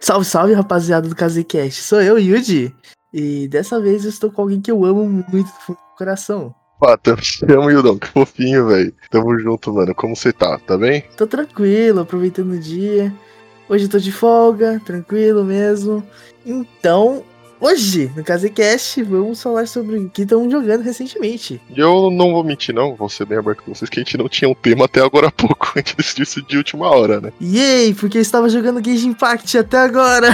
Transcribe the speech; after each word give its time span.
Salve, 0.00 0.24
salve, 0.24 0.54
rapaziada 0.54 1.06
do 1.06 1.14
Casecast. 1.14 1.82
Sou 1.82 2.00
eu, 2.00 2.18
Yuji. 2.18 2.74
E 3.12 3.46
dessa 3.48 3.78
vez 3.78 4.04
eu 4.04 4.10
estou 4.10 4.30
com 4.30 4.40
alguém 4.40 4.60
que 4.60 4.70
eu 4.70 4.82
amo 4.84 5.04
muito 5.04 5.46
do 5.46 5.60
fundo 5.60 5.76
do 5.76 5.96
coração. 5.98 6.54
Pata, 6.80 7.14
te 7.20 7.44
amo, 7.52 7.70
Yudão. 7.70 7.98
Que 7.98 8.08
fofinho, 8.08 8.68
velho. 8.68 8.94
Tamo 9.10 9.38
junto, 9.38 9.72
mano. 9.74 9.94
Como 9.94 10.16
você 10.16 10.32
tá? 10.32 10.58
Tá 10.58 10.78
bem? 10.78 11.04
Tô 11.18 11.26
tranquilo, 11.26 12.00
aproveitando 12.00 12.52
o 12.52 12.58
dia. 12.58 13.12
Hoje 13.68 13.84
eu 13.84 13.90
tô 13.90 13.98
de 13.98 14.10
folga, 14.10 14.80
tranquilo 14.86 15.44
mesmo. 15.44 16.02
Então, 16.46 17.22
hoje, 17.60 18.10
no 18.16 18.24
Casecast, 18.24 19.02
vamos 19.02 19.42
falar 19.42 19.66
sobre 19.66 19.98
o 19.98 20.08
que 20.08 20.22
estamos 20.22 20.50
jogando 20.50 20.82
recentemente. 20.82 21.60
Eu 21.76 22.10
não 22.10 22.32
vou 22.32 22.42
mentir, 22.42 22.74
não. 22.74 22.94
Vou 22.94 23.08
ser 23.08 23.26
bem 23.26 23.38
aberto 23.38 23.62
com 23.62 23.74
vocês 23.74 23.88
que 23.88 24.00
a 24.00 24.02
gente 24.02 24.16
não 24.16 24.28
tinha 24.28 24.48
um 24.48 24.54
tema 24.54 24.86
até 24.86 25.00
agora 25.00 25.28
há 25.28 25.32
pouco. 25.32 25.72
A 25.76 25.78
gente 25.78 25.96
decidiu 25.96 26.22
isso 26.22 26.42
de 26.42 26.56
última 26.56 26.88
hora, 26.88 27.20
né? 27.20 27.32
Yay, 27.40 27.94
porque 27.94 28.18
eu 28.18 28.22
estava 28.22 28.48
jogando 28.48 28.80
Gage 28.80 29.06
Impact 29.06 29.58
até 29.58 29.78
agora. 29.78 30.28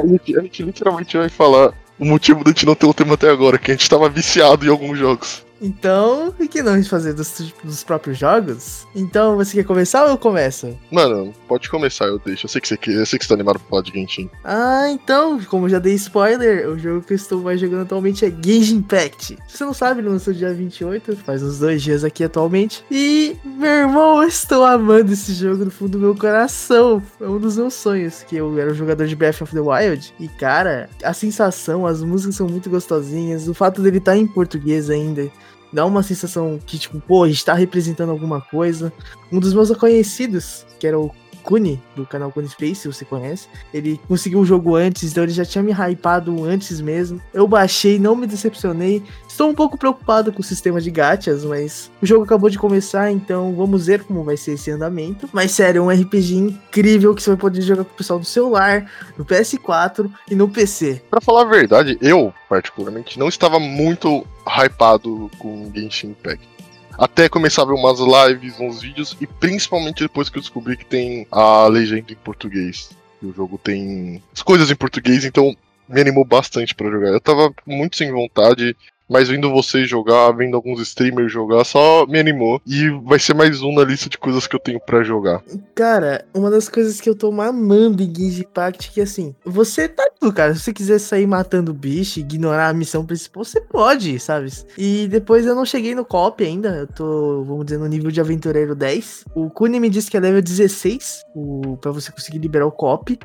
A 0.00 0.06
gente, 0.06 0.38
a 0.38 0.42
gente 0.42 0.62
literalmente 0.62 1.16
vai 1.16 1.28
falar 1.28 1.74
o 1.98 2.04
motivo 2.04 2.42
da 2.42 2.50
gente 2.50 2.66
não 2.66 2.74
ter 2.74 2.86
um 2.86 2.92
tema 2.92 3.14
até 3.14 3.30
agora, 3.30 3.58
que 3.58 3.70
a 3.70 3.74
gente 3.74 3.88
tava 3.88 4.08
viciado 4.08 4.64
em 4.64 4.68
alguns 4.68 4.98
jogos. 4.98 5.44
Então, 5.64 6.30
por 6.36 6.46
que 6.46 6.62
não 6.62 6.74
a 6.74 6.76
gente 6.76 6.90
fazer 6.90 7.14
dos, 7.14 7.52
dos 7.64 7.82
próprios 7.82 8.18
jogos? 8.18 8.86
Então, 8.94 9.36
você 9.36 9.56
quer 9.56 9.64
começar 9.64 10.04
ou 10.04 10.10
eu 10.10 10.18
começo? 10.18 10.76
Mano, 10.92 11.32
pode 11.48 11.70
começar, 11.70 12.04
eu 12.06 12.18
deixo. 12.18 12.44
Eu 12.44 12.50
sei 12.50 12.60
que 12.60 12.68
você, 12.68 12.76
quer- 12.76 12.90
eu 12.92 13.06
sei 13.06 13.18
que 13.18 13.24
você 13.24 13.28
tá 13.30 13.34
animado 13.34 13.58
pra 13.58 13.68
falar 13.70 13.82
de 13.82 13.92
Genshin. 13.92 14.28
Ah, 14.44 14.88
então, 14.90 15.40
como 15.48 15.68
já 15.68 15.78
dei 15.78 15.94
spoiler, 15.94 16.68
o 16.68 16.78
jogo 16.78 17.00
que 17.02 17.14
eu 17.14 17.16
estou 17.16 17.40
mais 17.40 17.58
jogando 17.60 17.82
atualmente 17.82 18.24
é 18.26 18.30
Gage 18.30 18.74
Impact. 18.74 19.38
Se 19.48 19.56
você 19.58 19.64
não 19.64 19.72
sabe, 19.72 20.00
ele 20.00 20.08
lançou 20.10 20.34
dia 20.34 20.52
28, 20.52 21.16
faz 21.16 21.42
uns 21.42 21.58
dois 21.58 21.82
dias 21.82 22.04
aqui 22.04 22.22
atualmente. 22.24 22.84
E, 22.90 23.34
meu 23.44 23.70
irmão, 23.70 24.22
eu 24.22 24.28
estou 24.28 24.64
amando 24.64 25.12
esse 25.12 25.32
jogo 25.32 25.64
no 25.64 25.70
fundo 25.70 25.92
do 25.92 25.98
meu 25.98 26.14
coração. 26.14 27.02
É 27.20 27.24
um 27.26 27.38
dos 27.38 27.56
meus 27.56 27.72
sonhos, 27.74 28.22
que 28.22 28.36
eu 28.36 28.58
era 28.58 28.70
um 28.70 28.74
jogador 28.74 29.06
de 29.06 29.16
Breath 29.16 29.40
of 29.40 29.52
the 29.54 29.60
Wild. 29.60 30.12
E, 30.20 30.28
cara, 30.28 30.90
a 31.02 31.14
sensação, 31.14 31.86
as 31.86 32.02
músicas 32.02 32.34
são 32.36 32.46
muito 32.46 32.68
gostosinhas. 32.68 33.48
O 33.48 33.54
fato 33.54 33.80
dele 33.80 33.98
estar 33.98 34.16
em 34.16 34.26
português 34.26 34.90
ainda 34.90 35.30
dá 35.74 35.84
uma 35.84 36.04
sensação 36.04 36.60
que, 36.64 36.78
tipo, 36.78 37.00
pô, 37.00 37.24
a 37.24 37.28
gente 37.28 37.44
tá 37.44 37.52
representando 37.52 38.10
alguma 38.10 38.40
coisa. 38.40 38.92
Um 39.32 39.40
dos 39.40 39.52
meus 39.52 39.70
conhecidos, 39.76 40.64
que 40.78 40.86
era 40.86 40.98
o 40.98 41.10
Kuni, 41.44 41.80
do 41.94 42.06
canal 42.06 42.32
Kuni 42.32 42.48
Space, 42.48 42.88
você 42.88 43.04
conhece, 43.04 43.46
ele 43.72 44.00
conseguiu 44.08 44.40
o 44.40 44.44
jogo 44.44 44.74
antes, 44.74 45.10
então 45.10 45.22
ele 45.22 45.32
já 45.32 45.44
tinha 45.44 45.62
me 45.62 45.72
hypado 45.72 46.42
antes 46.44 46.80
mesmo. 46.80 47.20
Eu 47.32 47.46
baixei, 47.46 47.98
não 47.98 48.16
me 48.16 48.26
decepcionei. 48.26 49.02
Estou 49.28 49.50
um 49.50 49.54
pouco 49.54 49.76
preocupado 49.76 50.32
com 50.32 50.40
o 50.40 50.44
sistema 50.44 50.80
de 50.80 50.90
gachas, 50.90 51.44
mas 51.44 51.90
o 52.00 52.06
jogo 52.06 52.24
acabou 52.24 52.48
de 52.48 52.58
começar, 52.58 53.10
então 53.10 53.54
vamos 53.54 53.86
ver 53.86 54.02
como 54.04 54.24
vai 54.24 54.36
ser 54.36 54.52
esse 54.52 54.70
andamento. 54.70 55.28
Mas 55.32 55.50
sério, 55.50 55.80
é 55.80 55.82
um 55.82 55.90
RPG 55.90 56.34
incrível 56.34 57.14
que 57.14 57.22
você 57.22 57.30
vai 57.30 57.38
poder 57.38 57.60
jogar 57.60 57.84
com 57.84 57.92
o 57.92 57.96
pessoal 57.96 58.18
do 58.18 58.24
celular, 58.24 58.90
no 59.18 59.24
PS4 59.24 60.10
e 60.30 60.34
no 60.34 60.48
PC. 60.48 61.02
Pra 61.10 61.20
falar 61.20 61.42
a 61.42 61.50
verdade, 61.50 61.98
eu, 62.00 62.32
particularmente, 62.48 63.18
não 63.18 63.28
estava 63.28 63.58
muito 63.58 64.24
hypado 64.46 65.30
com 65.38 65.70
Genshin 65.74 66.08
Impact. 66.08 66.53
Até 66.98 67.28
começar 67.28 67.62
a 67.62 67.66
ver 67.66 67.74
umas 67.74 67.98
lives, 67.98 68.58
uns 68.60 68.82
vídeos, 68.82 69.16
e 69.20 69.26
principalmente 69.26 70.02
depois 70.02 70.28
que 70.28 70.38
eu 70.38 70.42
descobri 70.42 70.76
que 70.76 70.84
tem 70.84 71.26
a 71.30 71.66
legenda 71.66 72.12
em 72.12 72.16
português. 72.16 72.90
E 73.22 73.26
o 73.26 73.32
jogo 73.32 73.58
tem 73.58 74.22
as 74.32 74.42
coisas 74.42 74.70
em 74.70 74.76
português, 74.76 75.24
então 75.24 75.56
me 75.88 76.00
animou 76.00 76.24
bastante 76.24 76.74
pra 76.74 76.90
jogar. 76.90 77.08
Eu 77.08 77.20
tava 77.20 77.52
muito 77.66 77.96
sem 77.96 78.10
vontade, 78.10 78.76
mas 79.08 79.28
vendo 79.28 79.50
vocês 79.50 79.88
jogar, 79.88 80.32
vendo 80.32 80.56
alguns 80.56 80.80
streamers 80.80 81.32
jogar, 81.32 81.64
só 81.64 82.06
me 82.06 82.18
animou. 82.18 82.60
E 82.66 82.88
vai 83.04 83.18
ser 83.18 83.34
mais 83.34 83.62
um 83.62 83.74
na 83.74 83.84
lista 83.84 84.08
de 84.08 84.18
coisas 84.18 84.46
que 84.46 84.56
eu 84.56 84.60
tenho 84.60 84.80
pra 84.80 85.02
jogar. 85.02 85.42
Cara, 85.74 86.24
uma 86.34 86.50
das 86.50 86.68
coisas 86.68 87.00
que 87.00 87.08
eu 87.08 87.14
tô 87.14 87.28
amando 87.40 88.02
em 88.02 88.12
Gage 88.12 88.42
Impact 88.42 88.88
é 88.88 88.92
que 88.94 89.00
assim, 89.00 89.34
você 89.44 89.88
tá 89.88 90.08
tudo, 90.18 90.32
cara. 90.32 90.54
Se 90.54 90.60
você 90.60 90.72
quiser 90.72 90.98
sair 90.98 91.26
matando 91.26 91.74
bicho, 91.74 92.20
ignorar 92.20 92.68
a 92.68 92.74
missão 92.74 93.04
principal, 93.04 93.44
você 93.44 93.60
pode, 93.60 94.18
sabe? 94.18 94.50
E 94.78 95.06
depois 95.08 95.46
eu 95.46 95.54
não 95.54 95.64
cheguei 95.64 95.94
no 95.94 96.04
cop 96.04 96.42
ainda. 96.42 96.70
Eu 96.70 96.86
tô, 96.86 97.44
vamos 97.44 97.66
dizer, 97.66 97.78
no 97.78 97.86
nível 97.86 98.10
de 98.10 98.20
aventureiro 98.20 98.74
10. 98.74 99.24
O 99.34 99.50
Kuni 99.50 99.78
me 99.80 99.90
disse 99.90 100.10
que 100.10 100.16
é 100.16 100.20
level 100.20 100.42
16 100.42 101.22
o, 101.34 101.76
pra 101.76 101.90
você 101.90 102.10
conseguir 102.10 102.38
liberar 102.38 102.66
o 102.66 102.72
cop. 102.72 103.18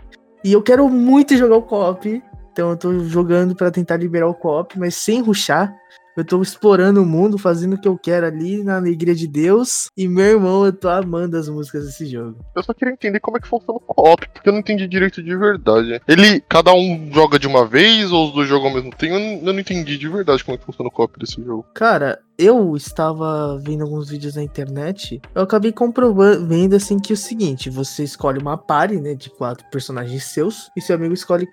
E 0.44 0.54
eu 0.54 0.62
quero 0.62 0.88
muito 0.90 1.36
jogar 1.36 1.58
o 1.58 1.62
cop. 1.62 2.22
Então 2.52 2.72
eu 2.72 2.78
tô 2.78 3.00
jogando 3.00 3.56
pra 3.56 3.72
tentar 3.72 3.98
liberar 3.98 4.28
o 4.28 4.34
cop, 4.34 4.78
mas 4.78 4.96
sem 4.96 5.22
ruxar. 5.22 5.74
Eu 6.20 6.26
tô 6.26 6.42
explorando 6.42 7.02
o 7.02 7.06
mundo, 7.06 7.38
fazendo 7.38 7.76
o 7.76 7.78
que 7.78 7.88
eu 7.88 7.98
quero 7.98 8.26
ali 8.26 8.62
na 8.62 8.76
alegria 8.76 9.16
de 9.16 9.26
Deus. 9.26 9.88
E 9.96 10.06
meu 10.06 10.26
irmão, 10.26 10.66
eu 10.66 10.74
tô 10.74 10.90
amando 10.90 11.38
as 11.38 11.48
músicas 11.48 11.86
desse 11.86 12.06
jogo. 12.08 12.38
Eu 12.54 12.62
só 12.62 12.74
queria 12.74 12.94
entender 12.94 13.22
como 13.22 13.38
é 13.38 13.40
que 13.40 13.48
funciona 13.48 13.78
o 13.78 13.80
co-op, 13.80 14.28
porque 14.28 14.50
eu 14.50 14.52
não 14.52 14.60
entendi 14.60 14.86
direito 14.86 15.24
de 15.24 15.34
verdade. 15.34 16.02
Ele, 16.06 16.42
cada 16.42 16.74
um 16.74 17.10
joga 17.14 17.40
de 17.40 17.48
uma 17.48 17.66
vez 17.66 18.12
ou 18.12 18.28
os 18.28 18.34
dois 18.34 18.50
jogam 18.50 18.68
ao 18.68 18.74
mesmo 18.74 18.90
tempo? 18.92 19.16
Eu 19.16 19.54
não, 19.54 19.60
entendi 19.60 19.98
de 19.98 20.10
verdade 20.10 20.44
como 20.44 20.56
é 20.56 20.58
que 20.58 20.66
funciona 20.66 20.90
o 20.90 20.92
co-op 20.92 21.18
desse 21.18 21.42
jogo. 21.42 21.66
Cara, 21.74 22.20
eu 22.38 22.76
estava 22.76 23.58
vendo 23.60 23.84
alguns 23.84 24.10
vídeos 24.10 24.36
na 24.36 24.44
internet. 24.44 25.22
Eu 25.34 25.44
acabei 25.44 25.72
comprovando, 25.72 26.46
vendo 26.48 26.76
assim 26.76 27.00
que 27.00 27.14
é 27.14 27.16
o 27.16 27.18
seguinte: 27.18 27.70
você 27.70 28.04
escolhe 28.04 28.40
uma 28.40 28.58
party, 28.58 29.00
né, 29.00 29.14
de 29.14 29.30
quatro 29.30 29.66
personagens 29.72 30.26
seus, 30.26 30.70
e 30.76 30.82
seu 30.82 30.98
amigo 30.98 31.14
escolhe 31.14 31.48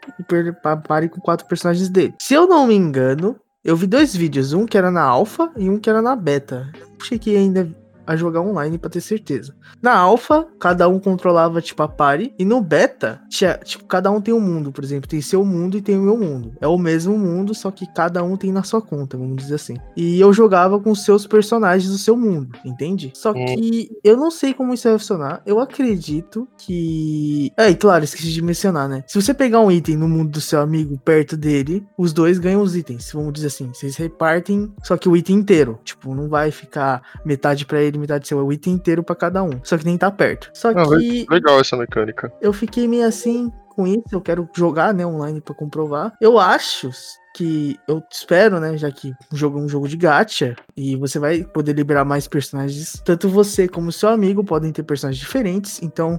uma 0.65 0.77
party 0.77 1.09
com 1.09 1.21
quatro 1.21 1.47
personagens 1.47 1.89
dele. 1.89 2.15
Se 2.21 2.35
eu 2.35 2.49
não 2.49 2.67
me 2.67 2.75
engano, 2.75 3.37
eu 3.67 3.77
vi 3.77 3.89
dois 3.89 4.15
vídeos, 4.15 4.53
um 4.53 4.65
que 4.65 4.79
era 4.79 4.93
na 4.93 5.03
alpha 5.03 5.51
e 5.57 5.69
um 5.69 5.77
que 5.77 5.91
era 5.91 6.01
na 6.01 6.15
beta. 6.15 6.71
Eu 6.81 7.05
cheguei 7.05 7.37
ainda 7.37 7.69
a 8.07 8.17
jogar 8.17 8.41
online 8.41 8.79
pra 8.79 8.91
ter 8.91 9.01
certeza. 9.01 9.55
Na 9.83 9.97
alpha, 9.97 10.47
cada 10.59 10.89
um 10.89 10.99
controlava 10.99 11.61
tipo 11.61 11.83
a 11.83 11.89
party 11.89 12.33
e 12.39 12.45
no 12.45 12.61
beta, 12.61 13.21
tinha, 13.29 13.59
tipo, 13.59 13.85
cada 13.85 14.11
um 14.11 14.21
tem 14.21 14.33
um 14.33 14.41
mundo, 14.41 14.73
por 14.73 14.85
exemplo, 14.85 15.09
tem 15.09 15.21
seu 15.21 15.45
mundo 15.45 15.77
e 15.77 15.83
tem 15.83 15.99
o 15.99 16.03
meu 16.03 16.17
mundo. 16.17 16.55
É 16.61 16.67
o 16.67 16.79
mesmo 16.79 17.19
mundo, 17.19 17.55
só 17.55 17.71
que 17.71 17.87
cada 17.95 18.23
um 18.23 18.37
tem 18.37 18.53
na 18.53 18.63
sua 18.63 18.81
conta, 18.81 19.17
vamos 19.17 19.37
dizer 19.37 19.57
assim. 19.57 19.77
E 19.97 20.21
eu 20.21 20.33
jogava 20.33 20.79
com 20.79 20.95
seus 20.95 21.27
personagens 21.27 21.91
do 21.91 21.99
seu 21.99 22.17
mundo, 22.17 22.59
entende? 22.65 23.13
Só 23.15 23.33
que 23.33 23.91
eu 24.03 24.17
não 24.17 24.31
sei 24.31 24.55
como 24.55 24.73
isso 24.73 24.89
vai 24.89 24.99
funcionar. 24.99 25.43
Eu 25.45 25.59
acredito 25.61 26.49
que 26.59 27.53
É, 27.57 27.71
e 27.71 27.75
claro, 27.75 28.05
esqueci 28.05 28.33
de 28.33 28.43
mencionar, 28.43 28.89
né? 28.89 29.05
Se 29.07 29.21
você 29.21 29.33
pegar 29.35 29.61
um 29.61 29.71
item 29.71 29.97
no 29.97 30.09
mundo 30.09 30.31
do 30.31 30.41
seu 30.41 30.61
amigo 30.61 30.99
perto 31.05 31.37
dele, 31.37 31.87
os 31.97 32.13
dois 32.13 32.39
ganham 32.39 32.63
os 32.63 32.77
itens, 32.77 33.11
vamos 33.13 33.33
dizer 33.33 33.49
assim. 33.49 33.69
Vocês 33.73 33.97
repartem, 33.97 34.73
só 34.83 34.97
que 34.97 35.09
o 35.09 35.17
item 35.17 35.37
inteiro. 35.37 35.79
Tipo, 35.85 36.15
não 36.15 36.29
vai 36.29 36.51
ficar 36.51 37.03
metade 37.25 37.65
pra 37.67 37.81
ele, 37.81 37.96
metade 37.99 38.27
seu. 38.29 38.39
É 38.39 38.43
o 38.43 38.53
item 38.53 38.75
inteiro 38.75 39.03
pra 39.03 39.15
cada 39.17 39.43
um. 39.43 39.51
Só 39.63 39.77
que 39.79 39.85
nem 39.85 39.97
tá 39.99 40.11
perto. 40.11 40.51
Só 40.55 40.71
Ah, 40.71 40.99
que 40.99 41.27
Legal 41.31 41.61
essa 41.61 41.77
mecânica. 41.77 42.33
eu 42.41 42.53
fiquei 42.53 42.87
meio 42.89 43.07
assim 43.07 43.51
com 43.71 43.87
isso. 43.87 44.05
Eu 44.13 44.21
quero 44.21 44.49
jogar, 44.55 44.93
né, 44.95 45.07
online 45.07 45.41
pra 45.41 45.55
comprovar. 45.55 46.13
Eu 46.21 46.39
acho 46.39 46.91
que 47.35 47.79
eu 47.87 48.03
espero, 48.11 48.59
né, 48.59 48.79
já 48.79 48.91
que 48.91 49.13
o 49.31 49.37
jogo 49.37 49.59
é 49.59 49.63
um 49.63 49.69
jogo 49.69 49.87
de 49.87 49.97
gacha 49.97 50.57
e 50.75 50.97
você 50.97 51.19
vai 51.19 51.45
poder 51.45 51.75
liberar 51.75 52.03
mais 52.03 52.27
personagens, 52.27 52.95
tanto 53.05 53.29
você 53.29 53.69
como 53.69 53.93
seu 53.93 54.09
amigo 54.09 54.43
podem 54.43 54.73
ter 54.73 54.83
personagens 54.83 55.21
diferentes, 55.21 55.83
então 55.83 56.19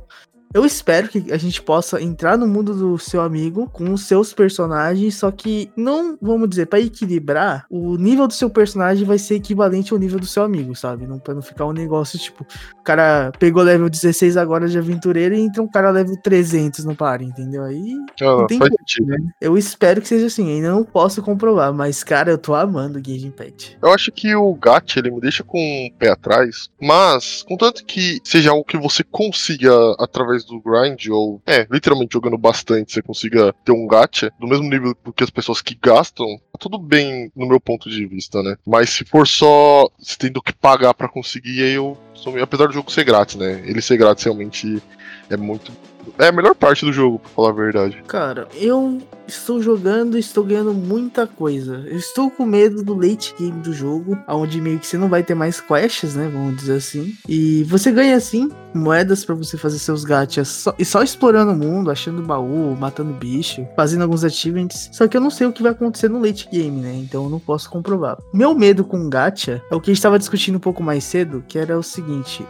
eu 0.54 0.66
espero 0.66 1.08
que 1.08 1.32
a 1.32 1.38
gente 1.38 1.62
possa 1.62 2.02
entrar 2.02 2.38
no 2.38 2.48
mundo 2.48 2.74
do 2.74 2.98
seu 2.98 3.22
amigo 3.22 3.70
com 3.72 3.94
os 3.94 4.04
seus 4.06 4.34
personagens, 4.34 5.16
só 5.16 5.32
que 5.32 5.70
não, 5.76 6.18
vamos 6.22 6.50
dizer, 6.50 6.66
pra 6.68 6.80
equilibrar, 6.80 7.66
o 7.70 7.96
nível 7.98 8.28
do 8.28 8.34
seu 8.34 8.50
personagem 8.50 9.06
vai 9.06 9.18
ser 9.18 9.36
equivalente 9.36 9.94
ao 9.94 10.00
nível 10.00 10.20
do 10.20 10.26
seu 10.26 10.44
amigo, 10.44 10.76
sabe? 10.76 11.06
Não 11.08 11.20
para 11.20 11.34
não 11.34 11.42
ficar 11.42 11.66
um 11.66 11.74
negócio 11.74 12.18
tipo, 12.20 12.44
o 12.80 12.84
cara 12.84 13.32
pegou 13.40 13.62
level 13.64 13.90
16 13.90 14.38
agora 14.38 14.68
de 14.68 14.78
aventureiro 14.78 15.36
e 15.36 15.42
entra 15.42 15.62
um 15.62 15.68
cara 15.68 15.92
level 15.92 16.16
300 16.22 16.86
no 16.86 16.96
par, 16.96 17.22
entendeu? 17.22 17.64
Aí 17.64 17.96
Ah, 18.22 18.46
tem 18.48 18.58
faz 18.58 18.70
como, 18.70 18.80
sentido. 18.80 19.08
né? 19.08 19.18
Eu 19.42 19.58
espero 19.58 20.02
que 20.02 20.08
seja 20.08 20.28
assim, 20.28 20.50
ainda 20.52 20.72
não 20.72 20.84
posso 20.84 21.22
comprovar, 21.22 21.74
mas 21.74 22.04
cara, 22.04 22.32
eu 22.32 22.38
tô 22.38 22.56
amando 22.56 22.98
o 23.00 23.02
Gage 23.02 23.28
Impact. 23.28 23.78
Eu 23.82 23.92
acho 23.94 24.12
que 24.12 24.36
o 24.36 24.54
Gat 24.56 24.98
ele 24.98 25.12
me 25.12 25.20
deixa 25.22 25.44
com 25.44 25.58
um 25.60 25.90
pé 25.98 26.10
atrás, 26.10 26.70
mas 26.82 27.44
contanto 27.48 27.84
que 27.86 28.20
seja 28.24 28.52
algo 28.52 28.64
que 28.64 28.78
você 28.78 29.04
consiga 29.04 29.72
através 30.00 30.37
do 30.46 30.60
grind 30.60 31.08
ou 31.10 31.42
é 31.46 31.68
literalmente 31.70 32.14
jogando 32.14 32.38
bastante, 32.38 32.94
você 32.94 33.02
consiga 33.02 33.54
ter 33.66 33.72
um 33.72 33.88
gacha 33.88 34.32
do 34.40 34.48
mesmo 34.48 34.70
nível 34.70 34.96
que 35.16 35.24
as 35.24 35.30
pessoas 35.30 35.62
que 35.62 35.78
gastam, 35.82 36.28
tá 36.52 36.60
tudo 36.60 36.78
bem 36.78 37.32
no 37.36 37.48
meu 37.48 37.60
ponto 37.60 37.90
de 37.90 38.06
vista, 38.06 38.42
né? 38.42 38.56
Mas 38.66 38.90
se 38.90 39.06
for 39.06 39.28
só 39.28 39.90
você 39.98 40.18
tendo 40.18 40.42
que 40.42 40.54
pagar 40.54 40.94
pra 40.94 41.10
conseguir, 41.10 41.64
aí 41.64 41.74
eu 41.74 41.98
sou 42.14 42.32
meio, 42.34 42.44
apesar 42.44 42.68
do 42.68 42.74
jogo 42.74 42.92
ser 42.92 43.04
grátis, 43.04 43.36
né? 43.36 43.64
Ele 43.66 43.82
ser 43.82 43.98
grátis 43.98 44.24
realmente 44.24 44.82
é 45.30 45.38
muito 45.38 45.72
é 46.18 46.28
a 46.28 46.32
melhor 46.32 46.56
parte 46.56 46.86
do 46.86 46.94
jogo, 46.94 47.20
pra 47.20 47.30
falar 47.30 47.50
a 47.50 47.54
verdade. 47.54 48.04
Cara, 48.08 48.48
eu 48.56 49.00
estou 49.28 49.62
jogando 49.62 50.18
estou 50.18 50.44
ganhando 50.44 50.74
muita 50.74 51.28
coisa. 51.28 51.84
Eu 51.86 51.98
estou 51.98 52.32
com 52.32 52.46
medo 52.46 52.84
do 52.84 52.96
late 52.96 53.36
game 53.38 53.60
do 53.62 53.74
jogo, 53.74 54.18
onde 54.28 54.62
meio 54.62 54.80
que 54.80 54.88
você 54.88 54.98
não 54.98 55.10
vai 55.10 55.24
ter 55.24 55.36
mais 55.36 55.60
quests, 55.60 56.16
né? 56.16 56.30
Vamos 56.32 56.56
dizer 56.56 56.76
assim. 56.76 57.14
E 57.28 57.64
você 57.66 57.92
ganha 57.92 58.16
assim 58.16 58.50
moedas 58.74 59.26
pra 59.26 59.36
você 59.36 59.58
fazer 59.58 59.80
seus 59.80 60.04
gachas 60.04 60.48
só, 60.48 60.74
e 60.78 60.86
só 60.86 61.02
explorando 61.02 61.52
o 61.52 61.56
mundo, 61.56 61.92
achando 61.92 62.22
baú, 62.22 62.76
matando 62.80 63.14
bicho, 63.14 63.68
fazendo 63.76 64.04
alguns 64.04 64.24
achievements. 64.24 64.90
Só 64.94 65.08
que 65.08 65.18
eu 65.18 65.22
não 65.22 65.30
sei 65.30 65.48
o 65.48 65.52
que 65.52 65.64
vai 65.64 65.72
acontecer 65.72 66.10
no 66.10 66.22
late 66.22 66.48
game, 66.52 66.80
né? 66.82 66.94
Então 66.96 67.26
eu 67.26 67.30
não 67.30 67.40
posso 67.40 67.70
comprovar. 67.70 68.18
Meu 68.34 68.54
medo 68.56 68.84
com 68.84 69.10
gacha 69.10 69.62
é 69.70 69.76
o 69.76 69.82
que 69.82 69.90
a 69.90 69.94
gente 69.94 70.00
estava 70.00 70.20
discutindo 70.20 70.56
um 70.56 70.60
pouco 70.60 70.84
mais 70.84 71.04
cedo, 71.04 71.44
que 71.48 71.58
era 71.58 71.78
o 71.78 71.84
seguinte. 71.84 72.46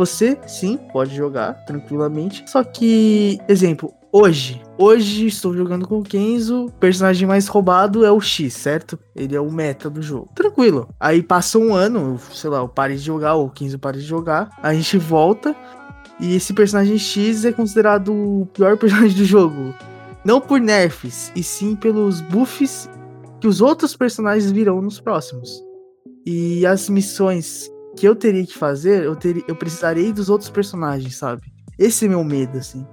Você, 0.00 0.38
sim, 0.46 0.78
pode 0.94 1.14
jogar 1.14 1.52
tranquilamente. 1.66 2.42
Só 2.46 2.64
que, 2.64 3.38
exemplo, 3.46 3.92
hoje, 4.10 4.62
hoje 4.78 5.26
estou 5.26 5.54
jogando 5.54 5.86
com 5.86 5.98
o 5.98 6.02
Kenzo, 6.02 6.68
o 6.68 6.72
personagem 6.72 7.28
mais 7.28 7.46
roubado 7.46 8.02
é 8.02 8.10
o 8.10 8.18
X, 8.18 8.54
certo? 8.54 8.98
Ele 9.14 9.36
é 9.36 9.40
o 9.42 9.52
meta 9.52 9.90
do 9.90 10.00
jogo. 10.00 10.30
Tranquilo. 10.34 10.88
Aí 10.98 11.22
passa 11.22 11.58
um 11.58 11.74
ano, 11.74 12.18
sei 12.32 12.48
lá, 12.48 12.60
eu 12.60 12.68
pare 12.68 12.96
de 12.96 13.02
jogar, 13.02 13.34
ou 13.34 13.48
o 13.48 13.50
Kenzo 13.50 13.78
pare 13.78 13.98
de 13.98 14.06
jogar, 14.06 14.48
a 14.62 14.72
gente 14.72 14.96
volta 14.96 15.54
e 16.18 16.34
esse 16.34 16.54
personagem 16.54 16.96
X 16.96 17.44
é 17.44 17.52
considerado 17.52 18.10
o 18.10 18.48
pior 18.54 18.78
personagem 18.80 19.14
do 19.14 19.26
jogo. 19.26 19.74
Não 20.24 20.40
por 20.40 20.58
nerfs, 20.58 21.30
e 21.36 21.42
sim 21.42 21.76
pelos 21.76 22.22
buffs 22.22 22.88
que 23.38 23.46
os 23.46 23.60
outros 23.60 23.94
personagens 23.94 24.50
virão 24.50 24.80
nos 24.80 24.98
próximos. 24.98 25.62
E 26.24 26.64
as 26.64 26.88
missões 26.88 27.70
que 28.00 28.08
eu 28.08 28.16
teria 28.16 28.46
que 28.46 28.56
fazer, 28.56 29.04
eu, 29.04 29.14
teria, 29.14 29.44
eu 29.46 29.54
precisarei 29.54 30.10
dos 30.10 30.30
outros 30.30 30.48
personagens, 30.48 31.16
sabe? 31.16 31.42
Esse 31.78 32.06
é 32.06 32.08
meu 32.08 32.24
medo, 32.24 32.56
assim. 32.56 32.86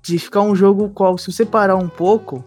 De 0.00 0.16
ficar 0.20 0.42
um 0.42 0.54
jogo 0.54 0.88
qual, 0.90 1.18
se 1.18 1.32
você 1.32 1.44
parar 1.44 1.74
um 1.74 1.88
pouco, 1.88 2.44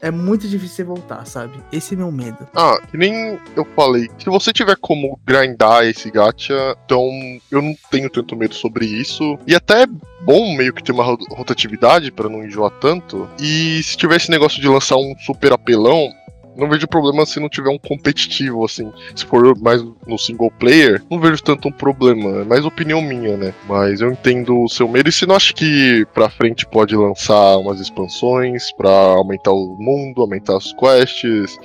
é 0.00 0.08
muito 0.08 0.46
difícil 0.46 0.76
você 0.76 0.84
voltar, 0.84 1.26
sabe? 1.26 1.58
Esse 1.72 1.94
é 1.94 1.96
meu 1.96 2.12
medo. 2.12 2.46
Ah, 2.54 2.78
que 2.88 2.96
nem 2.96 3.36
eu 3.56 3.64
falei. 3.74 4.08
Se 4.16 4.26
você 4.26 4.52
tiver 4.52 4.76
como 4.76 5.18
grindar 5.26 5.84
esse 5.84 6.08
gacha, 6.08 6.76
então 6.84 7.10
eu 7.50 7.60
não 7.60 7.74
tenho 7.90 8.08
tanto 8.08 8.36
medo 8.36 8.54
sobre 8.54 8.86
isso. 8.86 9.36
E 9.44 9.52
até 9.52 9.82
é 9.82 9.86
bom 10.22 10.54
meio 10.56 10.72
que 10.72 10.84
ter 10.84 10.92
uma 10.92 11.04
rotatividade 11.04 12.12
para 12.12 12.28
não 12.28 12.44
enjoar 12.44 12.70
tanto. 12.78 13.28
E 13.40 13.82
se 13.82 13.96
tiver 13.96 14.18
esse 14.18 14.30
negócio 14.30 14.60
de 14.60 14.68
lançar 14.68 14.98
um 14.98 15.16
super 15.18 15.52
apelão, 15.52 16.12
não 16.56 16.68
vejo 16.68 16.88
problema 16.88 17.26
se 17.26 17.40
não 17.40 17.48
tiver 17.48 17.70
um 17.70 17.78
competitivo, 17.78 18.64
assim. 18.64 18.92
Se 19.14 19.24
for 19.24 19.56
mais 19.60 19.82
no 20.06 20.18
single 20.18 20.50
player, 20.58 21.02
não 21.10 21.20
vejo 21.20 21.42
tanto 21.42 21.68
um 21.68 21.72
problema. 21.72 22.42
É 22.42 22.44
mais 22.44 22.64
opinião 22.64 23.00
minha, 23.00 23.36
né? 23.36 23.54
Mas 23.68 24.00
eu 24.00 24.10
entendo 24.10 24.62
o 24.62 24.68
seu 24.68 24.88
medo. 24.88 25.08
E 25.08 25.12
se 25.12 25.26
não 25.26 25.36
acha 25.36 25.52
que 25.52 26.06
pra 26.14 26.30
frente 26.30 26.66
pode 26.66 26.96
lançar 26.96 27.58
umas 27.58 27.80
expansões 27.80 28.72
pra 28.72 28.90
aumentar 28.90 29.52
o 29.52 29.76
mundo, 29.78 30.22
aumentar 30.22 30.56
as 30.56 30.72
quests? 30.72 31.56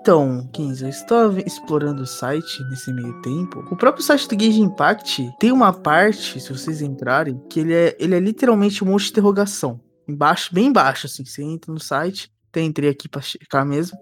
Então, 0.00 0.48
15, 0.52 0.84
eu 0.84 0.88
estou 0.88 1.38
explorando 1.38 2.02
o 2.02 2.06
site 2.06 2.62
nesse 2.70 2.92
meio 2.92 3.20
tempo. 3.22 3.66
O 3.70 3.76
próprio 3.76 4.04
site 4.04 4.28
do 4.28 4.36
Gage 4.36 4.60
Impact 4.60 5.34
tem 5.36 5.50
uma 5.50 5.72
parte, 5.72 6.40
se 6.40 6.52
vocês 6.52 6.80
entrarem, 6.80 7.42
que 7.50 7.58
ele 7.58 7.74
é, 7.74 7.96
ele 7.98 8.14
é 8.14 8.20
literalmente 8.20 8.84
um 8.84 8.86
monte 8.86 9.06
de 9.06 9.10
interrogação. 9.10 9.80
Embaixo, 10.08 10.54
bem 10.54 10.66
embaixo, 10.66 11.06
assim. 11.06 11.24
Você 11.24 11.42
entra 11.42 11.72
no 11.72 11.80
site, 11.80 12.30
até 12.56 12.62
entrei 12.62 12.88
aqui 12.88 13.08
pra 13.08 13.20
checar 13.20 13.66
mesmo. 13.66 13.98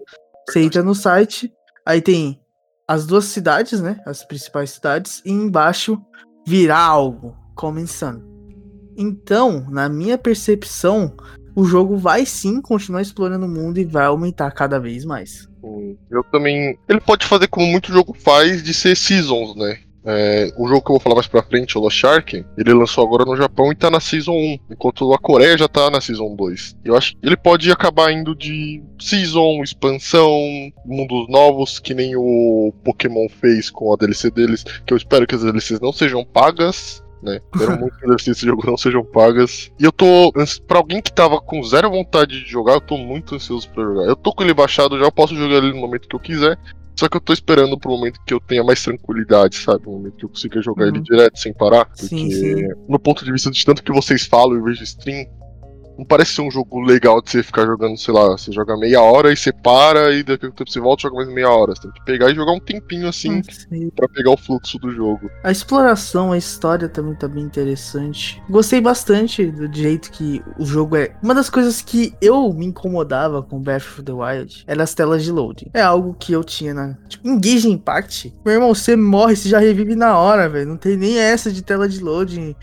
Você 0.47 0.61
entra 0.61 0.81
no 0.81 0.95
site, 0.95 1.51
aí 1.85 2.01
tem 2.01 2.39
as 2.87 3.05
duas 3.05 3.25
cidades, 3.25 3.81
né? 3.81 3.99
As 4.05 4.23
principais 4.23 4.69
cidades, 4.71 5.21
e 5.25 5.31
embaixo 5.31 6.01
virá 6.47 6.79
algo, 6.79 7.35
começando. 7.55 8.23
Então, 8.95 9.67
na 9.69 9.89
minha 9.89 10.17
percepção, 10.17 11.17
o 11.53 11.65
jogo 11.65 11.97
vai 11.97 12.25
sim 12.25 12.61
continuar 12.61 13.01
explorando 13.01 13.45
o 13.45 13.49
mundo 13.49 13.77
e 13.77 13.83
vai 13.83 14.05
aumentar 14.05 14.51
cada 14.51 14.79
vez 14.79 15.03
mais. 15.03 15.49
Eu 16.09 16.23
também. 16.31 16.77
Ele 16.87 17.01
pode 17.01 17.25
fazer 17.25 17.47
como 17.47 17.65
muito 17.65 17.91
jogo 17.91 18.13
faz 18.13 18.63
de 18.63 18.73
ser 18.73 18.95
seasons, 18.95 19.55
né? 19.55 19.79
É, 20.05 20.51
o 20.57 20.67
jogo 20.67 20.81
que 20.81 20.91
eu 20.91 20.93
vou 20.93 20.99
falar 20.99 21.15
mais 21.15 21.27
pra 21.27 21.41
frente, 21.41 21.77
o 21.77 21.81
Lost 21.81 21.97
Shark, 21.97 22.45
ele 22.57 22.73
lançou 22.73 23.05
agora 23.05 23.25
no 23.25 23.35
Japão 23.35 23.71
e 23.71 23.75
tá 23.75 23.89
na 23.89 23.99
Season 23.99 24.33
1, 24.33 24.59
enquanto 24.71 25.11
a 25.13 25.17
Coreia 25.17 25.57
já 25.57 25.67
tá 25.67 25.89
na 25.89 25.99
Season 25.99 26.35
2. 26.35 26.77
Eu 26.85 26.95
acho 26.95 27.13
que 27.13 27.17
ele 27.23 27.35
pode 27.35 27.71
acabar 27.71 28.11
indo 28.11 28.35
de 28.35 28.83
Season, 28.99 29.63
expansão, 29.63 30.31
mundos 30.85 31.27
novos, 31.27 31.79
que 31.79 31.93
nem 31.93 32.15
o 32.15 32.71
Pokémon 32.83 33.27
fez 33.29 33.71
com 33.71 33.91
a 33.91 33.95
DLC 33.95 34.29
deles, 34.29 34.63
que 34.63 34.93
eu 34.93 34.97
espero 34.97 35.25
que 35.25 35.33
as 35.33 35.41
DLCs 35.41 35.79
não 35.79 35.91
sejam 35.91 36.23
pagas, 36.23 37.03
né? 37.23 37.41
Quero 37.57 37.71
muito 37.79 37.97
que 37.97 38.29
esse 38.29 38.45
jogo 38.45 38.65
não 38.65 38.77
sejam 38.77 39.03
pagas. 39.03 39.71
E 39.79 39.83
eu 39.83 39.91
tô. 39.91 40.31
Pra 40.67 40.77
alguém 40.77 41.01
que 41.01 41.11
tava 41.11 41.41
com 41.41 41.63
zero 41.63 41.89
vontade 41.89 42.43
de 42.43 42.49
jogar, 42.49 42.73
eu 42.73 42.81
tô 42.81 42.97
muito 42.97 43.35
ansioso 43.35 43.67
pra 43.71 43.83
jogar. 43.83 44.03
Eu 44.03 44.15
tô 44.15 44.31
com 44.31 44.43
ele 44.43 44.53
baixado 44.53 44.99
já, 44.99 45.05
eu 45.05 45.11
posso 45.11 45.35
jogar 45.35 45.55
ele 45.55 45.73
no 45.73 45.79
momento 45.79 46.07
que 46.07 46.15
eu 46.15 46.19
quiser. 46.19 46.57
Só 46.95 47.09
que 47.09 47.17
eu 47.17 47.21
tô 47.21 47.33
esperando 47.33 47.77
pro 47.77 47.91
momento 47.91 48.19
que 48.25 48.33
eu 48.33 48.39
tenha 48.39 48.63
mais 48.63 48.81
tranquilidade, 48.81 49.57
sabe? 49.57 49.85
No 49.85 49.93
momento 49.93 50.15
que 50.15 50.25
eu 50.25 50.29
consiga 50.29 50.61
jogar 50.61 50.85
uhum. 50.85 50.95
ele 50.95 51.01
direto, 51.01 51.37
sem 51.37 51.53
parar. 51.53 51.85
Porque, 51.85 52.07
sim, 52.07 52.31
sim. 52.31 52.67
no 52.87 52.97
ponto 52.97 53.25
de 53.25 53.31
vista 53.31 53.51
de 53.51 53.65
tanto 53.65 53.83
que 53.83 53.91
vocês 53.91 54.25
falam 54.25 54.57
e 54.57 54.61
vejo 54.61 54.83
stream, 54.83 55.27
não 55.97 56.05
parece 56.05 56.33
ser 56.33 56.41
um 56.41 56.51
jogo 56.51 56.79
legal 56.81 57.21
de 57.21 57.31
você 57.31 57.43
ficar 57.43 57.65
jogando, 57.65 57.97
sei 57.97 58.13
lá, 58.13 58.29
você 58.29 58.51
joga 58.51 58.77
meia 58.77 59.01
hora 59.01 59.31
e 59.31 59.37
você 59.37 59.51
para 59.51 60.13
e 60.13 60.23
daqui 60.23 60.45
a 60.45 60.51
pouco 60.51 60.71
você 60.71 60.79
volta 60.79 61.01
e 61.01 61.03
joga 61.03 61.15
mais 61.15 61.29
meia 61.29 61.49
hora. 61.49 61.73
Você 61.75 61.83
tem 61.83 61.91
que 61.91 62.05
pegar 62.05 62.29
e 62.29 62.35
jogar 62.35 62.51
um 62.51 62.59
tempinho 62.59 63.07
assim 63.07 63.41
ah, 63.41 63.91
para 63.95 64.07
pegar 64.09 64.31
o 64.31 64.37
fluxo 64.37 64.77
do 64.77 64.91
jogo. 64.91 65.29
A 65.43 65.51
exploração, 65.51 66.31
a 66.31 66.37
história 66.37 66.89
também 66.89 67.15
tá 67.15 67.27
bem 67.27 67.43
interessante. 67.43 68.41
Gostei 68.49 68.81
bastante 68.81 69.45
do 69.45 69.73
jeito 69.73 70.11
que 70.11 70.41
o 70.59 70.65
jogo 70.65 70.95
é. 70.95 71.15
Uma 71.23 71.33
das 71.33 71.49
coisas 71.49 71.81
que 71.81 72.13
eu 72.21 72.51
me 72.53 72.65
incomodava 72.65 73.41
com 73.41 73.61
Breath 73.61 73.83
of 73.83 74.03
the 74.03 74.11
Wild 74.11 74.63
era 74.67 74.83
as 74.83 74.93
telas 74.93 75.23
de 75.23 75.31
loading. 75.31 75.69
É 75.73 75.81
algo 75.81 76.15
que 76.19 76.33
eu 76.33 76.43
tinha 76.43 76.73
na. 76.73 76.97
Tipo, 77.07 77.27
Engage 77.27 77.69
Impact. 77.69 78.33
Meu 78.45 78.55
irmão, 78.55 78.73
você 78.73 78.95
morre, 78.95 79.35
você 79.35 79.49
já 79.49 79.59
revive 79.59 79.95
na 79.95 80.17
hora, 80.17 80.49
velho. 80.49 80.67
Não 80.67 80.77
tem 80.77 80.97
nem 80.97 81.17
essa 81.17 81.51
de 81.51 81.61
tela 81.61 81.87
de 81.87 82.03
loading 82.03 82.55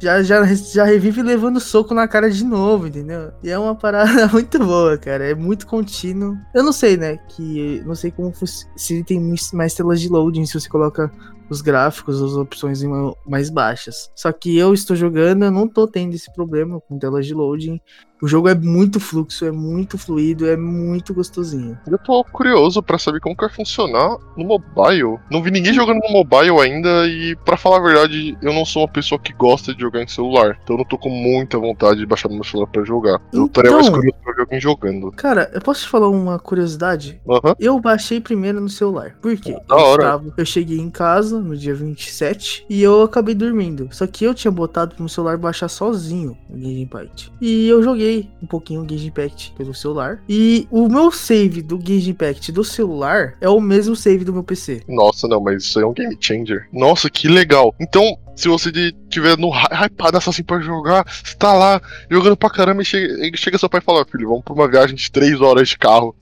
já, 0.00 0.22
já, 0.22 0.44
já 0.44 0.84
revive 0.84 1.22
levando 1.22 1.60
soco 1.60 1.92
na 1.92 2.06
cara 2.06 2.30
de 2.30 2.44
novo, 2.44 2.86
entendeu? 2.86 3.32
E 3.42 3.50
é 3.50 3.58
uma 3.58 3.74
parada 3.74 4.28
muito 4.32 4.58
boa, 4.58 4.96
cara. 4.96 5.30
É 5.30 5.34
muito 5.34 5.66
contínuo. 5.66 6.36
Eu 6.54 6.62
não 6.62 6.72
sei, 6.72 6.96
né? 6.96 7.16
Que 7.28 7.82
não 7.84 7.94
sei 7.94 8.10
como 8.10 8.32
se 8.76 9.04
tem 9.04 9.34
mais 9.52 9.74
telas 9.74 10.00
de 10.00 10.08
loading, 10.08 10.46
se 10.46 10.58
você 10.58 10.68
coloca 10.68 11.10
os 11.50 11.60
gráficos, 11.60 12.22
as 12.22 12.32
opções 12.32 12.82
mais 13.26 13.50
baixas. 13.50 14.10
Só 14.14 14.30
que 14.32 14.56
eu 14.56 14.74
estou 14.74 14.94
jogando, 14.94 15.44
eu 15.44 15.50
não 15.50 15.66
tô 15.66 15.86
tendo 15.86 16.14
esse 16.14 16.32
problema 16.32 16.80
com 16.80 16.98
telas 16.98 17.26
de 17.26 17.34
loading. 17.34 17.80
O 18.20 18.26
jogo 18.26 18.48
é 18.48 18.54
muito 18.54 18.98
fluxo, 18.98 19.44
é 19.44 19.52
muito 19.52 19.96
fluido, 19.96 20.48
é 20.48 20.56
muito 20.56 21.14
gostosinho. 21.14 21.78
Eu 21.86 21.98
tô 21.98 22.24
curioso 22.24 22.82
para 22.82 22.98
saber 22.98 23.20
como 23.20 23.36
que 23.36 23.44
vai 23.44 23.54
funcionar 23.54 24.16
no 24.36 24.44
mobile. 24.44 25.18
Não 25.30 25.42
vi 25.42 25.50
ninguém 25.50 25.72
jogando 25.72 26.00
no 26.00 26.10
mobile 26.10 26.58
ainda 26.60 27.06
e 27.06 27.36
para 27.44 27.56
falar 27.56 27.78
a 27.78 27.82
verdade, 27.82 28.36
eu 28.42 28.52
não 28.52 28.64
sou 28.64 28.82
uma 28.82 28.88
pessoa 28.88 29.18
que 29.18 29.32
gosta 29.32 29.74
de 29.74 29.80
jogar 29.80 30.02
em 30.02 30.08
celular. 30.08 30.58
Então 30.62 30.74
eu 30.74 30.78
não 30.78 30.84
tô 30.84 30.98
com 30.98 31.10
muita 31.10 31.58
vontade 31.58 32.00
de 32.00 32.06
baixar 32.06 32.28
no 32.28 32.34
meu 32.34 32.44
celular 32.44 32.66
para 32.68 32.84
jogar. 32.84 33.20
Eu 33.32 33.46
estaria 33.46 33.70
mais 33.70 33.86
então, 33.86 33.98
curioso 33.98 34.18
pra 34.22 34.32
ver 34.32 34.40
alguém 34.40 34.60
jogando. 34.60 35.12
Cara, 35.12 35.50
eu 35.54 35.60
posso 35.60 35.82
te 35.82 35.88
falar 35.88 36.08
uma 36.08 36.38
curiosidade? 36.38 37.20
Uhum. 37.24 37.54
Eu 37.58 37.78
baixei 37.78 38.20
primeiro 38.20 38.60
no 38.60 38.68
celular. 38.68 39.16
Por 39.20 39.36
quê? 39.36 39.52
Da 39.68 39.76
eu, 39.76 39.76
hora. 39.76 40.02
Estava, 40.02 40.34
eu 40.36 40.46
cheguei 40.46 40.78
em 40.78 40.90
casa 40.90 41.38
no 41.38 41.56
dia 41.56 41.74
27 41.74 42.66
e 42.68 42.82
eu 42.82 43.02
acabei 43.02 43.34
dormindo. 43.34 43.88
Só 43.92 44.06
que 44.06 44.24
eu 44.24 44.34
tinha 44.34 44.50
botado 44.50 44.94
pro 44.94 45.04
meu 45.04 45.08
celular 45.08 45.36
baixar 45.36 45.68
sozinho 45.68 46.36
o 46.48 46.56
Game 46.56 46.82
Impact. 46.82 47.32
E 47.40 47.68
eu 47.68 47.82
joguei 47.82 48.07
joguei 48.08 48.30
um 48.42 48.46
pouquinho 48.46 48.80
o 48.80 48.84
Gage 48.84 49.06
Impact 49.06 49.52
pelo 49.56 49.74
celular. 49.74 50.22
E 50.28 50.66
o 50.70 50.88
meu 50.88 51.12
save 51.12 51.60
do 51.60 51.76
Gage 51.78 52.10
Impact 52.10 52.50
do 52.50 52.64
celular 52.64 53.36
é 53.40 53.48
o 53.48 53.60
mesmo 53.60 53.94
save 53.94 54.24
do 54.24 54.32
meu 54.32 54.42
PC. 54.42 54.82
Nossa, 54.88 55.28
não, 55.28 55.40
mas 55.40 55.64
isso 55.64 55.78
aí 55.78 55.84
é 55.84 55.86
um 55.86 55.92
game 55.92 56.16
changer. 56.18 56.68
Nossa, 56.72 57.10
que 57.10 57.28
legal. 57.28 57.74
Então, 57.78 58.18
se 58.34 58.48
você 58.48 58.70
tiver 59.08 59.36
no 59.36 59.50
hypado 59.50 60.16
assim 60.16 60.42
pra 60.42 60.60
jogar, 60.60 61.04
você 61.06 61.36
tá 61.36 61.52
lá 61.52 61.80
jogando 62.10 62.36
pra 62.36 62.50
caramba 62.50 62.82
e 62.82 62.84
chega, 62.84 63.36
chega 63.36 63.58
seu 63.58 63.68
pai 63.68 63.80
e 63.80 63.84
fala: 63.84 64.06
Filho, 64.06 64.28
vamos 64.28 64.44
pra 64.44 64.54
uma 64.54 64.68
viagem 64.68 64.96
de 64.96 65.10
3 65.10 65.40
horas 65.40 65.68
de 65.68 65.78
carro. 65.78 66.16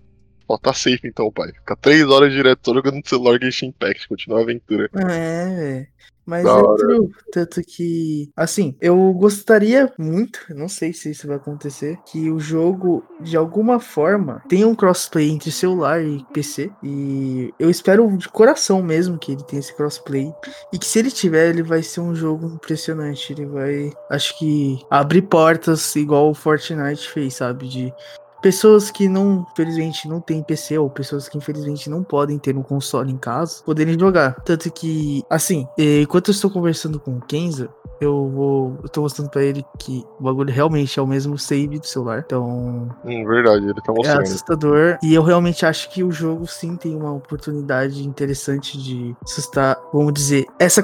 Ó, 0.48 0.56
tá 0.56 0.72
safe 0.72 1.00
então, 1.04 1.30
pai. 1.32 1.52
Fica 1.52 1.76
3 1.76 2.08
horas 2.08 2.32
direto 2.32 2.72
jogando 2.72 2.96
no 2.96 3.08
celular 3.08 3.38
Genshin 3.40 3.66
Impact, 3.66 4.08
continua 4.08 4.40
a 4.40 4.42
aventura. 4.42 4.88
É, 4.94 5.56
velho. 5.56 5.86
Mas 6.26 6.44
da 6.44 6.58
é 6.58 6.62
true. 6.76 7.10
Tanto 7.30 7.62
que, 7.62 8.30
assim, 8.36 8.74
eu 8.80 9.12
gostaria 9.12 9.92
muito, 9.96 10.40
não 10.50 10.68
sei 10.68 10.92
se 10.92 11.10
isso 11.10 11.28
vai 11.28 11.36
acontecer, 11.36 11.98
que 12.04 12.30
o 12.30 12.40
jogo, 12.40 13.04
de 13.20 13.36
alguma 13.36 13.78
forma, 13.78 14.42
tenha 14.48 14.66
um 14.66 14.74
crossplay 14.74 15.30
entre 15.30 15.52
celular 15.52 16.02
e 16.02 16.24
PC. 16.32 16.70
E 16.82 17.54
eu 17.58 17.70
espero 17.70 18.16
de 18.16 18.28
coração 18.28 18.82
mesmo 18.82 19.18
que 19.18 19.32
ele 19.32 19.44
tenha 19.44 19.60
esse 19.60 19.74
crossplay. 19.74 20.32
E 20.72 20.78
que 20.78 20.86
se 20.86 20.98
ele 20.98 21.10
tiver, 21.10 21.50
ele 21.50 21.62
vai 21.62 21.82
ser 21.82 22.00
um 22.00 22.14
jogo 22.14 22.46
impressionante. 22.46 23.32
Ele 23.32 23.46
vai, 23.46 23.92
acho 24.10 24.36
que, 24.38 24.80
abrir 24.90 25.22
portas 25.22 25.94
igual 25.94 26.30
o 26.30 26.34
Fortnite 26.34 27.08
fez, 27.08 27.34
sabe? 27.34 27.68
De 27.68 27.94
pessoas 28.40 28.90
que 28.90 29.08
não, 29.08 29.46
infelizmente, 29.52 30.08
não 30.08 30.20
têm 30.20 30.42
PC 30.42 30.78
ou 30.78 30.90
pessoas 30.90 31.28
que 31.28 31.38
infelizmente 31.38 31.90
não 31.90 32.02
podem 32.02 32.38
ter 32.38 32.56
um 32.56 32.62
console 32.62 33.12
em 33.12 33.16
casa, 33.16 33.62
poderem 33.64 33.98
jogar. 33.98 34.34
Tanto 34.44 34.70
que, 34.72 35.22
assim, 35.28 35.66
enquanto 35.78 36.28
eu 36.28 36.32
estou 36.32 36.50
conversando 36.50 36.98
com 37.00 37.16
o 37.16 37.20
Kenza, 37.20 37.68
eu 38.00 38.28
vou. 38.28 38.78
Eu 38.82 38.88
tô 38.88 39.02
mostrando 39.02 39.30
pra 39.30 39.42
ele 39.42 39.64
que 39.78 40.04
o 40.20 40.24
bagulho 40.24 40.52
realmente 40.52 40.98
é 40.98 41.02
o 41.02 41.06
mesmo 41.06 41.38
save 41.38 41.78
do 41.78 41.86
celular. 41.86 42.22
Então. 42.24 42.88
Hum, 43.04 43.24
verdade, 43.24 43.64
ele 43.64 43.80
tá 43.80 43.92
mostrando. 43.92 44.20
É 44.20 44.22
assustador. 44.22 44.98
E 45.02 45.14
eu 45.14 45.22
realmente 45.22 45.64
acho 45.64 45.90
que 45.90 46.04
o 46.04 46.10
jogo 46.10 46.46
sim 46.46 46.76
tem 46.76 46.94
uma 46.94 47.12
oportunidade 47.12 48.06
interessante 48.06 48.78
de 48.78 49.16
sustar, 49.24 49.78
vamos 49.92 50.12
dizer, 50.12 50.46
essa 50.58 50.82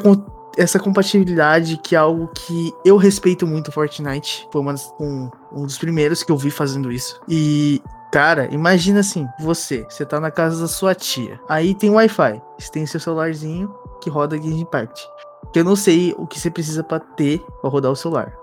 essa 0.57 0.79
compatibilidade 0.79 1.79
que 1.83 1.95
é 1.95 1.99
algo 1.99 2.29
que 2.29 2.73
eu 2.85 2.97
respeito 2.97 3.47
muito 3.47 3.73
Fortnite. 3.73 4.49
Foi 4.53 4.61
uma, 4.61 4.75
um, 5.01 5.31
um 5.53 5.67
dos 5.67 5.79
primeiros 5.79 6.23
que 6.23 6.31
eu 6.31 6.37
vi 6.37 6.51
fazendo 6.51 6.91
isso. 6.91 7.21
E 7.29 7.83
Cara, 8.13 8.47
imagina 8.53 9.01
assim, 9.01 9.27
você, 9.41 9.87
você 9.89 10.05
tá 10.05 10.21
na 10.21 10.31
casa 10.31 10.61
da 10.61 10.69
sua 10.69 10.95
tia. 10.95 11.41
Aí 11.49 11.75
tem 11.75 11.89
Wi-Fi. 11.89 12.43
Você 12.59 12.71
tem 12.71 12.85
seu 12.85 13.01
celularzinho 13.01 13.75
que 14.03 14.11
roda 14.11 14.37
Game 14.37 14.61
Impact. 14.61 15.09
Que 15.51 15.61
eu 15.61 15.65
não 15.65 15.75
sei 15.75 16.15
o 16.19 16.27
que 16.27 16.39
você 16.39 16.51
precisa 16.51 16.85
para 16.85 17.01
ter 17.01 17.41
para 17.63 17.71
rodar 17.71 17.91
o 17.91 17.97
celular. 17.97 18.37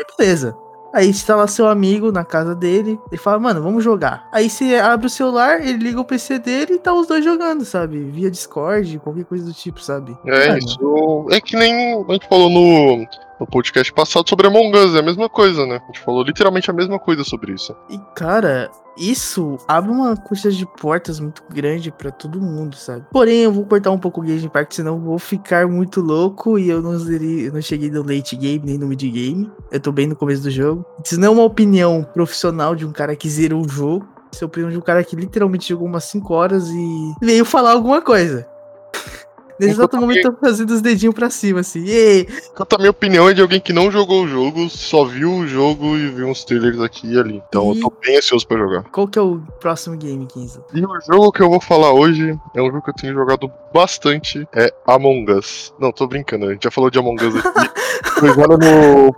E 0.00 0.16
beleza. 0.16 0.56
Aí 0.92 1.08
está 1.08 1.34
lá 1.34 1.46
seu 1.46 1.66
amigo 1.66 2.12
na 2.12 2.24
casa 2.24 2.54
dele, 2.54 2.98
ele 3.10 3.20
fala, 3.20 3.38
mano, 3.38 3.62
vamos 3.62 3.82
jogar. 3.82 4.28
Aí 4.30 4.50
você 4.50 4.76
abre 4.76 5.06
o 5.06 5.10
celular, 5.10 5.60
ele 5.60 5.78
liga 5.78 6.00
o 6.00 6.04
PC 6.04 6.38
dele 6.38 6.74
e 6.74 6.78
tá 6.78 6.92
os 6.92 7.06
dois 7.06 7.24
jogando, 7.24 7.64
sabe? 7.64 7.98
Via 8.04 8.30
Discord, 8.30 8.98
qualquer 8.98 9.24
coisa 9.24 9.44
do 9.44 9.52
tipo, 9.54 9.80
sabe? 9.82 10.16
É, 10.26 10.48
Mano, 10.48 10.58
isso. 10.58 11.26
É 11.30 11.40
que 11.40 11.56
nem 11.56 11.94
a 11.94 12.12
gente 12.12 12.28
falou 12.28 12.50
no, 12.50 13.06
no 13.42 13.46
podcast 13.46 13.92
passado 13.92 14.28
sobre 14.28 14.46
Among 14.46 14.76
Us, 14.76 14.94
é 14.94 15.00
a 15.00 15.02
mesma 15.02 15.28
coisa, 15.28 15.66
né? 15.66 15.80
A 15.82 15.86
gente 15.86 16.00
falou 16.00 16.22
literalmente 16.22 16.70
a 16.70 16.74
mesma 16.74 16.98
coisa 16.98 17.24
sobre 17.24 17.52
isso. 17.52 17.74
E, 17.90 17.98
cara, 18.14 18.70
isso 18.96 19.56
abre 19.66 19.90
uma 19.90 20.16
quantidade 20.16 20.56
de 20.56 20.66
portas 20.66 21.18
muito 21.18 21.42
grande 21.50 21.90
pra 21.90 22.10
todo 22.12 22.40
mundo, 22.40 22.76
sabe? 22.76 23.04
Porém, 23.10 23.40
eu 23.40 23.52
vou 23.52 23.64
cortar 23.66 23.90
um 23.90 23.98
pouco 23.98 24.20
o 24.20 24.24
Game 24.24 24.44
Impact, 24.44 24.76
senão 24.76 25.00
vou 25.00 25.18
ficar 25.18 25.66
muito 25.66 26.00
louco 26.00 26.56
e 26.58 26.68
eu 26.70 26.80
não, 26.80 26.96
zerei- 26.98 27.48
eu 27.48 27.52
não 27.52 27.60
cheguei 27.60 27.90
no 27.90 28.02
late 28.02 28.36
game 28.36 28.62
nem 28.64 28.78
no 28.78 28.86
mid 28.86 29.02
game. 29.02 29.50
Eu 29.72 29.80
tô 29.80 29.90
bem 29.90 30.06
no 30.06 30.14
começo 30.14 30.42
do 30.42 30.50
jogo. 30.50 30.84
Isso 31.04 31.18
não 31.18 31.28
é 31.28 31.30
uma 31.30 31.42
opinião 31.44 32.06
profissional 32.14 32.76
de 32.76 32.86
um 32.86 32.92
cara 32.92 33.16
que 33.16 33.28
zerou 33.28 33.64
o 33.64 33.68
jogo. 33.68 34.06
Isso 34.32 34.44
é 34.44 34.46
a 34.46 34.48
opinião 34.48 34.70
de 34.70 34.78
um 34.78 34.82
cara 34.82 35.02
que 35.02 35.16
literalmente 35.16 35.68
jogou 35.68 35.86
umas 35.88 36.04
5 36.04 36.32
horas 36.32 36.68
e 36.68 37.14
veio 37.20 37.44
falar 37.44 37.72
alguma 37.72 38.00
coisa. 38.00 38.46
Nesse 39.62 39.74
exato 39.74 39.96
momento, 39.96 40.26
eu 40.26 40.32
tô 40.32 40.38
fazendo 40.40 40.70
os 40.70 40.80
dedinhos 40.80 41.14
pra 41.14 41.30
cima, 41.30 41.60
assim. 41.60 41.84
Ei, 41.86 42.28
Enquanto 42.50 42.74
a 42.74 42.78
minha 42.78 42.90
opinião 42.90 43.28
é 43.28 43.34
de 43.34 43.40
alguém 43.40 43.60
que 43.60 43.72
não 43.72 43.90
jogou 43.90 44.24
o 44.24 44.28
jogo, 44.28 44.68
só 44.68 45.04
viu 45.04 45.32
o 45.32 45.46
jogo 45.46 45.96
e 45.96 46.08
viu 46.08 46.26
uns 46.26 46.44
trailers 46.44 46.80
aqui 46.80 47.12
e 47.12 47.18
ali. 47.18 47.42
Então 47.48 47.74
eu 47.74 47.80
tô 47.80 47.92
bem 48.04 48.16
ansioso 48.16 48.46
pra 48.46 48.58
jogar. 48.58 48.82
qual 48.84 49.06
que 49.06 49.18
é 49.18 49.22
o 49.22 49.40
próximo 49.60 49.96
game, 49.96 50.26
15? 50.26 50.60
E 50.74 50.84
o 50.84 51.00
jogo 51.00 51.32
que 51.32 51.42
eu 51.42 51.48
vou 51.48 51.60
falar 51.60 51.92
hoje 51.92 52.38
é 52.54 52.62
um 52.62 52.66
jogo 52.66 52.82
que 52.82 52.90
eu 52.90 52.94
tenho 52.94 53.14
jogado 53.14 53.50
bastante, 53.72 54.46
é 54.54 54.72
Among 54.86 55.30
Us. 55.32 55.72
Não, 55.78 55.92
tô 55.92 56.06
brincando, 56.06 56.46
a 56.46 56.52
gente 56.52 56.64
já 56.64 56.70
falou 56.70 56.90
de 56.90 56.98
Among 56.98 57.24
Us 57.24 57.36
aqui. 57.36 57.70
Foi 58.18 58.28
agora 58.30 58.56
no, 58.56 59.14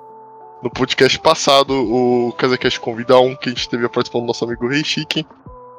no 0.62 0.70
podcast 0.70 1.18
passado, 1.20 1.72
o 1.72 2.32
CasaCast 2.32 2.80
convida 2.80 3.18
um 3.18 3.34
que 3.34 3.48
a 3.48 3.52
gente 3.52 3.68
teve 3.68 3.84
a 3.84 3.88
participação 3.88 4.20
do 4.20 4.26
nosso 4.26 4.44
amigo 4.44 4.68
Rei 4.68 4.84
Chique, 4.84 5.26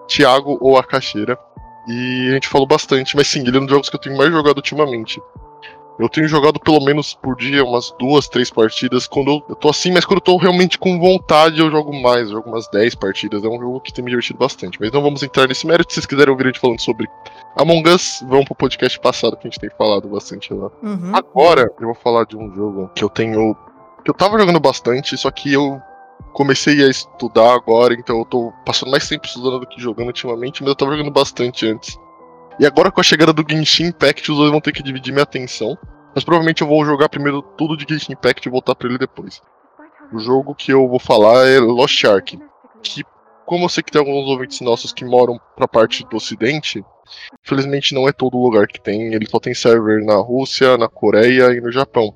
Thiago 0.08 0.58
ou 0.60 0.78
a 0.78 0.84
Cacheira. 0.84 1.38
E 1.88 2.30
a 2.30 2.34
gente 2.34 2.48
falou 2.48 2.68
bastante, 2.68 3.16
mas 3.16 3.28
sim, 3.28 3.42
ele 3.42 3.58
é 3.58 3.60
um 3.60 3.66
dos 3.66 3.72
jogos 3.72 3.90
que 3.90 3.96
eu 3.96 4.00
tenho 4.00 4.18
mais 4.18 4.32
jogado 4.32 4.58
ultimamente. 4.58 5.22
Eu 5.98 6.10
tenho 6.10 6.28
jogado 6.28 6.60
pelo 6.60 6.84
menos 6.84 7.14
por 7.14 7.38
dia 7.38 7.64
umas 7.64 7.92
duas, 7.98 8.28
três 8.28 8.52
partidas. 8.52 9.08
Quando 9.08 9.32
eu, 9.32 9.44
eu 9.48 9.56
tô 9.56 9.70
assim, 9.70 9.94
mas 9.94 10.04
quando 10.04 10.18
eu 10.18 10.24
tô 10.24 10.38
realmente 10.38 10.78
com 10.78 11.00
vontade, 11.00 11.62
eu 11.62 11.72
jogo 11.72 11.94
mais. 11.94 12.28
Eu 12.28 12.36
jogo 12.36 12.50
umas 12.50 12.68
10 12.68 12.96
partidas. 12.96 13.44
É 13.44 13.48
um 13.48 13.58
jogo 13.58 13.80
que 13.80 13.94
tem 13.94 14.04
me 14.04 14.12
divertido 14.12 14.38
bastante. 14.38 14.78
Mas 14.80 14.92
não 14.92 15.02
vamos 15.02 15.24
entrar 15.24 15.48
nesse 15.48 15.66
mérito. 15.66 15.94
Se 15.94 15.96
vocês 15.96 16.06
quiserem 16.06 16.32
ouvir 16.32 16.44
a 16.44 16.48
gente 16.48 16.60
falando 16.60 16.82
sobre 16.82 17.08
Among 17.58 17.90
Us, 17.90 18.22
vão 18.28 18.44
pro 18.44 18.54
podcast 18.56 19.00
passado 19.00 19.38
que 19.38 19.48
a 19.48 19.50
gente 19.50 19.60
tem 19.60 19.70
falado 19.78 20.10
bastante 20.10 20.54
lá. 20.54 20.70
Uhum. 20.84 21.12
Agora 21.14 21.72
eu 21.80 21.88
vou 21.88 21.96
falar 21.96 22.26
de 22.26 22.36
um 22.36 22.54
jogo 22.54 22.92
que 22.94 23.04
eu 23.04 23.10
tenho. 23.10 23.56
que 24.04 24.12
eu 24.12 24.14
tava 24.14 24.38
jogando 24.38 24.60
bastante, 24.60 25.18
só 25.18 25.32
que 25.32 25.54
eu 25.54 25.82
comecei 26.36 26.84
a 26.84 26.90
estudar 26.90 27.54
agora, 27.54 27.94
então 27.94 28.20
eu 28.20 28.26
tô 28.26 28.52
passando 28.66 28.92
mais 28.92 29.08
tempo 29.08 29.26
estudando 29.26 29.62
do 29.62 29.68
que 29.68 29.82
jogando 29.82 30.08
ultimamente, 30.08 30.62
mas 30.62 30.68
eu 30.68 30.76
tava 30.76 30.92
jogando 30.92 31.10
bastante 31.10 31.66
antes. 31.66 31.98
E 32.60 32.66
agora 32.66 32.92
com 32.92 33.00
a 33.00 33.04
chegada 33.04 33.32
do 33.32 33.46
Genshin 33.50 33.86
Impact, 33.86 34.30
os 34.30 34.38
dois 34.38 34.52
vão 34.52 34.60
ter 34.60 34.74
que 34.74 34.84
dividir 34.84 35.14
minha 35.14 35.24
atenção. 35.24 35.78
Mas 36.14 36.26
provavelmente 36.26 36.62
eu 36.62 36.68
vou 36.68 36.86
jogar 36.86 37.08
primeiro 37.08 37.42
tudo 37.42 37.78
de 37.78 37.86
Genshin 37.88 38.14
Impact 38.14 38.46
e 38.46 38.52
voltar 38.52 38.76
pra 38.76 38.90
ele 38.90 38.98
depois. 38.98 39.42
O 40.12 40.20
jogo 40.20 40.54
que 40.54 40.74
eu 40.74 40.86
vou 40.90 41.00
falar 41.00 41.48
é 41.48 41.58
Lost 41.58 42.04
Ark, 42.04 42.38
que 42.84 43.04
como 43.46 43.66
eu 43.66 43.70
sei 43.70 43.82
que 43.82 43.92
tem 43.92 44.00
alguns 44.00 44.28
ouvintes 44.28 44.60
nossos 44.60 44.92
que 44.92 45.06
moram 45.06 45.40
pra 45.56 45.70
parte 45.70 46.06
do 46.06 46.18
ocidente, 46.18 46.84
infelizmente 47.46 47.96
não 47.96 48.10
é 48.10 48.12
todo 48.12 48.38
lugar 48.38 48.68
que 48.68 48.82
tem, 48.82 49.14
ele 49.14 49.26
só 49.26 49.40
tem 49.40 49.54
server 49.54 50.04
na 50.04 50.16
Rússia, 50.16 50.78
na 50.78 50.90
Coreia 50.90 51.54
e 51.56 51.62
no 51.62 51.72
Japão. 51.72 52.14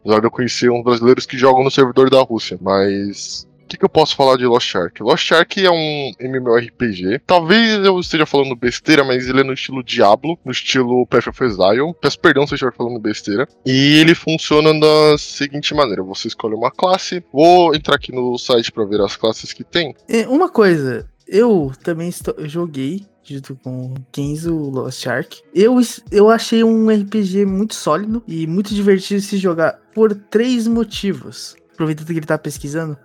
Apesar 0.00 0.20
de 0.20 0.26
eu 0.26 0.30
conhecer 0.30 0.70
uns 0.70 0.82
brasileiros 0.82 1.24
que 1.24 1.38
jogam 1.38 1.62
no 1.62 1.70
servidor 1.70 2.10
da 2.10 2.20
Rússia, 2.20 2.58
mas 2.60 3.48
que, 3.70 3.78
que 3.78 3.84
eu 3.84 3.88
posso 3.88 4.16
falar 4.16 4.36
de 4.36 4.44
Lost 4.44 4.74
Ark? 4.74 5.00
Lost 5.02 5.30
Ark 5.30 5.64
é 5.64 5.70
um 5.70 6.12
MMORPG. 6.18 7.20
Talvez 7.24 7.84
eu 7.84 7.98
esteja 8.00 8.26
falando 8.26 8.56
besteira, 8.56 9.04
mas 9.04 9.28
ele 9.28 9.40
é 9.40 9.44
no 9.44 9.52
estilo 9.52 9.82
Diablo, 9.82 10.36
no 10.44 10.50
estilo 10.50 11.06
Path 11.06 11.28
of 11.28 11.44
Exile. 11.44 11.94
Peço 12.00 12.18
perdão 12.18 12.46
se 12.46 12.54
eu 12.54 12.56
estiver 12.56 12.74
falando 12.74 12.98
besteira. 12.98 13.46
E 13.64 13.98
ele 14.00 14.14
funciona 14.14 14.78
da 14.78 15.16
seguinte 15.16 15.72
maneira: 15.74 16.02
você 16.02 16.28
escolhe 16.28 16.54
uma 16.54 16.70
classe. 16.70 17.22
Vou 17.32 17.74
entrar 17.74 17.94
aqui 17.94 18.12
no 18.12 18.36
site 18.36 18.72
para 18.72 18.84
ver 18.84 19.00
as 19.00 19.16
classes 19.16 19.52
que 19.52 19.62
tem. 19.62 19.94
É, 20.08 20.26
Uma 20.26 20.48
coisa, 20.48 21.08
eu 21.28 21.70
também 21.84 22.08
estou, 22.08 22.34
eu 22.36 22.48
joguei 22.48 23.06
junto 23.22 23.54
com 23.62 23.94
Kenzo 24.10 24.52
Lost 24.52 25.06
Ark. 25.06 25.40
Eu, 25.54 25.78
eu 26.10 26.28
achei 26.28 26.64
um 26.64 26.88
RPG 26.88 27.46
muito 27.46 27.74
sólido 27.74 28.22
e 28.26 28.46
muito 28.46 28.74
divertido 28.74 29.20
se 29.20 29.36
jogar 29.36 29.78
por 29.94 30.14
três 30.14 30.66
motivos. 30.66 31.54
Aproveitando 31.72 32.08
que 32.08 32.12
ele 32.14 32.26
tá 32.26 32.36
pesquisando. 32.36 32.98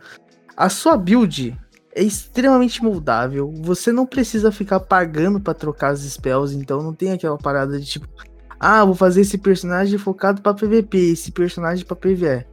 A 0.56 0.70
sua 0.70 0.98
build 0.98 1.58
é 1.94 2.02
extremamente 2.02 2.84
moldável. 2.84 3.54
Você 3.62 3.92
não 3.92 4.06
precisa 4.06 4.52
ficar 4.52 4.80
pagando 4.80 5.40
pra 5.40 5.54
trocar 5.54 5.92
as 5.92 6.02
spells, 6.02 6.56
então 6.56 6.82
não 6.82 6.94
tem 6.94 7.12
aquela 7.12 7.38
parada 7.38 7.80
de 7.80 7.86
tipo, 7.86 8.08
ah, 8.60 8.86
vou 8.86 8.96
fazer 8.96 9.22
esse 9.22 9.38
personagem 9.38 9.98
focado 9.98 10.42
pra 10.42 10.54
PVP, 10.54 10.98
esse 10.98 11.32
personagem 11.32 11.86
pra 11.86 11.96
PVE. 11.96 12.46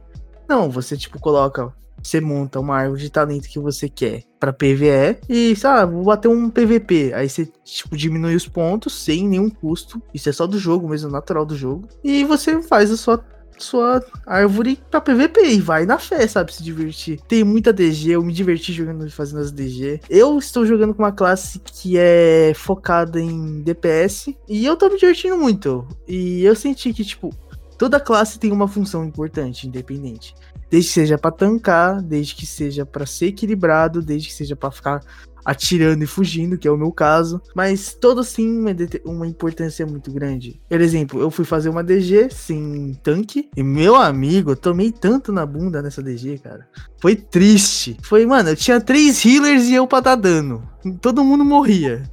Não, 0.47 0.69
você 0.69 0.97
tipo 0.97 1.19
coloca 1.19 1.73
você 2.03 2.19
monta 2.19 2.59
uma 2.59 2.75
árvore 2.75 3.01
de 3.01 3.09
talento 3.09 3.47
que 3.47 3.57
você 3.57 3.87
quer 3.87 4.23
pra 4.37 4.51
PVE 4.51 5.19
e, 5.29 5.55
sabe, 5.55 5.93
vou 5.93 6.03
bater 6.03 6.27
um 6.27 6.49
PVP. 6.49 7.13
Aí 7.13 7.29
você, 7.29 7.49
tipo, 7.63 7.95
diminui 7.95 8.35
os 8.35 8.45
pontos 8.45 9.03
sem 9.03 9.25
nenhum 9.25 9.49
custo. 9.49 10.01
Isso 10.13 10.27
é 10.27 10.33
só 10.33 10.45
do 10.45 10.59
jogo 10.59 10.89
mesmo, 10.89 11.09
natural 11.09 11.45
do 11.45 11.55
jogo. 11.55 11.87
E 12.03 12.25
você 12.25 12.61
faz 12.61 12.91
a 12.91 12.97
sua, 12.97 13.23
sua 13.57 14.03
árvore 14.25 14.79
pra 14.89 15.01
PVP 15.01 15.41
e 15.51 15.59
vai 15.59 15.85
na 15.85 15.97
fé, 15.97 16.27
sabe, 16.27 16.53
se 16.53 16.63
divertir. 16.63 17.19
Tem 17.27 17.43
muita 17.43 17.73
DG, 17.73 18.11
eu 18.11 18.23
me 18.23 18.33
diverti 18.33 18.73
jogando, 18.73 19.09
fazendo 19.11 19.41
as 19.41 19.51
DG. 19.51 20.01
Eu 20.09 20.37
estou 20.37 20.65
jogando 20.65 20.93
com 20.93 21.03
uma 21.03 21.11
classe 21.11 21.59
que 21.59 21.97
é 21.97 22.53
focada 22.55 23.19
em 23.19 23.61
DPS 23.61 24.35
e 24.47 24.65
eu 24.65 24.75
tô 24.75 24.89
me 24.89 24.97
divertindo 24.97 25.37
muito. 25.37 25.87
E 26.07 26.43
eu 26.43 26.55
senti 26.55 26.93
que, 26.93 27.03
tipo, 27.03 27.29
toda 27.77 27.99
classe 27.99 28.39
tem 28.39 28.51
uma 28.51 28.67
função 28.67 29.05
importante, 29.05 29.67
independente. 29.67 30.33
Desde 30.69 30.89
que 30.89 30.93
seja 30.93 31.17
pra 31.17 31.31
tancar, 31.31 32.01
desde 32.01 32.35
que 32.35 32.45
seja 32.45 32.85
pra 32.85 33.05
ser 33.05 33.27
equilibrado, 33.27 34.01
desde 34.01 34.29
que 34.29 34.33
seja 34.33 34.55
pra 34.55 34.71
ficar 34.71 35.01
atirando 35.45 36.03
e 36.03 36.07
fugindo, 36.07 36.57
que 36.57 36.67
é 36.67 36.71
o 36.71 36.77
meu 36.77 36.91
caso. 36.91 37.41
Mas 37.55 37.95
todo 37.99 38.23
sim 38.23 38.59
uma, 38.59 38.71
uma 39.05 39.27
importância 39.27 39.85
muito 39.85 40.11
grande. 40.11 40.61
Por 40.69 40.81
exemplo, 40.81 41.19
eu 41.21 41.31
fui 41.31 41.45
fazer 41.45 41.69
uma 41.69 41.83
DG 41.83 42.29
sem 42.31 42.93
tanque. 43.03 43.49
E 43.55 43.63
meu 43.63 43.95
amigo, 43.95 44.51
eu 44.51 44.55
tomei 44.55 44.91
tanto 44.91 45.31
na 45.31 45.45
bunda 45.45 45.81
nessa 45.81 46.01
DG, 46.01 46.39
cara. 46.39 46.67
Foi 47.01 47.15
triste. 47.15 47.97
Foi, 48.03 48.25
mano, 48.25 48.49
eu 48.49 48.55
tinha 48.55 48.79
três 48.79 49.23
healers 49.25 49.65
e 49.65 49.73
eu 49.73 49.87
pra 49.87 49.99
dar 49.99 50.15
dano. 50.15 50.63
Todo 51.01 51.23
mundo 51.23 51.45
morria. 51.45 52.03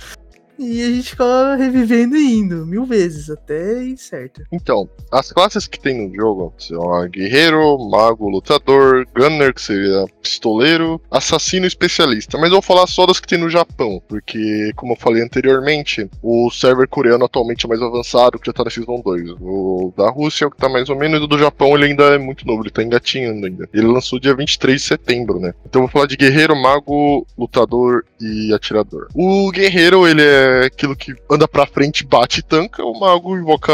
E 0.60 0.82
a 0.82 0.90
gente 0.90 1.10
ficava 1.10 1.56
revivendo 1.56 2.16
e 2.16 2.34
indo 2.34 2.66
mil 2.66 2.84
vezes, 2.84 3.30
até 3.30 3.82
ir 3.82 3.96
certo. 3.96 4.42
Então, 4.52 4.86
as 5.10 5.32
classes 5.32 5.66
que 5.66 5.80
tem 5.80 6.06
no 6.06 6.14
jogo 6.14 6.52
são 6.58 7.08
guerreiro, 7.08 7.78
mago, 7.90 8.28
lutador, 8.28 9.06
gunner, 9.16 9.54
que 9.54 9.62
seria 9.62 10.04
pistoleiro, 10.20 11.00
assassino 11.10 11.66
especialista. 11.66 12.36
Mas 12.36 12.48
eu 12.48 12.56
vou 12.56 12.62
falar 12.62 12.86
só 12.86 13.06
das 13.06 13.18
que 13.18 13.26
tem 13.26 13.38
no 13.38 13.48
Japão, 13.48 14.02
porque, 14.06 14.70
como 14.76 14.92
eu 14.92 14.98
falei 14.98 15.22
anteriormente, 15.22 16.06
o 16.22 16.50
server 16.50 16.86
coreano 16.86 17.24
atualmente 17.24 17.64
é 17.64 17.68
mais 17.68 17.80
avançado, 17.80 18.38
que 18.38 18.46
já 18.46 18.52
tá 18.52 18.62
na 18.62 18.70
Season 18.70 19.00
2. 19.02 19.30
O 19.40 19.94
da 19.96 20.10
Rússia 20.10 20.44
é 20.44 20.48
o 20.48 20.50
que 20.50 20.58
tá 20.58 20.68
mais 20.68 20.90
ou 20.90 20.96
menos, 20.96 21.20
e 21.20 21.24
o 21.24 21.26
do 21.26 21.38
Japão 21.38 21.74
ele 21.74 21.86
ainda 21.86 22.04
é 22.04 22.18
muito 22.18 22.46
novo, 22.46 22.62
ele 22.62 22.70
tá 22.70 22.82
engatinhando 22.82 23.46
ainda. 23.46 23.66
Ele 23.72 23.86
lançou 23.86 24.20
dia 24.20 24.36
23 24.36 24.78
de 24.78 24.86
setembro, 24.86 25.40
né? 25.40 25.54
Então 25.66 25.80
eu 25.80 25.86
vou 25.86 25.92
falar 25.92 26.06
de 26.06 26.18
guerreiro, 26.18 26.54
mago, 26.54 27.26
lutador 27.38 28.04
e 28.20 28.52
atirador. 28.52 29.08
O 29.14 29.50
guerreiro, 29.50 30.06
ele 30.06 30.20
é 30.22 30.49
aquilo 30.66 30.96
que 30.96 31.14
anda 31.30 31.46
pra 31.46 31.66
frente, 31.66 32.04
bate 32.04 32.40
e 32.40 32.42
tanca, 32.42 32.84
o 32.84 32.98
mago 32.98 33.36
invoca 33.36 33.72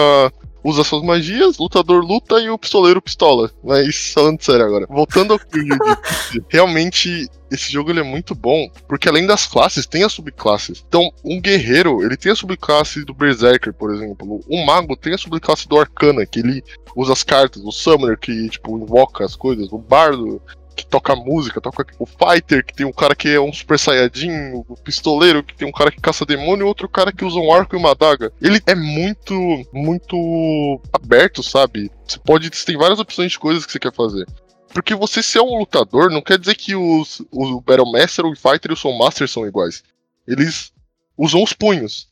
usa 0.67 0.83
suas 0.83 1.03
magias, 1.03 1.59
lutador 1.59 2.05
luta 2.05 2.41
e 2.41 2.51
o 2.51 2.59
pistoleiro 2.59 3.01
pistola. 3.01 3.51
Mas 3.63 4.13
falando 4.13 4.43
sério 4.43 4.67
agora. 4.67 4.87
Voltando 4.91 5.33
ao 5.33 5.39
que 5.39 5.61
eu 5.61 6.43
realmente 6.51 7.29
esse 7.49 7.73
jogo 7.73 7.91
ele 7.91 8.01
é 8.01 8.03
muito 8.03 8.35
bom, 8.35 8.69
porque 8.89 9.09
além 9.09 9.25
das 9.25 9.47
classes, 9.47 9.87
tem 9.87 10.03
as 10.03 10.13
subclasses. 10.13 10.85
Então, 10.89 11.09
um 11.25 11.41
guerreiro, 11.41 12.03
ele 12.03 12.17
tem 12.17 12.33
a 12.33 12.35
subclasse 12.35 13.05
do 13.05 13.15
Berserker, 13.15 13.73
por 13.73 13.95
exemplo. 13.95 14.41
Um 14.51 14.65
mago 14.65 14.97
tem 14.97 15.15
a 15.15 15.19
subclasse 15.19 15.69
do 15.69 15.79
Arcana, 15.79 16.27
que 16.27 16.41
ele 16.41 16.65
usa 16.97 17.13
as 17.13 17.23
cartas. 17.23 17.63
O 17.63 17.71
Summoner, 17.71 18.19
que, 18.19 18.49
tipo, 18.49 18.77
invoca 18.77 19.25
as 19.25 19.37
coisas. 19.37 19.73
O 19.73 19.79
Bardo, 19.79 20.43
que 20.77 20.87
toca 20.87 21.17
música, 21.17 21.61
toca 21.61 21.87
o 21.99 22.05
Fighter, 22.05 22.65
que 22.65 22.75
tem 22.75 22.85
um 22.85 22.93
cara 22.93 23.17
que 23.17 23.29
é 23.29 23.41
um 23.41 23.53
Super 23.53 23.79
Saiyajin, 23.79 24.53
o 24.69 24.77
Pistoleiro, 24.77 25.43
que 25.43 25.57
tem 25.57 25.67
um 25.67 25.73
cara 25.73 25.91
que 25.91 26.01
caça 26.01 26.27
demônio, 26.27 26.65
e 26.65 26.69
outro 26.69 26.89
cara 26.89 27.11
que 27.11 27.25
usa 27.25 27.39
um 27.39 27.51
arco 27.51 27.75
e 27.75 27.79
uma 27.79 27.93
adaga. 27.93 28.31
Ele 28.41 28.61
é 28.67 28.75
muito, 28.75 29.35
muito 29.73 30.81
aberto, 30.93 31.43
sabe? 31.43 31.91
Você 32.07 32.19
pode, 32.19 32.51
você 32.55 32.67
tem 32.67 32.77
várias 32.77 33.01
opções 33.01 33.33
de 33.33 33.39
coisas 33.39 33.65
que 33.65 33.73
você 33.73 33.79
quer 33.79 33.93
fazer. 33.93 34.27
Porque 34.69 34.95
você 34.95 35.23
ser 35.23 35.41
um 35.41 35.59
lutador 35.59 36.11
não 36.11 36.21
quer 36.21 36.39
dizer 36.39 36.55
que 36.55 36.77
os, 36.77 37.23
o 37.33 37.61
Battle 37.63 37.91
Master, 37.91 38.27
o 38.27 38.37
Fighter 38.37 38.71
e 38.71 38.75
o 38.75 38.77
Soul 38.77 38.99
Master 38.99 39.27
são 39.27 39.47
iguais. 39.47 39.83
Eles 40.29 40.71
usam 41.17 41.43
os 41.43 41.55
punhos. 41.55 42.11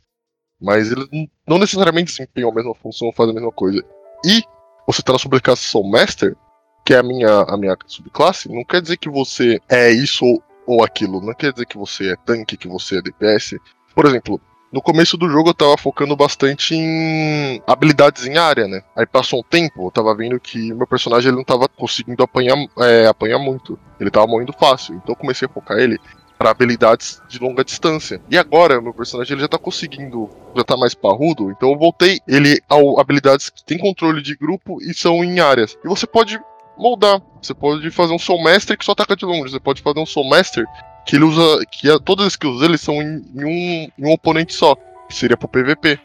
Mas 0.58 0.90
eles 0.90 1.06
não 1.46 1.58
necessariamente 1.58 2.12
desempenham 2.12 2.50
a 2.50 2.54
mesma 2.54 2.74
função 2.74 3.08
ou 3.08 3.12
fazem 3.12 3.32
a 3.32 3.34
mesma 3.34 3.52
coisa. 3.52 3.84
E 4.24 4.42
você 4.86 5.02
tá 5.02 5.12
na 5.12 5.18
subclasse 5.18 5.64
Soul 5.64 5.90
Master, 5.90 6.34
que 6.84 6.92
é 6.92 6.98
a 6.98 7.02
minha, 7.02 7.42
a 7.48 7.56
minha 7.56 7.76
subclasse, 7.86 8.52
não 8.52 8.64
quer 8.64 8.82
dizer 8.82 8.98
que 8.98 9.08
você 9.08 9.60
é 9.68 9.90
isso 9.90 10.24
ou, 10.66 10.84
aquilo. 10.84 11.20
Não 11.20 11.34
quer 11.34 11.52
dizer 11.52 11.66
que 11.66 11.78
você 11.78 12.12
é 12.12 12.16
tanque, 12.16 12.56
que 12.56 12.68
você 12.68 12.98
é 12.98 13.02
DPS. 13.02 13.58
Por 13.94 14.06
exemplo, 14.06 14.40
no 14.70 14.82
começo 14.82 15.16
do 15.16 15.28
jogo 15.28 15.50
eu 15.50 15.54
tava 15.54 15.78
focando 15.78 16.16
bastante 16.16 16.74
em 16.74 17.62
habilidades 17.66 18.26
em 18.26 18.36
área, 18.36 18.66
né? 18.66 18.82
Aí 18.96 19.06
passou 19.06 19.40
um 19.40 19.42
tempo, 19.42 19.86
eu 19.86 19.90
tava 19.90 20.14
vendo 20.14 20.38
que 20.40 20.74
meu 20.74 20.86
personagem 20.86 21.28
ele 21.28 21.36
não 21.36 21.44
tava 21.44 21.68
conseguindo 21.68 22.22
apanhar, 22.22 22.56
é, 22.80 23.06
apanhar 23.06 23.38
muito. 23.38 23.78
Ele 23.98 24.10
tava 24.10 24.26
morrendo 24.26 24.52
fácil. 24.52 24.94
Então 24.96 25.12
eu 25.12 25.16
comecei 25.16 25.46
a 25.46 25.50
focar 25.50 25.78
ele 25.78 25.98
para 26.36 26.50
habilidades 26.50 27.22
de 27.28 27.38
longa 27.38 27.64
distância. 27.64 28.20
E 28.28 28.36
agora, 28.36 28.80
meu 28.80 28.92
personagem 28.92 29.34
ele 29.34 29.42
já 29.42 29.48
tá 29.48 29.58
conseguindo, 29.58 30.28
já 30.54 30.64
tá 30.64 30.76
mais 30.76 30.94
parrudo, 30.94 31.50
então 31.50 31.70
eu 31.70 31.78
voltei 31.78 32.20
ele 32.26 32.60
a 32.68 33.00
habilidades 33.00 33.48
que 33.48 33.64
tem 33.64 33.78
controle 33.78 34.20
de 34.20 34.36
grupo 34.36 34.78
e 34.82 34.92
são 34.92 35.24
em 35.24 35.40
áreas. 35.40 35.78
E 35.84 35.88
você 35.88 36.06
pode 36.06 36.38
moldar. 36.76 37.20
Você 37.40 37.54
pode 37.54 37.90
fazer 37.90 38.12
um 38.12 38.18
Soul 38.18 38.42
Master 38.42 38.76
que 38.76 38.84
só 38.84 38.92
ataca 38.92 39.16
de 39.16 39.24
longe. 39.24 39.50
Você 39.50 39.60
pode 39.60 39.82
fazer 39.82 40.00
um 40.00 40.06
Soul 40.06 40.28
Master 40.28 40.64
que 41.06 41.16
ele 41.16 41.24
usa. 41.24 41.64
que 41.70 41.90
a, 41.90 41.98
todas 41.98 42.26
as 42.26 42.32
skills 42.32 42.60
dele 42.60 42.78
são 42.78 43.02
em, 43.02 43.24
em, 43.34 43.44
um, 43.44 43.88
em 43.98 44.06
um 44.06 44.12
oponente 44.12 44.54
só. 44.54 44.76
Que 45.08 45.14
seria 45.14 45.36
pro 45.36 45.48
PVP. 45.48 45.98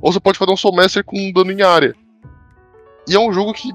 Ou 0.00 0.12
você 0.12 0.20
pode 0.20 0.38
fazer 0.38 0.52
um 0.52 0.56
Soul 0.56 0.74
Master 0.74 1.04
com 1.04 1.32
dano 1.32 1.52
em 1.52 1.62
área. 1.62 1.94
E 3.08 3.14
é 3.14 3.18
um 3.18 3.32
jogo 3.32 3.52
que. 3.52 3.70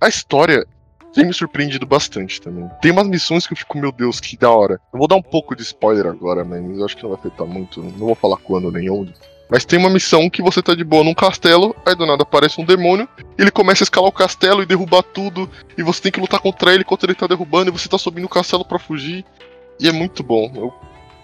A 0.00 0.08
história 0.08 0.66
tem 1.12 1.26
me 1.26 1.34
surpreendido 1.34 1.86
bastante 1.86 2.40
também. 2.40 2.70
Tem 2.80 2.92
umas 2.92 3.08
missões 3.08 3.46
que 3.46 3.52
eu 3.52 3.56
fico, 3.56 3.76
meu 3.78 3.92
Deus, 3.92 4.20
que 4.20 4.36
da 4.36 4.50
hora. 4.50 4.80
Eu 4.92 4.98
vou 4.98 5.08
dar 5.08 5.16
um 5.16 5.22
pouco 5.22 5.54
de 5.54 5.62
spoiler 5.62 6.06
agora, 6.06 6.44
mas 6.44 6.78
eu 6.78 6.84
acho 6.84 6.96
que 6.96 7.02
não 7.02 7.10
vai 7.10 7.18
afetar 7.18 7.46
muito. 7.46 7.82
Não 7.82 8.06
vou 8.06 8.14
falar 8.14 8.36
quando 8.38 8.70
nem 8.70 8.88
onde. 8.88 9.12
Mas 9.50 9.64
tem 9.64 9.78
uma 9.78 9.90
missão 9.90 10.30
que 10.30 10.42
você 10.42 10.62
tá 10.62 10.74
de 10.74 10.84
boa 10.84 11.02
num 11.02 11.14
castelo, 11.14 11.74
aí 11.84 11.94
do 11.94 12.06
nada 12.06 12.22
aparece 12.22 12.60
um 12.60 12.64
demônio, 12.64 13.08
ele 13.36 13.50
começa 13.50 13.82
a 13.82 13.86
escalar 13.86 14.08
o 14.08 14.12
castelo 14.12 14.62
e 14.62 14.66
derrubar 14.66 15.02
tudo, 15.02 15.50
e 15.76 15.82
você 15.82 16.02
tem 16.02 16.12
que 16.12 16.20
lutar 16.20 16.40
contra 16.40 16.72
ele 16.72 16.82
enquanto 16.82 17.04
ele 17.04 17.14
tá 17.14 17.26
derrubando, 17.26 17.70
e 17.70 17.72
você 17.72 17.88
tá 17.88 17.98
subindo 17.98 18.26
o 18.26 18.28
castelo 18.28 18.64
para 18.64 18.78
fugir. 18.78 19.24
E 19.80 19.88
é 19.88 19.92
muito 19.92 20.22
bom. 20.22 20.52
Eu 20.54 20.72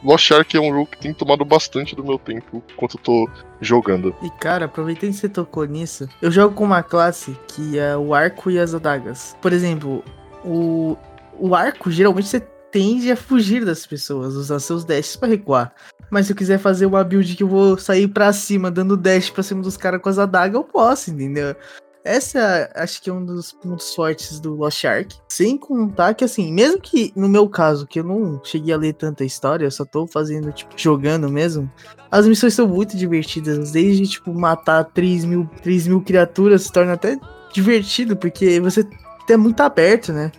Lost 0.03 0.31
Ark 0.31 0.57
é 0.57 0.61
um 0.61 0.73
jogo 0.73 0.87
que 0.87 0.99
tem 0.99 1.13
tomado 1.13 1.45
bastante 1.45 1.97
do 1.97 2.05
meu 2.05 2.19
tempo 2.19 2.63
enquanto 2.73 2.97
eu 2.97 3.01
tô 3.03 3.31
jogando. 3.61 4.15
E 4.23 4.31
cara, 4.31 4.67
aproveitando 4.67 5.11
que 5.11 5.17
você 5.17 5.29
tocou 5.29 5.65
nisso, 5.65 6.09
eu 6.21 6.31
jogo 6.31 6.55
com 6.55 6.65
uma 6.65 6.83
classe 6.83 7.37
que 7.49 7.79
é 7.79 7.97
o 7.97 8.15
arco 8.15 8.51
e 8.51 8.59
as 8.59 8.75
adagas. 8.75 9.37
Por 9.41 9.53
exemplo, 9.53 10.05
o, 10.45 10.97
o 11.39 11.55
arco 11.55 11.91
geralmente 11.91 12.29
você 12.29 12.41
tende 12.77 13.11
a 13.11 13.17
fugir 13.17 13.65
das 13.65 13.87
pessoas, 13.87 14.35
usar 14.35 14.59
seus 14.59 14.85
dashes 14.85 15.17
para 15.17 15.31
recuar. 15.31 15.73
Mas 16.11 16.27
se 16.27 16.33
eu 16.33 16.37
quiser 16.37 16.59
fazer 16.59 16.85
uma 16.85 17.03
build 17.03 17.35
que 17.35 17.43
eu 17.43 17.49
vou 17.49 17.79
sair 17.79 18.07
pra 18.07 18.35
cima, 18.35 18.71
dando 18.71 18.99
dash 18.99 19.31
pra 19.31 19.43
cima 19.43 19.63
dos 19.63 19.79
caras 19.79 19.99
com 20.03 20.11
as 20.11 20.19
adagas, 20.19 20.57
eu 20.57 20.63
posso, 20.63 21.11
entendeu? 21.11 21.57
Essa 22.05 22.71
acho 22.75 23.01
que 23.01 23.09
é 23.09 23.13
um 23.15 23.25
dos 23.25 23.51
pontos 23.51 23.95
fortes 23.95 24.39
do 24.41 24.55
Lost 24.55 24.85
Ark. 24.85 25.17
Sem 25.27 25.57
contar 25.57 26.13
que, 26.13 26.23
assim, 26.23 26.53
mesmo 26.53 26.79
que 26.79 27.15
no 27.17 27.31
meu 27.31 27.49
caso, 27.49 27.87
que 27.87 28.01
eu 28.01 28.05
não 28.05 28.43
cheguei 28.45 28.75
a 28.75 28.77
ler 28.77 28.93
tanta 28.93 29.25
história, 29.25 29.65
eu 29.65 29.71
só 29.71 29.87
tô 29.87 30.07
fazendo, 30.07 30.53
tipo, 30.53 30.75
jogando 30.77 31.31
mesmo, 31.31 31.73
as 32.11 32.29
missões 32.29 32.53
são 32.53 32.69
muito 32.69 32.95
divertidas. 32.95 33.73
Desde, 33.73 34.07
tipo, 34.07 34.35
matar 34.35 34.85
3 34.85 35.25
mil, 35.25 35.49
3 35.63 35.87
mil 35.87 36.03
criaturas 36.03 36.65
se 36.65 36.73
torna 36.73 36.93
até 36.93 37.19
divertido, 37.55 38.19
porque 38.19 38.61
você 38.61 38.87
é 39.31 39.37
muito 39.39 39.63
aberto, 39.63 40.13
né? 40.13 40.31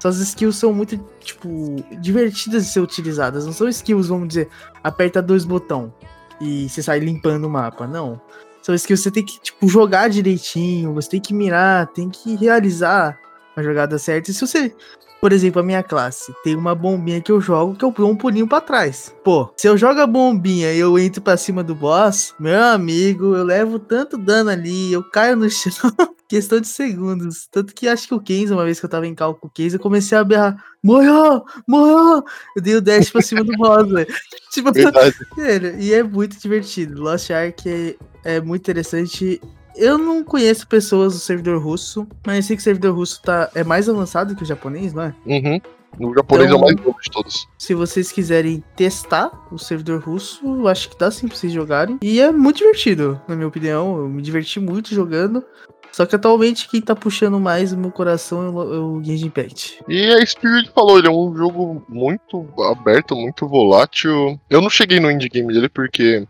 Suas 0.00 0.18
skills 0.18 0.56
são 0.56 0.74
muito, 0.74 0.98
tipo, 1.24 1.76
divertidas 2.00 2.66
de 2.66 2.72
ser 2.72 2.80
utilizadas. 2.80 3.46
Não 3.46 3.52
são 3.52 3.68
skills, 3.68 4.08
vamos 4.08 4.28
dizer, 4.28 4.48
aperta 4.82 5.20
dois 5.22 5.44
botões 5.44 5.90
e 6.40 6.68
você 6.68 6.82
sai 6.82 7.00
limpando 7.00 7.44
o 7.44 7.50
mapa. 7.50 7.86
Não. 7.86 8.20
São 8.62 8.74
skills 8.74 9.00
que 9.00 9.04
você 9.04 9.10
tem 9.10 9.24
que, 9.24 9.40
tipo, 9.40 9.68
jogar 9.68 10.08
direitinho, 10.08 10.94
você 10.94 11.10
tem 11.10 11.20
que 11.20 11.34
mirar, 11.34 11.86
tem 11.88 12.08
que 12.08 12.34
realizar 12.36 13.18
a 13.56 13.62
jogada 13.62 13.98
certa. 13.98 14.30
E 14.30 14.34
se 14.34 14.46
você, 14.46 14.74
por 15.20 15.32
exemplo, 15.32 15.60
a 15.60 15.64
minha 15.64 15.82
classe 15.82 16.32
tem 16.42 16.56
uma 16.56 16.74
bombinha 16.74 17.20
que 17.20 17.30
eu 17.30 17.40
jogo 17.40 17.74
que 17.74 17.84
eu 17.84 17.90
dou 17.90 18.10
um 18.10 18.16
pulinho 18.16 18.48
para 18.48 18.60
trás. 18.60 19.14
Pô, 19.22 19.52
se 19.56 19.66
eu 19.66 19.76
jogo 19.76 20.00
a 20.00 20.06
bombinha 20.06 20.72
e 20.72 20.78
eu 20.78 20.98
entro 20.98 21.20
para 21.20 21.36
cima 21.36 21.62
do 21.62 21.74
boss, 21.74 22.34
meu 22.38 22.62
amigo, 22.62 23.34
eu 23.34 23.44
levo 23.44 23.78
tanto 23.78 24.16
dano 24.16 24.50
ali, 24.50 24.92
eu 24.92 25.02
caio 25.10 25.36
no 25.36 25.48
chão. 25.50 25.92
Questão 26.34 26.60
de 26.60 26.66
segundos. 26.66 27.46
Tanto 27.50 27.72
que 27.72 27.86
acho 27.86 28.08
que 28.08 28.14
o 28.14 28.20
Kenzo, 28.20 28.54
uma 28.54 28.64
vez 28.64 28.80
que 28.80 28.86
eu 28.86 28.90
tava 28.90 29.06
em 29.06 29.14
cálculo 29.14 29.40
com 29.42 29.46
o 29.46 29.50
Kenzo, 29.50 29.76
eu 29.76 29.80
comecei 29.80 30.18
a 30.18 30.24
berrar: 30.24 30.56
morreu, 30.82 31.44
morreu! 31.66 32.24
Eu 32.56 32.62
dei 32.62 32.74
o 32.74 32.80
dash 32.80 33.10
pra 33.10 33.22
cima 33.22 33.44
do 33.44 33.52
boss, 33.56 33.86
velho. 33.90 34.12
Tipo, 34.50 34.70
e 35.78 35.94
é 35.94 36.02
muito 36.02 36.38
divertido. 36.38 37.00
Lost 37.00 37.30
Ark 37.30 37.68
é, 37.68 37.96
é 38.24 38.40
muito 38.40 38.62
interessante. 38.62 39.40
Eu 39.76 39.96
não 39.96 40.22
conheço 40.24 40.66
pessoas 40.66 41.14
do 41.14 41.20
servidor 41.20 41.60
russo, 41.60 42.06
mas 42.26 42.46
sei 42.46 42.56
que 42.56 42.60
o 42.60 42.64
servidor 42.64 42.94
russo 42.94 43.20
tá, 43.22 43.50
é 43.54 43.64
mais 43.64 43.88
avançado 43.88 44.34
que 44.36 44.42
o 44.42 44.46
japonês, 44.46 44.92
não 44.92 45.04
é? 45.04 45.14
Uhum. 45.26 45.60
O 45.98 46.14
japonês 46.14 46.50
então, 46.50 46.58
é 46.58 46.60
o 46.60 46.64
mais 46.64 46.76
novo 46.76 46.98
de 47.00 47.10
todos. 47.10 47.48
Se 47.58 47.74
vocês 47.74 48.10
quiserem 48.10 48.62
testar 48.76 49.30
o 49.50 49.58
servidor 49.58 50.00
russo, 50.00 50.66
acho 50.66 50.90
que 50.90 50.98
dá 50.98 51.10
sim 51.10 51.28
pra 51.28 51.36
vocês 51.36 51.52
jogarem. 51.52 51.98
E 52.02 52.20
é 52.20 52.32
muito 52.32 52.58
divertido, 52.58 53.20
na 53.28 53.36
minha 53.36 53.48
opinião. 53.48 53.98
Eu 53.98 54.08
me 54.08 54.22
diverti 54.22 54.58
muito 54.58 54.94
jogando. 54.94 55.44
Só 55.94 56.04
que 56.04 56.16
atualmente 56.16 56.68
quem 56.68 56.80
tá 56.80 56.92
puxando 56.92 57.38
mais 57.38 57.72
o 57.72 57.78
meu 57.78 57.92
coração 57.92 58.44
é 58.44 58.48
o, 58.50 59.00
é 59.00 59.04
Genshin 59.04 59.26
Impact. 59.26 59.78
E 59.88 60.12
a 60.12 60.26
Spirit 60.26 60.68
falou, 60.74 60.98
ele 60.98 61.06
é 61.06 61.10
um 61.10 61.32
jogo 61.36 61.86
muito 61.88 62.44
aberto, 62.68 63.14
muito 63.14 63.46
volátil. 63.46 64.36
Eu 64.50 64.60
não 64.60 64.68
cheguei 64.68 64.98
no 64.98 65.08
indie 65.08 65.28
game 65.28 65.54
dele 65.54 65.68
porque 65.68 66.26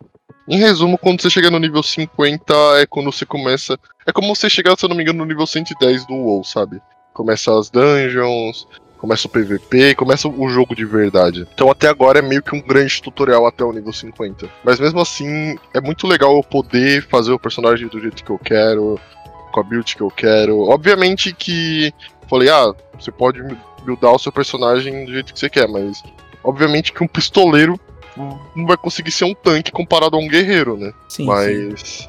em 0.47 0.59
resumo, 0.59 0.99
quando 0.99 1.23
você 1.23 1.31
chega 1.31 1.51
no 1.51 1.59
nível 1.59 1.83
50 1.83 2.53
é 2.77 2.85
quando 2.85 3.11
você 3.11 3.25
começa. 3.25 3.79
É 4.05 4.13
como 4.13 4.37
você 4.37 4.51
chegar, 4.51 4.79
se 4.79 4.85
eu 4.85 4.91
não 4.91 4.97
me 4.97 5.03
engano, 5.03 5.21
no 5.21 5.25
nível 5.25 5.47
110 5.47 6.05
do 6.05 6.13
WoW, 6.13 6.45
sabe? 6.45 6.79
Começa 7.15 7.59
as 7.59 7.71
dungeons, 7.71 8.69
começa 8.99 9.27
o 9.27 9.31
PVP, 9.31 9.95
começa 9.95 10.29
o 10.29 10.49
jogo 10.51 10.77
de 10.77 10.85
verdade. 10.85 11.49
Então 11.55 11.71
até 11.71 11.89
agora 11.89 12.19
é 12.19 12.23
meio 12.23 12.43
que 12.43 12.55
um 12.55 12.61
grande 12.61 13.01
tutorial 13.01 13.47
até 13.47 13.65
o 13.65 13.73
nível 13.73 13.95
50. 13.95 14.47
Mas 14.63 14.79
mesmo 14.79 15.01
assim, 15.01 15.57
é 15.73 15.81
muito 15.81 16.07
legal 16.07 16.37
eu 16.37 16.43
poder 16.43 17.07
fazer 17.09 17.33
o 17.33 17.39
personagem 17.39 17.89
do 17.89 17.99
jeito 17.99 18.23
que 18.23 18.31
eu 18.31 18.39
quero, 18.39 19.01
com 19.55 19.61
a 19.61 19.63
build 19.63 19.95
que 19.95 20.03
eu 20.03 20.11
quero. 20.11 20.63
Obviamente 20.63 21.33
que 21.33 21.95
falei, 22.29 22.51
ah, 22.51 22.75
você 22.99 23.13
pode 23.13 23.41
buildar 23.85 24.13
o 24.13 24.19
seu 24.19 24.33
personagem 24.33 25.05
do 25.05 25.13
jeito 25.13 25.33
que 25.33 25.39
você 25.39 25.49
quer, 25.49 25.69
mas 25.69 26.03
obviamente 26.43 26.93
que 26.93 27.05
um 27.05 27.07
pistoleiro 27.07 27.79
não 28.57 28.67
vai 28.67 28.77
conseguir 28.77 29.13
ser 29.13 29.25
um 29.25 29.35
tanque 29.35 29.71
comparado 29.71 30.17
a 30.17 30.19
um 30.19 30.27
guerreiro, 30.27 30.77
né? 30.77 30.93
Sim, 31.09 31.27
mas 31.27 31.81
sim. 31.81 32.09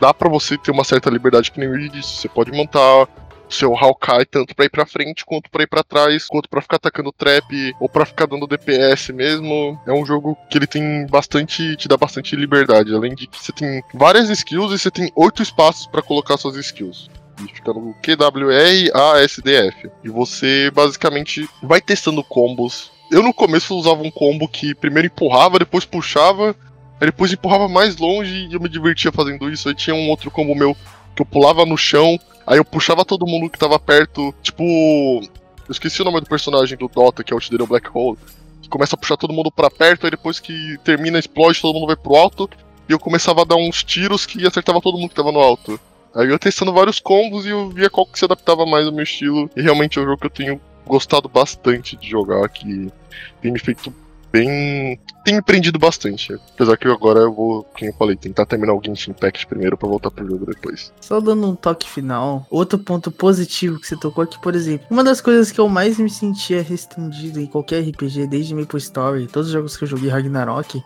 dá 0.00 0.12
para 0.12 0.28
você 0.28 0.58
ter 0.58 0.72
uma 0.72 0.82
certa 0.82 1.08
liberdade 1.08 1.52
que 1.52 1.60
nem 1.60 1.68
eu 1.68 1.88
disse. 1.88 2.16
Você 2.16 2.28
pode 2.28 2.50
montar 2.50 3.06
seu 3.50 3.76
Hawkeye 3.76 4.26
tanto 4.26 4.54
para 4.54 4.64
ir 4.64 4.70
para 4.70 4.86
frente 4.86 5.24
quanto 5.24 5.50
para 5.50 5.62
ir 5.62 5.66
para 5.66 5.82
trás, 5.82 6.26
quanto 6.26 6.48
para 6.48 6.62
ficar 6.62 6.76
atacando 6.76 7.12
trap 7.12 7.74
ou 7.80 7.88
para 7.88 8.06
ficar 8.06 8.26
dando 8.26 8.46
DPS 8.46 9.12
mesmo. 9.12 9.80
É 9.86 9.92
um 9.92 10.04
jogo 10.04 10.36
que 10.50 10.58
ele 10.58 10.66
tem 10.66 11.06
bastante, 11.06 11.76
te 11.76 11.88
dá 11.88 11.96
bastante 11.96 12.36
liberdade, 12.36 12.94
além 12.94 13.14
de 13.14 13.26
que 13.26 13.42
você 13.42 13.52
tem 13.52 13.82
várias 13.94 14.28
skills 14.30 14.72
e 14.72 14.78
você 14.78 14.90
tem 14.90 15.10
oito 15.14 15.42
espaços 15.42 15.86
para 15.86 16.02
colocar 16.02 16.36
suas 16.36 16.56
skills. 16.56 17.08
Fica 17.54 17.72
no 17.72 17.94
QWR 18.02 18.90
ASDF. 18.94 19.90
E 20.04 20.08
você 20.08 20.70
basicamente 20.70 21.48
vai 21.62 21.80
testando 21.80 22.22
combos. 22.22 22.90
Eu 23.10 23.22
no 23.22 23.32
começo 23.32 23.76
usava 23.76 24.02
um 24.02 24.10
combo 24.10 24.46
que 24.46 24.74
primeiro 24.74 25.06
empurrava, 25.06 25.58
depois 25.58 25.84
puxava, 25.84 26.54
depois 27.00 27.32
empurrava 27.32 27.68
mais 27.68 27.96
longe 27.96 28.46
e 28.50 28.54
eu 28.54 28.60
me 28.60 28.68
divertia 28.68 29.10
fazendo 29.10 29.50
isso. 29.50 29.68
Aí 29.68 29.74
tinha 29.74 29.96
um 29.96 30.08
outro 30.10 30.30
combo 30.30 30.54
meu 30.54 30.76
que 31.14 31.22
eu 31.22 31.26
pulava 31.26 31.64
no 31.64 31.76
chão, 31.76 32.18
Aí 32.46 32.58
eu 32.58 32.64
puxava 32.64 33.04
todo 33.04 33.26
mundo 33.26 33.50
que 33.50 33.58
tava 33.58 33.78
perto, 33.78 34.34
tipo. 34.42 34.62
Eu 34.62 35.72
esqueci 35.72 36.02
o 36.02 36.04
nome 36.04 36.20
do 36.20 36.26
personagem 36.26 36.76
do 36.76 36.88
Dota, 36.88 37.22
que 37.22 37.32
é 37.32 37.36
o 37.36 37.40
dele, 37.40 37.66
Black 37.66 37.88
Hole. 37.92 38.18
Que 38.60 38.68
começa 38.68 38.96
a 38.96 38.98
puxar 38.98 39.16
todo 39.16 39.32
mundo 39.32 39.52
para 39.52 39.70
perto, 39.70 40.04
aí 40.04 40.10
depois 40.10 40.40
que 40.40 40.76
termina, 40.84 41.18
explode, 41.18 41.60
todo 41.60 41.74
mundo 41.74 41.86
vai 41.86 41.96
pro 41.96 42.16
alto. 42.16 42.50
E 42.88 42.92
eu 42.92 42.98
começava 42.98 43.42
a 43.42 43.44
dar 43.44 43.56
uns 43.56 43.84
tiros 43.84 44.26
que 44.26 44.44
acertava 44.44 44.80
todo 44.80 44.98
mundo 44.98 45.10
que 45.10 45.14
tava 45.14 45.30
no 45.30 45.38
alto. 45.38 45.78
Aí 46.14 46.26
eu 46.26 46.32
ia 46.32 46.38
testando 46.38 46.72
vários 46.72 46.98
combos 46.98 47.46
e 47.46 47.50
eu 47.50 47.70
via 47.70 47.88
qual 47.88 48.04
que 48.04 48.18
se 48.18 48.24
adaptava 48.24 48.66
mais 48.66 48.86
ao 48.86 48.92
meu 48.92 49.04
estilo. 49.04 49.48
E 49.56 49.62
realmente 49.62 49.98
é 49.98 50.02
um 50.02 50.04
jogo 50.04 50.18
que 50.18 50.26
eu 50.26 50.30
tenho 50.30 50.60
gostado 50.84 51.28
bastante 51.28 51.96
de 51.96 52.10
jogar, 52.10 52.48
que 52.48 52.92
tem 53.40 53.52
me 53.52 53.60
feito 53.60 53.94
bem. 54.32 54.98
tem 55.24 55.34
me 55.34 55.42
prendido 55.42 55.78
bastante. 55.78 56.34
Apesar 56.54 56.76
que 56.76 56.88
agora 56.88 57.20
eu 57.20 57.32
vou, 57.32 57.64
como 57.64 57.90
eu 57.90 57.94
falei, 57.94 58.16
tentar 58.16 58.46
terminar 58.46 58.74
o 58.74 58.80
Genshin 58.84 59.10
Impact 59.10 59.46
primeiro 59.46 59.76
pra 59.76 59.88
voltar 59.88 60.10
pro 60.10 60.26
jogo 60.26 60.46
depois. 60.46 60.92
Só 61.00 61.20
dando 61.20 61.48
um 61.48 61.54
toque 61.54 61.88
final, 61.88 62.46
outro 62.50 62.78
ponto 62.78 63.10
positivo 63.10 63.78
que 63.78 63.86
você 63.86 63.96
tocou 63.96 64.24
aqui, 64.24 64.40
por 64.40 64.54
exemplo, 64.54 64.86
uma 64.90 65.04
das 65.04 65.20
coisas 65.20 65.52
que 65.52 65.60
eu 65.60 65.68
mais 65.68 65.98
me 65.98 66.10
sentia 66.10 66.62
restringido 66.62 67.40
em 67.40 67.46
qualquer 67.46 67.82
RPG, 67.82 68.26
desde 68.26 68.54
Maple 68.54 68.78
Story, 68.78 69.26
todos 69.26 69.48
os 69.48 69.52
jogos 69.52 69.76
que 69.76 69.84
eu 69.84 69.88
joguei 69.88 70.08
Ragnarok, 70.08 70.82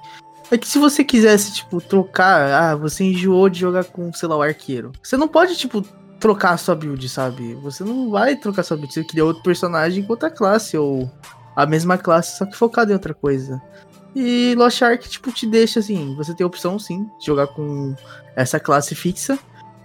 é 0.50 0.58
que 0.58 0.68
se 0.68 0.78
você 0.78 1.02
quisesse, 1.02 1.54
tipo, 1.54 1.80
trocar, 1.80 2.50
ah, 2.52 2.76
você 2.76 3.04
enjoou 3.04 3.48
de 3.48 3.60
jogar 3.60 3.84
com, 3.84 4.12
sei 4.12 4.28
lá, 4.28 4.36
o 4.36 4.42
arqueiro. 4.42 4.92
Você 5.02 5.16
não 5.16 5.26
pode, 5.26 5.56
tipo, 5.56 5.82
trocar 6.20 6.52
a 6.52 6.56
sua 6.56 6.74
build, 6.74 7.08
sabe? 7.08 7.54
Você 7.54 7.82
não 7.82 8.10
vai 8.10 8.36
trocar 8.36 8.62
sua 8.62 8.76
build, 8.76 8.92
você 8.92 9.04
queria 9.04 9.24
outro 9.24 9.42
personagem 9.42 10.02
com 10.02 10.12
outra 10.12 10.30
classe, 10.30 10.76
ou 10.76 11.10
a 11.54 11.66
mesma 11.66 11.96
classe, 11.98 12.38
só 12.38 12.46
que 12.46 12.56
focada 12.56 12.90
em 12.90 12.94
outra 12.94 13.14
coisa. 13.14 13.60
E 14.14 14.54
Lost 14.56 14.80
Ark, 14.82 15.08
tipo, 15.08 15.32
te 15.32 15.46
deixa 15.46 15.80
assim, 15.80 16.14
você 16.16 16.34
tem 16.34 16.44
a 16.44 16.46
opção 16.46 16.78
sim 16.78 17.04
de 17.18 17.26
jogar 17.26 17.48
com 17.48 17.94
essa 18.36 18.60
classe 18.60 18.94
fixa. 18.94 19.38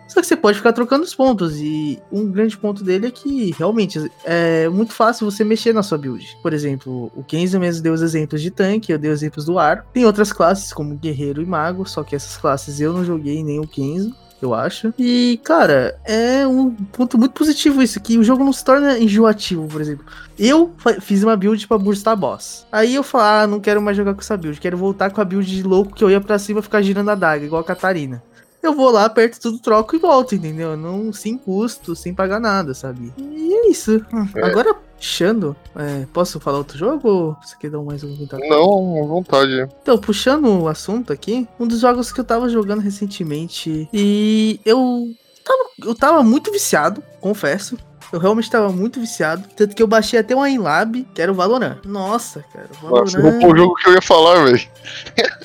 Só 0.07 0.21
que 0.21 0.27
você 0.27 0.35
pode 0.35 0.57
ficar 0.57 0.73
trocando 0.73 1.03
os 1.03 1.13
pontos. 1.13 1.57
E 1.57 1.99
um 2.11 2.31
grande 2.31 2.57
ponto 2.57 2.83
dele 2.83 3.07
é 3.07 3.11
que 3.11 3.51
realmente 3.51 4.11
é 4.25 4.67
muito 4.67 4.91
fácil 4.91 5.29
você 5.29 5.43
mexer 5.43 5.71
na 5.71 5.83
sua 5.83 5.99
build. 5.99 6.25
Por 6.41 6.51
exemplo, 6.51 7.11
o 7.15 7.23
Kenzo 7.23 7.59
mesmo 7.59 7.83
deu 7.83 7.93
os 7.93 8.01
exemplos 8.01 8.41
de 8.41 8.49
tanque, 8.49 8.91
eu 8.91 8.97
dei 8.97 9.11
os 9.11 9.19
exemplos 9.19 9.45
do 9.45 9.59
ar. 9.59 9.85
Tem 9.93 10.05
outras 10.05 10.33
classes 10.33 10.73
como 10.73 10.95
guerreiro 10.95 11.43
e 11.43 11.45
mago, 11.45 11.87
só 11.87 12.03
que 12.03 12.15
essas 12.15 12.37
classes 12.37 12.79
eu 12.79 12.91
não 12.91 13.05
joguei 13.05 13.43
nem 13.43 13.59
o 13.59 13.67
Kenzo 13.67 14.15
eu 14.45 14.53
acho. 14.53 14.93
E, 14.97 15.39
cara, 15.43 15.99
é 16.05 16.45
um 16.47 16.71
ponto 16.71 17.17
muito 17.17 17.33
positivo 17.33 17.81
isso, 17.81 17.99
que 17.99 18.17
o 18.17 18.23
jogo 18.23 18.43
não 18.43 18.53
se 18.53 18.63
torna 18.63 18.97
enjoativo, 18.97 19.67
por 19.67 19.81
exemplo. 19.81 20.05
Eu 20.37 20.73
fiz 21.01 21.23
uma 21.23 21.35
build 21.35 21.67
pra 21.67 21.77
burstar 21.77 22.15
boss. 22.15 22.65
Aí 22.71 22.95
eu 22.95 23.03
falo, 23.03 23.23
ah, 23.23 23.47
não 23.47 23.59
quero 23.59 23.81
mais 23.81 23.97
jogar 23.97 24.13
com 24.13 24.21
essa 24.21 24.37
build, 24.37 24.59
quero 24.59 24.77
voltar 24.77 25.11
com 25.11 25.21
a 25.21 25.25
build 25.25 25.45
de 25.49 25.63
louco 25.63 25.93
que 25.93 26.03
eu 26.03 26.09
ia 26.09 26.21
pra 26.21 26.39
cima 26.39 26.61
ficar 26.61 26.81
girando 26.81 27.09
a 27.09 27.15
daga, 27.15 27.45
igual 27.45 27.61
a 27.61 27.65
Catarina 27.65 28.23
eu 28.61 28.73
vou 28.73 28.89
lá, 28.89 29.05
aperto 29.05 29.39
tudo, 29.39 29.59
troco 29.59 29.95
e 29.95 29.99
volto, 29.99 30.35
entendeu? 30.35 30.75
Não 30.75 31.13
sem 31.13 31.37
custo, 31.37 31.95
sem 31.95 32.13
pagar 32.13 32.39
nada, 32.39 32.73
sabe? 32.73 33.13
E 33.17 33.53
é 33.53 33.69
isso. 33.69 34.05
É. 34.35 34.45
Agora, 34.45 34.73
puxando, 34.73 35.55
é, 35.75 36.05
posso 36.13 36.39
falar 36.39 36.57
outro 36.57 36.77
jogo 36.77 37.07
ou 37.07 37.37
você 37.41 37.55
quer 37.57 37.69
dar 37.69 37.81
mais 37.81 38.03
um 38.03 38.13
comentário? 38.13 38.49
Não, 38.49 39.03
à 39.03 39.07
vontade. 39.07 39.67
Então, 39.81 39.97
puxando 39.97 40.61
o 40.61 40.67
assunto 40.67 41.13
aqui, 41.13 41.47
um 41.59 41.65
dos 41.65 41.79
jogos 41.79 42.11
que 42.11 42.19
eu 42.19 42.25
tava 42.25 42.49
jogando 42.49 42.81
recentemente 42.81 43.87
e 43.93 44.59
eu 44.65 45.09
tava, 45.43 45.69
eu 45.85 45.95
tava 45.95 46.23
muito 46.23 46.51
viciado, 46.51 47.01
confesso. 47.21 47.77
Eu 48.11 48.19
realmente 48.19 48.49
tava 48.49 48.71
muito 48.71 48.99
viciado. 48.99 49.47
Tanto 49.55 49.75
que 49.75 49.83
eu 49.83 49.87
baixei 49.87 50.19
até 50.19 50.35
um 50.35 50.45
Inlab, 50.45 51.07
que 51.13 51.21
era 51.21 51.31
o 51.31 51.35
Valorant. 51.35 51.77
Nossa, 51.85 52.43
cara. 52.51 52.69
Valorant. 52.81 53.13
Nossa, 53.13 53.47
o 53.47 53.55
jogo 53.55 53.75
que 53.75 53.89
eu 53.89 53.93
ia 53.93 54.01
falar, 54.01 54.45
velho. 54.45 54.69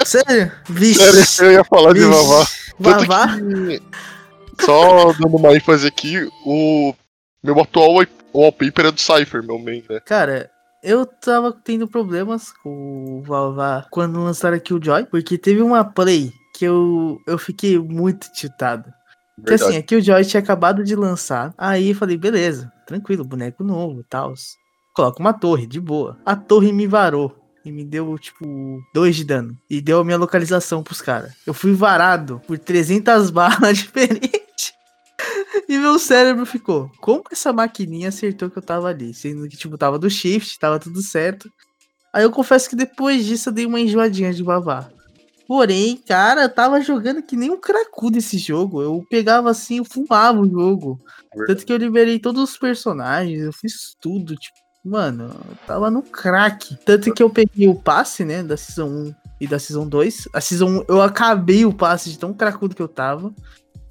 Sério? 0.04 0.52
Vixe. 0.68 1.24
Sério, 1.24 1.50
eu 1.50 1.58
ia 1.58 1.64
falar 1.64 1.92
Vixe. 1.92 2.06
de 2.06 2.14
Vavá. 2.14 2.46
Vavá? 2.78 3.26
Só 4.60 5.12
dando 5.12 5.36
uma 5.36 5.54
ênfase 5.54 5.86
aqui, 5.86 6.28
o 6.44 6.94
meu 7.42 7.60
atual 7.60 8.04
wallpaper 8.32 8.86
é 8.86 8.92
do 8.92 9.00
Cypher, 9.00 9.42
meu 9.42 9.58
main, 9.58 9.82
né? 9.88 10.00
Cara, 10.00 10.50
eu 10.82 11.06
tava 11.06 11.52
tendo 11.52 11.88
problemas 11.88 12.52
com 12.62 13.18
o 13.18 13.22
Vavá 13.22 13.86
quando 13.90 14.22
lançaram 14.22 14.56
aqui 14.56 14.72
o 14.72 14.82
Joy, 14.82 15.04
porque 15.06 15.38
teve 15.38 15.62
uma 15.62 15.84
play 15.84 16.32
que 16.54 16.64
eu, 16.64 17.20
eu 17.26 17.36
fiquei 17.36 17.78
muito 17.78 18.30
tiltado. 18.32 18.92
Porque 19.36 19.54
assim, 19.54 19.76
aqui 19.76 19.96
o 19.96 20.00
Joy 20.00 20.24
tinha 20.24 20.40
acabado 20.40 20.84
de 20.84 20.94
lançar. 20.94 21.52
Aí 21.58 21.92
falei, 21.94 22.16
beleza, 22.16 22.72
tranquilo, 22.86 23.24
boneco 23.24 23.64
novo 23.64 24.00
e 24.00 24.04
tal. 24.04 24.32
Coloca 24.94 25.20
uma 25.20 25.32
torre, 25.32 25.66
de 25.66 25.80
boa. 25.80 26.16
A 26.24 26.36
torre 26.36 26.72
me 26.72 26.86
varou. 26.86 27.34
E 27.64 27.72
me 27.72 27.82
deu, 27.82 28.16
tipo, 28.18 28.44
dois 28.92 29.16
de 29.16 29.24
dano. 29.24 29.56
E 29.70 29.80
deu 29.80 29.98
a 29.98 30.04
minha 30.04 30.18
localização 30.18 30.82
pros 30.82 31.00
caras. 31.00 31.32
Eu 31.46 31.54
fui 31.54 31.72
varado 31.72 32.40
por 32.46 32.58
300 32.58 33.30
balas 33.32 33.78
diferentes. 33.78 34.72
e 35.68 35.78
meu 35.78 35.98
cérebro 35.98 36.44
ficou. 36.44 36.90
Como 37.00 37.24
essa 37.32 37.52
maquininha 37.52 38.10
acertou 38.10 38.50
que 38.50 38.58
eu 38.58 38.62
tava 38.62 38.88
ali? 38.88 39.14
Sendo 39.14 39.48
que, 39.48 39.56
tipo, 39.56 39.78
tava 39.78 39.98
do 39.98 40.10
shift, 40.10 40.58
tava 40.58 40.78
tudo 40.78 41.00
certo. 41.00 41.50
Aí 42.12 42.22
eu 42.22 42.30
confesso 42.30 42.68
que 42.68 42.76
depois 42.76 43.24
disso 43.24 43.48
eu 43.48 43.52
dei 43.52 43.66
uma 43.66 43.80
enjoadinha 43.80 44.32
de 44.32 44.44
bavar. 44.44 44.93
Porém, 45.46 45.96
cara, 45.96 46.42
eu 46.42 46.48
tava 46.48 46.80
jogando 46.80 47.22
que 47.22 47.36
nem 47.36 47.50
um 47.50 47.60
cracudo 47.60 48.18
esse 48.18 48.38
jogo. 48.38 48.82
Eu 48.82 49.04
pegava 49.10 49.50
assim, 49.50 49.78
eu 49.78 49.84
fumava 49.84 50.40
o 50.40 50.48
jogo. 50.48 51.00
Tanto 51.46 51.66
que 51.66 51.72
eu 51.72 51.76
liberei 51.76 52.18
todos 52.18 52.42
os 52.42 52.58
personagens, 52.58 53.42
eu 53.42 53.52
fiz 53.52 53.94
tudo, 54.00 54.34
tipo, 54.34 54.56
mano, 54.84 55.24
eu 55.24 55.56
tava 55.66 55.90
no 55.90 56.02
crack. 56.02 56.76
Tanto 56.84 57.12
que 57.12 57.22
eu 57.22 57.28
peguei 57.28 57.68
o 57.68 57.74
passe, 57.74 58.24
né, 58.24 58.42
da 58.42 58.56
Season 58.56 58.88
1 58.88 59.14
e 59.40 59.46
da 59.46 59.58
Season 59.58 59.86
2. 59.86 60.28
A 60.32 60.40
Season 60.40 60.66
1, 60.66 60.84
eu 60.88 61.02
acabei 61.02 61.64
o 61.66 61.72
passe 61.72 62.10
de 62.10 62.18
tão 62.18 62.32
cracudo 62.32 62.74
que 62.74 62.82
eu 62.82 62.88
tava. 62.88 63.32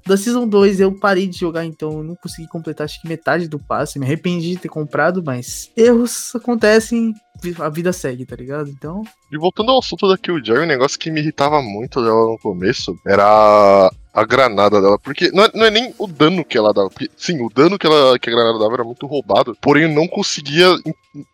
Da 0.06 0.18
Season 0.18 0.46
2 0.46 0.80
eu 0.80 0.98
parei 0.98 1.26
de 1.26 1.38
jogar, 1.38 1.64
então 1.64 1.92
eu 1.92 2.04
não 2.04 2.14
consegui 2.14 2.46
completar 2.48 2.84
acho 2.84 3.00
que 3.00 3.08
metade 3.08 3.48
do 3.48 3.58
passe. 3.58 3.98
Me 3.98 4.04
arrependi 4.04 4.50
de 4.50 4.58
ter 4.58 4.68
comprado, 4.68 5.22
mas 5.24 5.70
erros 5.74 6.34
acontecem, 6.34 7.14
a 7.58 7.68
vida 7.68 7.92
segue, 7.92 8.24
tá 8.24 8.36
ligado? 8.36 8.68
Então. 8.68 9.02
E 9.30 9.36
voltando 9.36 9.70
ao 9.70 9.78
assunto 9.78 10.08
da 10.08 10.16
Killjoy, 10.16 10.60
um 10.60 10.66
negócio 10.66 10.98
que 10.98 11.10
me 11.10 11.20
irritava 11.20 11.60
muito 11.60 12.02
dela 12.02 12.26
no 12.26 12.38
começo 12.38 12.98
era 13.06 13.90
a 14.14 14.24
granada 14.24 14.80
dela. 14.80 14.98
Porque 14.98 15.30
não 15.32 15.44
é, 15.44 15.50
não 15.52 15.64
é, 15.66 15.70
nem 15.70 15.92
o 15.98 16.06
dano 16.06 16.44
que 16.44 16.56
ela 16.56 16.72
dava. 16.72 16.88
Porque, 16.88 17.10
sim, 17.16 17.42
o 17.42 17.50
dano 17.50 17.78
que, 17.78 17.86
ela, 17.86 18.18
que 18.18 18.30
a 18.30 18.32
granada 18.32 18.58
dava 18.58 18.74
era 18.74 18.84
muito 18.84 19.06
roubado. 19.06 19.56
Porém, 19.60 19.84
eu 19.84 19.88
não 19.88 20.06
conseguia. 20.06 20.68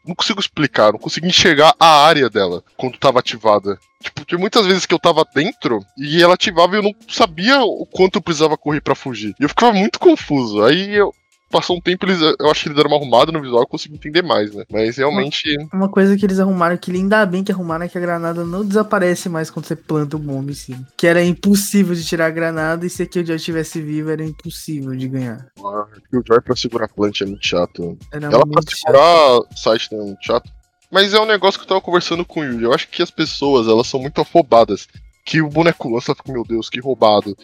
Não 0.05 0.15
consigo 0.15 0.41
explicar, 0.41 0.93
não 0.93 0.99
conseguia 0.99 1.29
enxergar 1.29 1.75
a 1.79 2.05
área 2.05 2.29
dela 2.31 2.63
quando 2.77 2.99
tava 2.99 3.19
ativada. 3.19 3.79
Tipo, 4.03 4.25
tinha 4.25 4.39
muitas 4.39 4.67
vezes 4.67 4.87
que 4.87 4.95
eu 4.95 4.99
tava 4.99 5.27
dentro 5.35 5.85
e 5.97 6.23
ela 6.23 6.35
ativava 6.35 6.75
e 6.75 6.79
eu 6.79 6.83
não 6.83 6.95
sabia 7.07 7.63
o 7.63 7.85
quanto 7.85 8.17
eu 8.17 8.23
precisava 8.23 8.57
correr 8.57 8.81
para 8.81 8.95
fugir. 8.95 9.35
E 9.39 9.43
eu 9.43 9.49
ficava 9.49 9.73
muito 9.73 9.99
confuso. 9.99 10.63
Aí 10.65 10.95
eu, 10.95 11.13
passou 11.51 11.77
um 11.77 11.81
tempo, 11.81 12.07
eles, 12.07 12.21
eu 12.21 12.51
acho 12.51 12.63
que 12.63 12.69
eles 12.69 12.77
deram 12.77 12.91
uma 12.91 12.97
arrumada 12.97 13.33
no 13.33 13.41
visual, 13.41 13.63
eu 13.63 13.67
consegui 13.67 13.97
entender 13.97 14.23
mais, 14.23 14.55
né? 14.55 14.65
Mas 14.71 14.97
realmente. 14.97 15.43
Uma, 15.73 15.89
coisa 15.89 16.17
que 16.17 16.25
eles 16.25 16.39
arrumaram, 16.39 16.77
que 16.77 16.91
ainda 16.91 17.27
bem 17.27 17.43
que 17.43 17.53
arrumaram, 17.53 17.85
é 17.85 17.89
que 17.89 17.99
a 17.99 18.01
granada 18.01 18.45
não 18.45 18.65
desaparece 18.65 19.29
mais 19.29 19.51
quando 19.51 19.67
você 19.67 19.77
planta 19.77 20.17
o 20.17 20.19
bomba 20.19 20.51
em 20.51 20.55
cima. 20.55 20.87
Que 20.97 21.07
era 21.07 21.23
impossível 21.23 21.95
de 21.95 22.05
tirar 22.05 22.27
a 22.27 22.31
granada, 22.31 22.87
e 22.87 22.91
se 22.91 23.03
aquele 23.03 23.27
Joy 23.27 23.37
estivesse 23.37 23.83
vivo, 23.83 24.11
era 24.11 24.25
impossível 24.25 24.95
de 24.95 25.09
ganhar. 25.09 25.47
Ah, 25.59 25.87
o 26.13 26.23
Joy 26.27 26.41
pra 26.41 26.57
segurar 26.57 26.87
a 26.87 26.89
plant 26.89 27.21
é 27.21 27.27
muito 27.27 27.47
chato. 27.47 27.99
Era 28.13 28.27
Ela 28.27 28.45
muito 28.47 28.65
pra 28.65 28.77
segurar 28.77 29.39
o 29.39 29.57
site 29.57 29.93
é 29.93 29.97
muito 29.97 30.25
chato. 30.25 30.51
Mas 30.91 31.15
é 31.15 31.21
um 31.21 31.27
negócio 31.27 31.59
que 31.59 31.65
eu 31.65 31.69
tava 31.69 31.81
conversando 31.81 32.25
com 32.25 32.41
o 32.41 32.45
Yuri. 32.45 32.65
Eu 32.65 32.75
acho 32.75 32.89
que 32.89 33.03
as 33.03 33.11
pessoas, 33.11 33.69
elas 33.69 33.87
são 33.87 34.01
muito 34.01 34.21
afobadas. 34.21 34.89
Que 35.25 35.41
o 35.41 35.49
boneco 35.49 35.89
lança, 35.89 36.15
meu 36.27 36.43
Deus, 36.43 36.69
que 36.69 36.81
roubado 36.81 37.37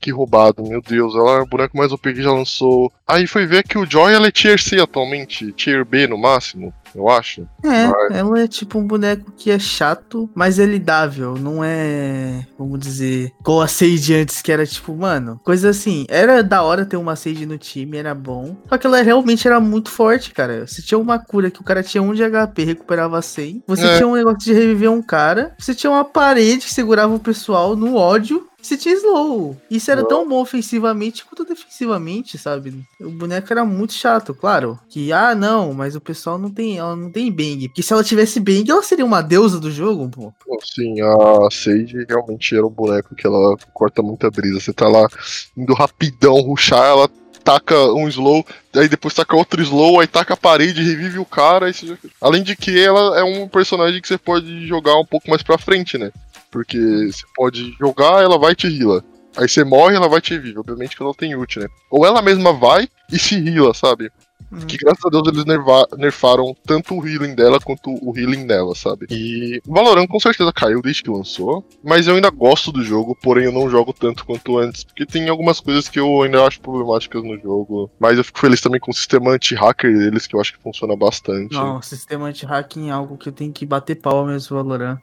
que 0.00 0.10
roubado, 0.10 0.62
meu 0.62 0.82
Deus, 0.82 1.14
ela 1.14 1.38
é 1.38 1.40
o 1.40 1.46
boneco 1.46 1.76
mais 1.76 1.92
OP 1.92 2.12
que 2.12 2.22
já 2.22 2.32
lançou. 2.32 2.92
Aí 3.06 3.26
foi 3.26 3.46
ver 3.46 3.62
que 3.62 3.78
o 3.78 3.88
Joy 3.88 4.12
ela 4.12 4.28
é 4.28 4.30
Tier 4.30 4.60
C 4.60 4.80
atualmente, 4.80 5.52
Tier 5.52 5.84
B 5.84 6.06
no 6.06 6.18
máximo 6.18 6.72
eu 6.94 7.08
acho. 7.08 7.42
É, 7.62 7.86
mas... 7.86 8.16
ela 8.16 8.40
é 8.40 8.46
tipo 8.46 8.78
um 8.78 8.86
boneco 8.86 9.32
que 9.36 9.50
é 9.50 9.58
chato, 9.58 10.30
mas 10.34 10.58
é 10.58 10.64
lidável. 10.64 11.34
Não 11.34 11.62
é, 11.62 12.46
vamos 12.58 12.78
dizer, 12.78 13.32
igual 13.40 13.62
a 13.62 13.68
Sage 13.68 14.14
antes, 14.14 14.40
que 14.40 14.52
era 14.52 14.64
tipo, 14.64 14.94
mano, 14.94 15.40
coisa 15.44 15.70
assim. 15.70 16.06
Era 16.08 16.42
da 16.42 16.62
hora 16.62 16.86
ter 16.86 16.96
uma 16.96 17.16
Sage 17.16 17.44
no 17.46 17.58
time, 17.58 17.98
era 17.98 18.14
bom. 18.14 18.56
Só 18.68 18.78
que 18.78 18.86
ela 18.86 19.02
realmente 19.02 19.46
era 19.46 19.58
muito 19.58 19.90
forte, 19.90 20.32
cara. 20.32 20.66
Você 20.66 20.80
tinha 20.80 20.98
uma 20.98 21.18
cura 21.18 21.50
que 21.50 21.60
o 21.60 21.64
cara 21.64 21.82
tinha 21.82 22.02
1 22.02 22.14
de 22.14 22.22
HP, 22.22 22.64
recuperava 22.64 23.20
100. 23.20 23.64
Você 23.66 23.86
é. 23.86 23.96
tinha 23.96 24.06
um 24.06 24.14
negócio 24.14 24.38
de 24.38 24.52
reviver 24.52 24.90
um 24.90 25.02
cara. 25.02 25.54
Você 25.58 25.74
tinha 25.74 25.90
uma 25.90 26.04
parede 26.04 26.66
que 26.66 26.72
segurava 26.72 27.14
o 27.14 27.20
pessoal 27.20 27.74
no 27.74 27.96
ódio 27.96 28.48
você 28.66 28.76
tinha 28.76 28.94
slow. 28.94 29.56
Isso 29.70 29.90
era 29.90 30.04
tão 30.04 30.28
bom 30.28 30.40
ofensivamente 30.40 31.24
quanto 31.24 31.44
defensivamente, 31.44 32.38
sabe? 32.38 32.84
O 33.00 33.10
boneco 33.10 33.52
era 33.52 33.64
muito 33.64 33.92
chato, 33.92 34.34
claro. 34.34 34.78
Que, 34.88 35.12
ah, 35.12 35.34
não, 35.34 35.74
mas 35.74 35.94
o 35.94 36.00
pessoal 36.00 36.38
não 36.38 36.50
tem 36.50 36.78
ela 36.78 36.96
não 36.96 37.10
tem 37.10 37.30
bang. 37.30 37.68
Porque 37.68 37.82
se 37.82 37.92
ela 37.92 38.02
tivesse 38.04 38.40
bang, 38.40 38.70
ela 38.70 38.82
seria 38.82 39.04
uma 39.04 39.22
deusa 39.22 39.60
do 39.60 39.70
jogo, 39.70 40.08
pô. 40.08 40.32
Sim, 40.62 41.00
a 41.00 41.50
Sage 41.50 42.06
realmente 42.08 42.54
era 42.54 42.66
um 42.66 42.70
boneco 42.70 43.14
que 43.14 43.26
ela 43.26 43.56
corta 43.72 44.02
muita 44.02 44.30
brisa. 44.30 44.60
Você 44.60 44.72
tá 44.72 44.88
lá 44.88 45.08
indo 45.56 45.74
rapidão, 45.74 46.40
ruxar, 46.40 46.84
ela 46.84 47.08
taca 47.44 47.76
um 47.92 48.08
slow, 48.08 48.44
aí 48.74 48.88
depois 48.88 49.12
taca 49.12 49.36
outro 49.36 49.60
slow, 49.62 50.00
aí 50.00 50.06
taca 50.06 50.32
a 50.32 50.36
parede, 50.36 50.82
revive 50.82 51.18
o 51.18 51.26
cara. 51.26 51.70
Já... 51.70 51.94
Além 52.20 52.42
de 52.42 52.56
que 52.56 52.82
ela 52.82 53.18
é 53.20 53.22
um 53.22 53.46
personagem 53.46 54.00
que 54.00 54.08
você 54.08 54.16
pode 54.16 54.66
jogar 54.66 54.96
um 54.96 55.04
pouco 55.04 55.28
mais 55.28 55.42
pra 55.42 55.58
frente, 55.58 55.98
né? 55.98 56.10
Porque 56.54 56.78
você 56.78 57.26
pode 57.34 57.72
jogar, 57.80 58.22
ela 58.22 58.38
vai 58.38 58.54
te 58.54 58.68
healer. 58.68 59.02
Aí 59.36 59.48
você 59.48 59.64
morre, 59.64 59.96
ela 59.96 60.08
vai 60.08 60.20
te 60.20 60.34
revive. 60.34 60.56
Obviamente 60.56 60.96
que 60.96 61.02
ela 61.02 61.08
não 61.08 61.14
tem 61.14 61.34
ult, 61.34 61.58
né? 61.58 61.66
Ou 61.90 62.06
ela 62.06 62.22
mesma 62.22 62.52
vai 62.52 62.88
e 63.10 63.18
se 63.18 63.34
heala, 63.34 63.74
sabe? 63.74 64.08
Hum. 64.52 64.60
Que 64.60 64.76
graças 64.76 65.04
a 65.04 65.08
Deus 65.08 65.26
eles 65.26 65.44
nerva, 65.44 65.88
nerfaram 65.98 66.54
tanto 66.64 66.94
o 66.94 67.04
healing 67.04 67.34
dela 67.34 67.58
quanto 67.58 67.90
o 67.90 68.16
healing 68.16 68.46
dela, 68.46 68.72
sabe? 68.76 69.06
E 69.10 69.60
o 69.66 69.74
Valorant 69.74 70.06
com 70.06 70.20
certeza 70.20 70.52
caiu 70.52 70.80
desde 70.80 71.02
que 71.02 71.10
lançou, 71.10 71.66
mas 71.82 72.06
eu 72.06 72.14
ainda 72.14 72.30
gosto 72.30 72.70
do 72.70 72.84
jogo, 72.84 73.18
porém 73.20 73.46
eu 73.46 73.52
não 73.52 73.68
jogo 73.68 73.92
tanto 73.92 74.24
quanto 74.24 74.56
antes, 74.58 74.84
porque 74.84 75.04
tem 75.04 75.28
algumas 75.28 75.58
coisas 75.58 75.88
que 75.88 75.98
eu 75.98 76.22
ainda 76.22 76.44
acho 76.46 76.60
problemáticas 76.60 77.24
no 77.24 77.36
jogo. 77.40 77.90
Mas 77.98 78.16
eu 78.16 78.22
fico 78.22 78.38
feliz 78.38 78.60
também 78.60 78.78
com 78.78 78.92
o 78.92 78.94
sistema 78.94 79.32
anti-hacker 79.32 79.98
deles, 79.98 80.28
que 80.28 80.36
eu 80.36 80.40
acho 80.40 80.52
que 80.52 80.62
funciona 80.62 80.94
bastante. 80.94 81.54
Não, 81.54 81.78
o 81.78 81.82
sistema 81.82 82.26
anti-hacking 82.26 82.90
é 82.90 82.92
algo 82.92 83.16
que 83.16 83.28
eu 83.28 83.32
tenho 83.32 83.52
que 83.52 83.66
bater 83.66 83.96
pau 83.96 84.24
mesmo, 84.24 84.56
Valorant. 84.56 85.00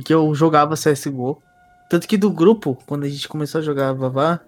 Porque 0.00 0.14
eu 0.14 0.34
jogava 0.34 0.76
CSGO. 0.76 1.42
Tanto 1.90 2.08
que 2.08 2.16
do 2.16 2.30
grupo, 2.30 2.78
quando 2.86 3.04
a 3.04 3.08
gente 3.08 3.28
começou 3.28 3.60
a 3.60 3.62
jogar 3.62 3.92
Vavá, 3.92 4.40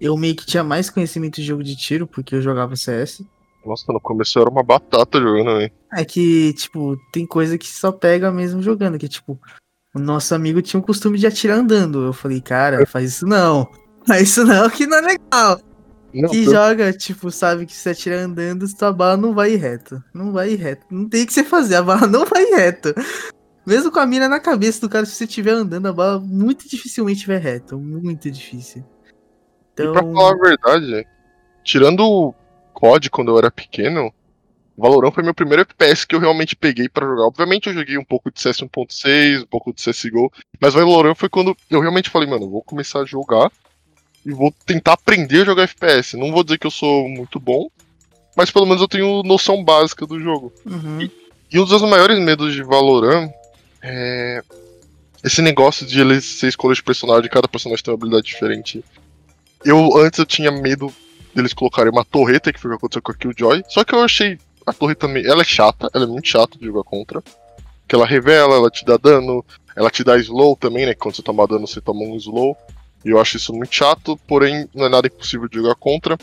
eu 0.00 0.16
meio 0.16 0.34
que 0.34 0.44
tinha 0.44 0.64
mais 0.64 0.90
conhecimento 0.90 1.36
de 1.36 1.44
jogo 1.44 1.62
de 1.62 1.76
tiro, 1.76 2.08
porque 2.08 2.34
eu 2.34 2.42
jogava 2.42 2.74
CS. 2.74 3.22
Nossa, 3.64 3.92
no 3.92 4.00
começo 4.00 4.36
eu 4.36 4.42
era 4.42 4.50
uma 4.50 4.64
batata 4.64 5.20
jogando, 5.20 5.60
hein? 5.60 5.70
É 5.92 6.04
que, 6.04 6.52
tipo, 6.54 6.96
tem 7.12 7.24
coisa 7.24 7.56
que 7.56 7.68
só 7.68 7.92
pega 7.92 8.32
mesmo 8.32 8.60
jogando, 8.60 8.98
que, 8.98 9.08
tipo, 9.08 9.40
o 9.94 9.98
nosso 10.00 10.34
amigo 10.34 10.60
tinha 10.60 10.80
o 10.80 10.84
costume 10.84 11.18
de 11.18 11.26
atirar 11.26 11.58
andando. 11.58 12.04
Eu 12.04 12.12
falei, 12.12 12.40
cara, 12.40 12.84
faz 12.84 13.12
isso 13.12 13.26
não. 13.26 13.68
Faz 14.04 14.22
isso 14.22 14.44
não, 14.44 14.68
que 14.68 14.86
não 14.86 14.98
é 14.98 15.00
legal. 15.02 15.60
Não, 16.12 16.30
que 16.30 16.44
tô... 16.44 16.50
joga, 16.50 16.92
tipo, 16.92 17.30
sabe 17.30 17.64
que 17.64 17.74
se 17.74 17.88
atirar 17.88 18.20
andando, 18.20 18.66
sua 18.66 18.92
bala 18.92 19.16
não 19.16 19.34
vai 19.34 19.54
reto. 19.54 20.02
Não 20.12 20.32
vai 20.32 20.54
reto. 20.56 20.84
Não 20.90 21.08
tem 21.08 21.22
o 21.22 21.26
que 21.26 21.32
você 21.32 21.44
fazer, 21.44 21.76
a 21.76 21.82
bala 21.82 22.06
não 22.08 22.24
vai 22.24 22.44
reto. 22.46 22.92
Mesmo 23.66 23.90
com 23.90 23.98
a 23.98 24.06
mira 24.06 24.28
na 24.28 24.38
cabeça 24.38 24.80
do 24.80 24.88
cara, 24.88 25.04
se 25.04 25.12
você 25.12 25.24
estiver 25.24 25.50
andando, 25.50 25.86
a 25.86 25.92
bala 25.92 26.20
muito 26.20 26.68
dificilmente 26.68 27.26
vai 27.26 27.38
reto. 27.38 27.76
Muito 27.78 28.30
difícil. 28.30 28.84
Então, 29.72 29.90
E 29.90 29.92
pra 29.92 30.02
falar 30.02 30.32
a 30.32 30.38
verdade, 30.38 31.06
tirando 31.64 32.00
o 32.00 32.34
COD 32.72 33.10
quando 33.10 33.32
eu 33.32 33.38
era 33.38 33.50
pequeno, 33.50 34.12
Valorant 34.78 35.10
foi 35.10 35.24
meu 35.24 35.34
primeiro 35.34 35.62
FPS 35.62 36.06
que 36.06 36.14
eu 36.14 36.20
realmente 36.20 36.54
peguei 36.54 36.88
pra 36.88 37.06
jogar. 37.06 37.24
Obviamente 37.24 37.68
eu 37.68 37.74
joguei 37.74 37.98
um 37.98 38.04
pouco 38.04 38.30
de 38.30 38.40
CS 38.40 38.58
1.6, 38.58 39.42
um 39.42 39.46
pouco 39.46 39.72
de 39.72 39.82
CSGO, 39.82 40.30
mas 40.60 40.74
Valorant 40.74 41.14
foi 41.14 41.28
quando 41.28 41.56
eu 41.70 41.80
realmente 41.80 42.10
falei, 42.10 42.28
mano, 42.28 42.48
vou 42.48 42.62
começar 42.62 43.00
a 43.00 43.04
jogar 43.04 43.50
e 44.24 44.32
vou 44.32 44.54
tentar 44.64 44.92
aprender 44.92 45.42
a 45.42 45.44
jogar 45.46 45.62
FPS. 45.64 46.16
Não 46.16 46.30
vou 46.30 46.44
dizer 46.44 46.58
que 46.58 46.66
eu 46.66 46.70
sou 46.70 47.08
muito 47.08 47.40
bom, 47.40 47.68
mas 48.36 48.50
pelo 48.50 48.66
menos 48.66 48.82
eu 48.82 48.88
tenho 48.88 49.22
noção 49.24 49.64
básica 49.64 50.06
do 50.06 50.20
jogo. 50.20 50.52
uhum. 50.64 51.08
E 51.50 51.60
um 51.60 51.64
dos 51.64 51.82
maiores 51.82 52.18
medos 52.18 52.52
de 52.52 52.62
Valorant 52.62 53.30
é 53.86 54.42
esse 55.24 55.42
negócio 55.42 55.86
de 55.86 56.00
ele 56.00 56.20
ser 56.20 56.48
escolha 56.48 56.74
de 56.74 56.82
personagem, 56.82 57.30
cada 57.30 57.48
personagem 57.48 57.82
tem 57.82 57.92
uma 57.92 57.98
habilidade 57.98 58.26
diferente. 58.26 58.84
Eu 59.64 59.96
antes 59.96 60.18
eu 60.18 60.26
tinha 60.26 60.50
medo 60.50 60.92
deles 61.34 61.52
colocarem 61.52 61.90
uma 61.90 62.04
torreta, 62.04 62.52
que 62.52 62.60
foi 62.60 62.70
o 62.70 62.74
que 62.74 62.78
aconteceu 62.78 63.02
com 63.02 63.12
a 63.12 63.14
Killjoy, 63.14 63.64
só 63.68 63.84
que 63.84 63.94
eu 63.94 64.02
achei 64.02 64.38
a 64.66 64.72
torreta 64.72 65.06
também, 65.06 65.24
ela 65.24 65.42
é 65.42 65.44
chata, 65.44 65.88
ela 65.94 66.04
é 66.04 66.06
muito 66.06 66.28
chata 66.28 66.58
de 66.58 66.66
jogar 66.66 66.82
contra. 66.82 67.22
Que 67.88 67.94
ela 67.94 68.04
revela, 68.04 68.56
ela 68.56 68.68
te 68.68 68.84
dá 68.84 68.96
dano, 68.96 69.44
ela 69.76 69.90
te 69.90 70.02
dá 70.02 70.18
slow 70.18 70.56
também, 70.56 70.86
né? 70.86 70.94
Quando 70.94 71.14
você 71.14 71.22
toma 71.22 71.46
dano, 71.46 71.68
você 71.68 71.80
toma 71.80 72.00
um 72.00 72.16
slow. 72.16 72.56
E 73.04 73.10
eu 73.10 73.20
acho 73.20 73.36
isso 73.36 73.52
muito 73.52 73.72
chato, 73.72 74.18
porém 74.26 74.68
não 74.74 74.86
é 74.86 74.88
nada 74.88 75.06
impossível 75.06 75.48
de 75.48 75.58
jogar 75.58 75.76
contra. 75.76 76.18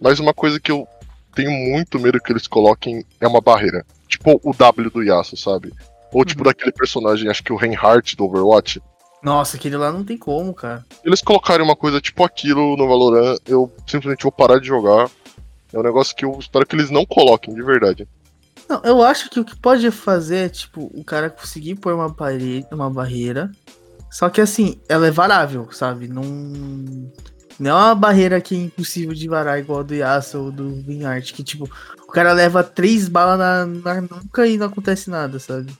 Mas 0.00 0.20
uma 0.20 0.34
coisa 0.34 0.60
que 0.60 0.70
eu 0.70 0.86
tenho 1.34 1.50
muito 1.50 1.98
medo 1.98 2.20
que 2.20 2.30
eles 2.30 2.46
coloquem 2.46 3.04
é 3.18 3.26
uma 3.26 3.40
barreira. 3.40 3.86
Tipo 4.06 4.38
o 4.44 4.52
W 4.52 4.90
do 4.90 5.02
Yasuo, 5.02 5.38
sabe? 5.38 5.72
Ou 6.12 6.24
tipo 6.24 6.40
Uhum. 6.40 6.46
daquele 6.46 6.72
personagem, 6.72 7.28
acho 7.28 7.42
que 7.42 7.52
o 7.52 7.56
Reinhardt 7.56 8.16
do 8.16 8.24
Overwatch. 8.24 8.80
Nossa, 9.22 9.56
aquele 9.56 9.76
lá 9.76 9.90
não 9.92 10.04
tem 10.04 10.16
como, 10.16 10.54
cara. 10.54 10.84
Eles 11.04 11.20
colocarem 11.20 11.64
uma 11.64 11.76
coisa 11.76 12.00
tipo 12.00 12.24
aquilo 12.24 12.76
no 12.76 12.86
Valorant, 12.88 13.36
eu 13.46 13.70
simplesmente 13.86 14.22
vou 14.22 14.32
parar 14.32 14.58
de 14.60 14.66
jogar. 14.66 15.10
É 15.72 15.78
um 15.78 15.82
negócio 15.82 16.14
que 16.16 16.24
eu 16.24 16.36
espero 16.38 16.64
que 16.64 16.74
eles 16.76 16.88
não 16.90 17.04
coloquem, 17.04 17.52
de 17.54 17.62
verdade. 17.62 18.08
Não, 18.68 18.80
eu 18.84 19.02
acho 19.02 19.28
que 19.28 19.40
o 19.40 19.44
que 19.44 19.56
pode 19.56 19.90
fazer 19.90 20.46
é, 20.46 20.48
tipo, 20.48 20.90
o 20.94 21.02
cara 21.04 21.28
conseguir 21.30 21.74
pôr 21.74 21.94
uma 21.94 22.12
parede, 22.12 22.66
uma 22.70 22.88
barreira. 22.90 23.50
Só 24.10 24.30
que 24.30 24.40
assim, 24.40 24.80
ela 24.88 25.06
é 25.06 25.10
varável, 25.10 25.68
sabe? 25.72 26.08
Não. 26.08 26.22
Não 27.58 27.70
é 27.70 27.74
uma 27.74 27.94
barreira 27.94 28.40
que 28.40 28.54
é 28.54 28.58
impossível 28.58 29.12
de 29.12 29.28
varar 29.28 29.58
igual 29.58 29.80
a 29.80 29.82
do 29.82 29.94
Yasuo 29.94 30.44
ou 30.44 30.52
do 30.52 30.76
Vinhart, 30.82 31.32
que 31.32 31.42
tipo, 31.42 31.68
o 32.06 32.12
cara 32.12 32.32
leva 32.32 32.62
três 32.62 33.08
balas 33.08 33.38
na, 33.38 33.66
na 33.66 34.00
nuca 34.02 34.46
e 34.46 34.56
não 34.56 34.66
acontece 34.66 35.10
nada, 35.10 35.38
sabe? 35.40 35.72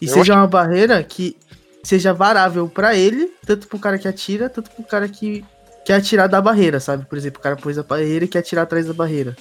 E 0.00 0.06
Eu 0.06 0.12
seja 0.12 0.34
uma 0.34 0.46
barreira 0.46 1.02
que 1.02 1.36
seja 1.82 2.12
varável 2.12 2.68
pra 2.68 2.94
ele, 2.94 3.32
tanto 3.46 3.68
pro 3.68 3.78
cara 3.78 3.98
que 3.98 4.08
atira, 4.08 4.48
tanto 4.48 4.70
pro 4.70 4.84
cara 4.84 5.08
que 5.08 5.44
quer 5.84 5.94
atirar 5.94 6.28
da 6.28 6.40
barreira, 6.40 6.80
sabe? 6.80 7.06
Por 7.06 7.16
exemplo, 7.16 7.38
o 7.38 7.42
cara 7.42 7.56
pôs 7.56 7.78
a 7.78 7.82
barreira 7.82 8.24
e 8.24 8.28
quer 8.28 8.40
atirar 8.40 8.62
atrás 8.62 8.86
da 8.86 8.92
barreira. 8.92 9.36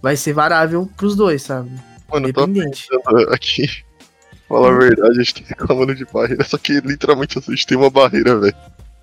Vai 0.00 0.16
ser 0.16 0.32
varável 0.32 0.88
pros 0.96 1.16
dois, 1.16 1.42
sabe? 1.42 1.70
Mano, 2.10 2.28
Independente. 2.28 2.88
aqui. 3.30 3.68
Falar 4.48 4.74
a 4.74 4.78
verdade, 4.78 5.20
a 5.20 5.22
gente 5.22 5.42
tá 5.42 5.48
reclamando 5.48 5.94
de 5.94 6.04
barreira, 6.04 6.42
só 6.44 6.58
que 6.58 6.80
literalmente 6.80 7.38
a 7.38 7.40
gente 7.40 7.66
tem 7.66 7.76
uma 7.76 7.90
barreira, 7.90 8.38
velho. 8.38 8.56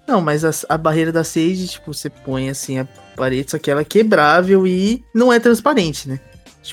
Não, 0.08 0.22
mas 0.22 0.46
a, 0.46 0.52
a 0.74 0.78
barreira 0.78 1.12
da 1.12 1.24
Sage, 1.24 1.68
tipo, 1.68 1.94
você 1.94 2.10
põe 2.10 2.50
assim 2.50 2.80
a 2.80 2.88
parede, 3.16 3.52
só 3.52 3.60
que 3.60 3.70
ela 3.70 3.82
é 3.82 3.86
quebrável 3.86 4.66
e 4.66 5.04
não 5.14 5.32
é 5.32 5.40
transparente, 5.40 6.08
né? 6.08 6.20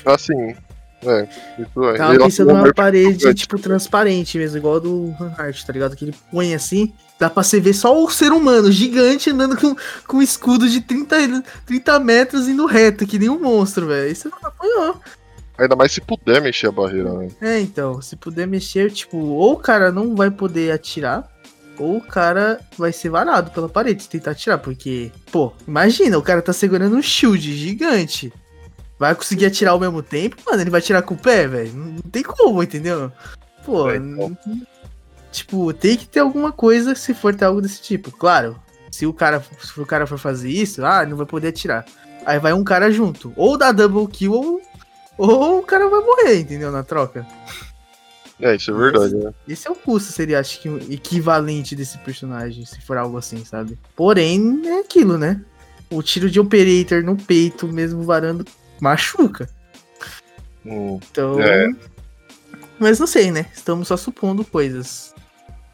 Assim, 0.05 0.55
é, 1.03 1.27
isso 1.59 1.83
é. 1.83 1.97
Tava 1.97 2.17
pensando 2.17 2.51
um 2.51 2.57
numa 2.57 2.73
parede, 2.73 3.33
tipo, 3.33 3.59
transparente 3.59 4.37
mesmo, 4.37 4.57
igual 4.57 4.75
a 4.75 4.79
do 4.79 5.15
Hanhart, 5.19 5.63
tá 5.63 5.73
ligado? 5.73 5.95
Que 5.95 6.05
ele 6.05 6.15
põe 6.31 6.53
assim, 6.53 6.93
dá 7.19 7.29
pra 7.29 7.43
você 7.43 7.59
ver 7.59 7.73
só 7.73 8.03
o 8.03 8.09
ser 8.09 8.31
humano 8.31 8.71
gigante 8.71 9.29
andando 9.29 9.57
com, 9.57 9.75
com 10.07 10.17
um 10.17 10.21
escudo 10.21 10.67
de 10.67 10.81
30, 10.81 11.43
30 11.65 11.99
metros 11.99 12.47
indo 12.47 12.65
reto, 12.65 13.05
que 13.05 13.19
nem 13.19 13.29
um 13.29 13.39
monstro, 13.39 13.87
velho. 13.87 14.11
Isso 14.11 14.29
não 14.29 14.37
apanhou. 14.41 14.99
Ainda 15.57 15.75
mais 15.75 15.91
se 15.91 16.01
puder 16.01 16.41
mexer 16.41 16.67
a 16.67 16.71
barreira, 16.71 17.13
né? 17.13 17.29
É, 17.41 17.59
então, 17.59 18.01
se 18.01 18.15
puder 18.15 18.45
mexer, 18.45 18.91
tipo, 18.91 19.17
ou 19.17 19.53
o 19.53 19.57
cara 19.57 19.91
não 19.91 20.15
vai 20.15 20.29
poder 20.29 20.71
atirar, 20.71 21.29
ou 21.79 21.97
o 21.97 22.01
cara 22.01 22.59
vai 22.77 22.91
ser 22.91 23.09
varado 23.09 23.51
pela 23.51 23.69
parede 23.69 24.03
se 24.03 24.09
tentar 24.09 24.31
atirar, 24.31 24.57
porque, 24.57 25.11
pô, 25.31 25.53
imagina, 25.67 26.17
o 26.17 26.21
cara 26.21 26.41
tá 26.41 26.51
segurando 26.51 26.95
um 26.95 27.01
shield 27.01 27.53
gigante. 27.55 28.33
Vai 28.97 29.13
conseguir 29.13 29.45
atirar 29.47 29.73
ao 29.73 29.79
mesmo 29.79 30.01
tempo, 30.01 30.37
mano, 30.45 30.61
ele 30.61 30.69
vai 30.69 30.79
atirar 30.79 31.01
com 31.03 31.13
o 31.15 31.17
pé, 31.17 31.47
velho. 31.47 31.73
Não, 31.73 31.95
tem 32.11 32.23
como, 32.23 32.63
entendeu? 32.63 33.11
Pô, 33.65 33.89
É, 33.89 33.97
então. 33.97 34.37
não- 34.45 34.61
tipo, 35.31 35.73
tem 35.73 35.97
que 35.97 36.07
ter 36.07 36.19
alguma 36.21 36.51
coisa 36.51 36.95
se 36.95 37.13
for 37.13 37.35
ter 37.35 37.45
algo 37.45 37.61
desse 37.61 37.81
tipo. 37.81 38.09
Claro, 38.11 38.57
se 38.89 39.05
o 39.05 39.13
cara, 39.13 39.43
se 39.59 39.79
o 39.81 39.85
cara 39.85 40.07
for 40.07 40.17
fazer 40.17 40.49
isso, 40.49 40.85
ah, 40.85 41.05
não 41.05 41.17
vai 41.17 41.25
poder 41.25 41.49
atirar. 41.49 41.85
Aí 42.25 42.39
vai 42.39 42.53
um 42.53 42.63
cara 42.63 42.89
junto, 42.89 43.33
ou 43.35 43.57
dá 43.57 43.71
double 43.71 44.07
kill 44.07 44.33
ou 44.33 44.61
ou 45.17 45.59
o 45.59 45.63
cara 45.63 45.87
vai 45.89 46.01
morrer, 46.01 46.39
entendeu? 46.39 46.71
Na 46.71 46.83
troca. 46.83 47.25
É, 48.39 48.53
isso 48.55 48.69
é 48.71 48.73
verdade, 48.73 49.15
né? 49.15 49.33
Esse 49.47 49.65
é 49.67 49.71
o 49.71 49.75
custo, 49.75 50.11
seria, 50.11 50.39
acho 50.41 50.59
que, 50.61 50.67
equivalente 50.93 51.73
desse 51.73 51.97
personagem, 51.99 52.65
se 52.65 52.81
for 52.81 52.97
algo 52.97 53.17
assim, 53.17 53.45
sabe? 53.45 53.77
Porém, 53.95 54.61
é 54.65 54.79
aquilo, 54.79 55.17
né? 55.17 55.39
O 55.89 56.03
tiro 56.03 56.29
de 56.29 56.37
operator 56.37 57.01
no 57.01 57.15
peito, 57.15 57.65
mesmo 57.67 58.03
varando, 58.03 58.43
machuca. 58.79 59.49
Hum. 60.65 60.99
Então. 61.11 61.39
É. 61.39 61.67
Mas 62.79 62.99
não 62.99 63.07
sei, 63.07 63.31
né? 63.31 63.45
Estamos 63.53 63.87
só 63.87 63.97
supondo 63.97 64.43
coisas. 64.43 65.13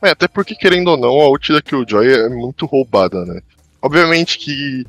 É, 0.02 0.10
até 0.10 0.28
porque, 0.28 0.56
querendo 0.56 0.90
ou 0.90 0.98
não, 0.98 1.22
a 1.22 1.30
ult 1.30 1.52
da 1.54 1.62
Killjoy 1.62 2.12
é 2.12 2.30
muito 2.30 2.66
roubada, 2.66 3.24
né? 3.26 3.42
Obviamente 3.82 4.38
que 4.38 4.86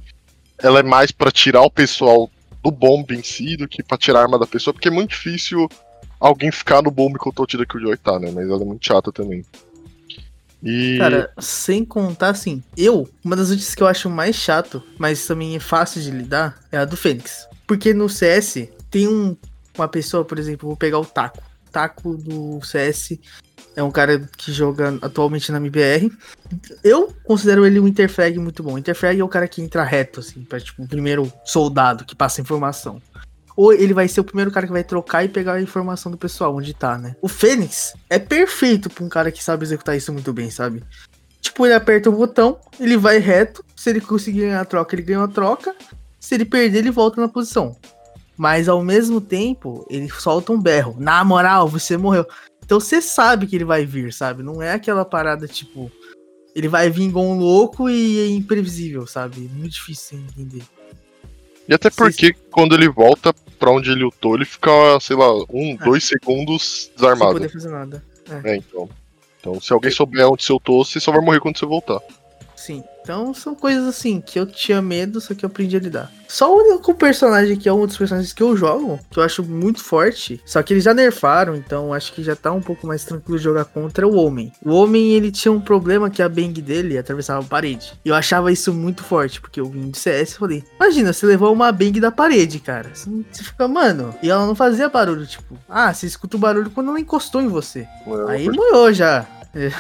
ela 0.59 0.81
é 0.81 0.83
mais 0.83 1.11
pra 1.11 1.31
tirar 1.31 1.63
o 1.63 1.71
pessoal 1.71 2.31
do 2.63 2.71
bomb 2.71 3.11
em 3.11 3.23
si 3.23 3.57
do 3.57 3.67
que 3.67 3.83
pra 3.83 3.99
tirar 3.99 4.21
a 4.21 4.23
arma 4.23 4.39
da 4.39 4.47
pessoa, 4.47 4.73
porque 4.73 4.89
é 4.89 4.91
muito 4.91 5.11
difícil 5.11 5.69
alguém 6.21 6.53
ficar 6.53 6.83
no 6.83 6.91
bomb 6.91 7.15
enquanto 7.15 7.41
a 7.41 7.43
ult 7.43 7.57
da 7.57 7.67
Killjoy 7.67 7.97
tá, 7.97 8.19
né? 8.19 8.31
Mas 8.33 8.49
ela 8.49 8.63
é 8.63 8.65
muito 8.65 8.87
chata 8.87 9.11
também. 9.11 9.45
E. 10.63 10.97
Cara, 10.99 11.33
sem 11.41 11.85
contar 11.85 12.29
assim, 12.29 12.63
eu, 12.77 13.09
uma 13.25 13.35
das 13.35 13.51
ultis 13.51 13.75
que 13.75 13.83
eu 13.83 13.89
acho 13.89 14.09
mais 14.09 14.37
chato, 14.37 14.83
mas 14.97 15.27
também 15.27 15.57
é 15.57 15.61
fácil 15.61 16.01
de 16.01 16.11
lidar, 16.11 16.61
é 16.71 16.79
a 16.79 16.85
do 16.85 16.97
Fênix. 16.97 17.49
Porque 17.73 17.95
no 17.95 18.07
CS 18.07 18.69
tem 18.91 19.09
um, 19.09 19.35
uma 19.79 19.89
pessoa, 19.89 20.27
por 20.27 20.39
exemplo, 20.39 20.69
vou 20.69 20.77
pegar 20.77 20.99
o 20.99 21.07
Taco. 21.07 21.43
Taco 21.73 22.19
do 22.19 22.61
CS 22.63 23.19
é 23.75 23.83
um 23.83 23.91
cara 23.91 24.29
que 24.37 24.53
joga 24.53 24.99
atualmente 25.01 25.51
na 25.51 25.57
MBR. 25.57 26.13
Eu 26.85 27.15
considero 27.25 27.65
ele 27.65 27.81
um 27.81 27.89
interfrag 27.89 28.39
muito 28.39 28.63
bom. 28.63 28.77
Interfrag 28.77 29.19
é 29.19 29.25
o 29.25 29.29
cara 29.29 29.49
que 29.49 29.63
entra 29.63 29.85
reto, 29.85 30.21
assim, 30.21 30.45
pra 30.45 30.61
tipo, 30.61 30.83
o 30.83 30.87
primeiro 30.87 31.33
soldado 31.47 32.05
que 32.05 32.15
passa 32.15 32.43
informação. 32.43 33.01
Ou 33.57 33.73
ele 33.73 33.95
vai 33.95 34.07
ser 34.07 34.21
o 34.21 34.25
primeiro 34.25 34.51
cara 34.51 34.67
que 34.67 34.73
vai 34.73 34.85
trocar 34.85 35.25
e 35.25 35.29
pegar 35.31 35.55
a 35.55 35.63
informação 35.63 36.13
do 36.13 36.19
pessoal, 36.19 36.55
onde 36.55 36.75
tá, 36.75 36.99
né? 36.99 37.17
O 37.23 37.29
Fênix 37.29 37.95
é 38.11 38.19
perfeito 38.19 38.91
pra 38.91 39.03
um 39.03 39.09
cara 39.09 39.33
que 39.33 39.43
sabe 39.43 39.65
executar 39.65 39.97
isso 39.97 40.13
muito 40.13 40.31
bem, 40.31 40.51
sabe? 40.51 40.85
Tipo, 41.41 41.65
ele 41.65 41.75
aperta 41.75 42.11
o 42.11 42.13
botão, 42.13 42.59
ele 42.79 42.99
vai 42.99 43.17
reto. 43.17 43.65
Se 43.75 43.89
ele 43.89 44.03
conseguir 44.03 44.43
ganhar 44.43 44.61
a 44.61 44.67
troca, 44.67 44.95
ele 44.95 45.03
ganha 45.03 45.25
a 45.25 45.29
troca. 45.29 45.75
Se 46.23 46.37
ele 46.37 46.45
perder, 46.45 46.79
ele 46.79 46.91
volta 46.93 47.21
na 47.21 47.27
posição. 47.27 47.77
Mas 48.37 48.69
ao 48.69 48.81
mesmo 48.83 49.21
tempo, 49.21 49.85
ele 49.91 50.09
solta 50.09 50.53
um 50.53 50.63
berro. 50.63 50.95
Na 50.97 51.25
moral, 51.25 51.67
você 51.67 51.97
morreu. 51.97 52.25
Então 52.65 52.79
você 52.79 53.03
sabe 53.03 53.45
que 53.49 53.57
ele 53.57 53.65
vai 53.65 53.85
vir, 53.85 54.13
sabe? 54.13 54.41
Não 54.41 54.63
é 54.63 54.73
aquela 54.73 55.05
parada 55.05 55.49
tipo. 55.49 55.91
Ele 56.55 56.69
vai 56.69 56.89
vir 56.89 57.09
igual 57.09 57.25
um 57.27 57.37
louco 57.39 57.91
e 57.91 58.21
é 58.21 58.27
imprevisível, 58.29 59.05
sabe? 59.05 59.51
Muito 59.53 59.73
difícil 59.73 60.19
de 60.19 60.25
entender. 60.25 60.63
E 61.69 61.75
até 61.75 61.91
Sim, 61.91 61.97
porque 61.97 62.33
quando 62.53 62.77
ele 62.77 62.89
volta 62.89 63.35
pra 63.59 63.73
onde 63.73 63.91
ele 63.91 64.05
lutou, 64.05 64.37
ele 64.37 64.45
fica, 64.45 64.71
sei 65.01 65.17
lá, 65.17 65.35
um, 65.51 65.73
É. 65.81 65.85
dois 65.85 66.05
segundos 66.05 66.85
Sem 66.85 66.95
desarmado. 66.95 67.33
poder 67.33 67.49
fazer 67.49 67.69
nada. 67.69 68.05
É, 68.45 68.57
então. 68.57 68.89
Então, 69.41 69.61
se 69.61 69.73
alguém 69.73 69.91
souber 69.91 70.29
onde 70.29 70.45
você 70.45 70.53
lutou, 70.53 70.85
você 70.85 71.01
só 71.01 71.11
vai 71.11 71.21
morrer 71.21 71.41
quando 71.41 71.59
você 71.59 71.67
voltar. 71.67 72.01
Sim. 72.63 72.85
Então 73.03 73.35
são 73.35 73.57
coisas 73.57 73.85
assim 73.89 74.21
que 74.21 74.39
eu 74.39 74.47
tinha 74.47 74.81
medo, 74.81 75.21
só 75.21 75.35
que 75.35 75.45
eu 75.45 75.49
aprendi 75.49 75.77
a 75.77 75.81
lidar. 75.81 76.13
Só 76.29 76.55
o 76.55 76.61
único 76.61 76.95
personagem 76.95 77.57
que 77.57 77.69
é 77.69 77.73
um 77.73 77.85
dos 77.85 77.97
personagens 77.97 78.33
que 78.33 78.41
eu 78.43 78.57
jogo, 78.57 79.01
que 79.11 79.19
eu 79.19 79.23
acho 79.25 79.43
muito 79.43 79.83
forte, 79.83 80.41
só 80.47 80.63
que 80.63 80.73
eles 80.73 80.85
já 80.85 80.95
nerfaram, 80.95 81.57
então 81.57 81.93
acho 81.93 82.13
que 82.13 82.23
já 82.23 82.37
tá 82.37 82.53
um 82.53 82.63
pouco 82.63 82.87
mais 82.87 83.05
tranquilo 83.05 83.37
de 83.37 83.45
jogar 83.45 83.65
contra 83.65 84.07
o 84.07 84.15
Homem. 84.15 84.53
O 84.65 84.71
Homem, 84.71 85.11
ele 85.11 85.33
tinha 85.33 85.51
um 85.51 85.61
problema 85.61 86.09
que 86.09 86.23
a 86.23 86.29
bang 86.29 86.63
dele 86.63 86.97
atravessava 86.97 87.45
a 87.45 87.49
parede. 87.49 87.93
E 88.05 88.09
eu 88.09 88.15
achava 88.15 88.53
isso 88.53 88.73
muito 88.73 89.03
forte, 89.03 89.41
porque 89.41 89.61
eu 89.61 89.69
vim 89.69 89.91
de 89.91 89.99
CS 89.99 90.31
e 90.31 90.39
falei, 90.39 90.65
imagina, 90.77 91.13
você 91.13 91.27
levou 91.27 91.53
uma 91.53 91.73
bang 91.73 91.99
da 91.99 92.13
parede, 92.13 92.61
cara. 92.61 92.93
Você, 92.95 93.11
fica, 93.43 93.67
mano, 93.67 94.15
e 94.23 94.31
ela 94.31 94.47
não 94.47 94.55
fazia 94.55 94.89
barulho, 94.89 95.27
tipo, 95.27 95.59
ah, 95.69 95.93
você 95.93 96.07
escuta 96.07 96.37
o 96.37 96.41
barulho 96.41 96.71
quando 96.71 96.91
ela 96.91 97.01
encostou 97.01 97.43
em 97.43 97.49
você. 97.49 97.81
É, 97.81 98.31
Aí 98.31 98.49
moiou 98.49 98.93
já. 98.93 99.27
É. 99.55 99.71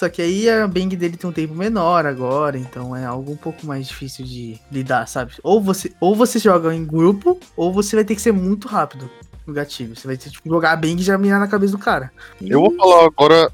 Só 0.00 0.08
que 0.08 0.22
aí 0.22 0.48
a 0.48 0.66
bang 0.66 0.96
dele 0.96 1.14
tem 1.18 1.28
um 1.28 1.32
tempo 1.32 1.54
menor 1.54 2.06
agora, 2.06 2.56
então 2.56 2.96
é 2.96 3.04
algo 3.04 3.32
um 3.32 3.36
pouco 3.36 3.66
mais 3.66 3.86
difícil 3.86 4.24
de 4.24 4.58
lidar, 4.72 5.06
sabe? 5.06 5.32
Ou 5.42 5.60
você, 5.60 5.92
ou 6.00 6.16
você 6.16 6.38
joga 6.38 6.74
em 6.74 6.86
grupo, 6.86 7.38
ou 7.54 7.70
você 7.70 7.96
vai 7.96 8.04
ter 8.06 8.14
que 8.14 8.22
ser 8.22 8.32
muito 8.32 8.66
rápido 8.66 9.10
no 9.46 9.52
gatilho. 9.52 9.94
Você 9.94 10.06
vai 10.06 10.16
ter 10.16 10.30
que 10.30 10.36
tipo, 10.36 10.48
jogar 10.48 10.72
a 10.72 10.76
bang 10.76 10.98
e 10.98 11.04
já 11.04 11.18
mirar 11.18 11.38
na 11.38 11.46
cabeça 11.46 11.72
do 11.72 11.78
cara. 11.78 12.10
E- 12.40 12.48
Eu 12.48 12.60
vou 12.62 12.74
falar 12.76 13.04
agora. 13.04 13.52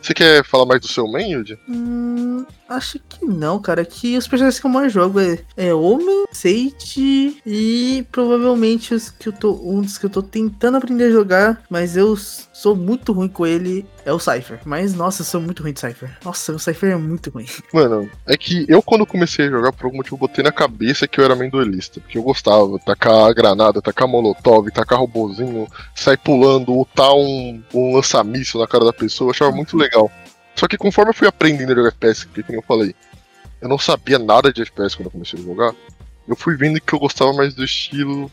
Você 0.00 0.14
quer 0.14 0.44
falar 0.44 0.66
mais 0.66 0.80
do 0.80 0.86
seu 0.86 1.10
main, 1.10 1.30
Yudi? 1.32 1.58
Hum, 1.68 2.46
Acho 2.76 2.98
que 2.98 3.24
não, 3.24 3.60
cara. 3.60 3.84
Que 3.84 4.16
os 4.16 4.26
personagens 4.26 4.60
que 4.60 4.66
eu 4.66 4.70
mais 4.70 4.92
jogo 4.92 5.20
é, 5.20 5.38
é 5.56 5.74
Homem, 5.74 6.24
Sage 6.32 7.36
e 7.44 8.06
provavelmente 8.10 8.94
os 8.94 9.10
que 9.10 9.28
eu 9.28 9.32
tô. 9.32 9.52
Um 9.62 9.82
dos 9.82 9.98
que 9.98 10.06
eu 10.06 10.10
tô 10.10 10.22
tentando 10.22 10.76
aprender 10.76 11.04
a 11.04 11.10
jogar, 11.10 11.62
mas 11.68 11.96
eu 11.96 12.16
sou 12.16 12.74
muito 12.74 13.12
ruim 13.12 13.28
com 13.28 13.46
ele 13.46 13.86
é 14.04 14.12
o 14.12 14.18
Cypher. 14.18 14.60
Mas, 14.64 14.94
nossa, 14.94 15.22
eu 15.22 15.26
sou 15.26 15.40
muito 15.40 15.62
ruim 15.62 15.72
de 15.72 15.80
Cypher. 15.80 16.16
Nossa, 16.24 16.52
o 16.52 16.58
Cypher 16.58 16.92
é 16.92 16.96
muito 16.96 17.30
ruim. 17.30 17.46
Mano, 17.72 18.10
é 18.26 18.36
que 18.36 18.64
eu 18.68 18.82
quando 18.82 19.06
comecei 19.06 19.46
a 19.46 19.50
jogar, 19.50 19.72
por 19.72 19.86
algum 19.86 19.98
motivo, 19.98 20.16
botei 20.16 20.42
na 20.42 20.52
cabeça 20.52 21.06
que 21.06 21.20
eu 21.20 21.24
era 21.24 21.36
meio 21.36 21.50
duelista. 21.50 22.00
Porque 22.00 22.18
eu 22.18 22.22
gostava, 22.22 22.78
tacar 22.78 23.26
a 23.26 23.32
granada, 23.32 23.82
tacar 23.82 24.08
molotov, 24.08 24.70
tacar 24.70 24.98
robozinho, 24.98 25.66
sair 25.94 26.18
pulando, 26.18 26.72
lutar 26.72 27.12
um, 27.14 27.62
um 27.74 27.94
lança-míssil 27.94 28.60
na 28.60 28.66
cara 28.66 28.84
da 28.84 28.92
pessoa, 28.92 29.28
eu 29.28 29.30
achava 29.32 29.52
muito 29.52 29.76
legal. 29.76 30.10
Só 30.54 30.68
que 30.68 30.76
conforme 30.76 31.10
eu 31.10 31.14
fui 31.14 31.26
aprendendo 31.26 31.72
a 31.72 31.74
jogar 31.74 31.88
FPS, 31.88 32.26
que 32.26 32.42
como 32.42 32.58
eu 32.58 32.62
falei, 32.62 32.94
eu 33.60 33.68
não 33.68 33.78
sabia 33.78 34.18
nada 34.18 34.52
de 34.52 34.62
FPS 34.62 34.96
quando 34.96 35.06
eu 35.06 35.12
comecei 35.12 35.38
a 35.38 35.42
jogar, 35.42 35.74
eu 36.26 36.36
fui 36.36 36.56
vendo 36.56 36.80
que 36.80 36.92
eu 36.92 36.98
gostava 36.98 37.32
mais 37.32 37.54
do 37.54 37.64
estilo, 37.64 38.30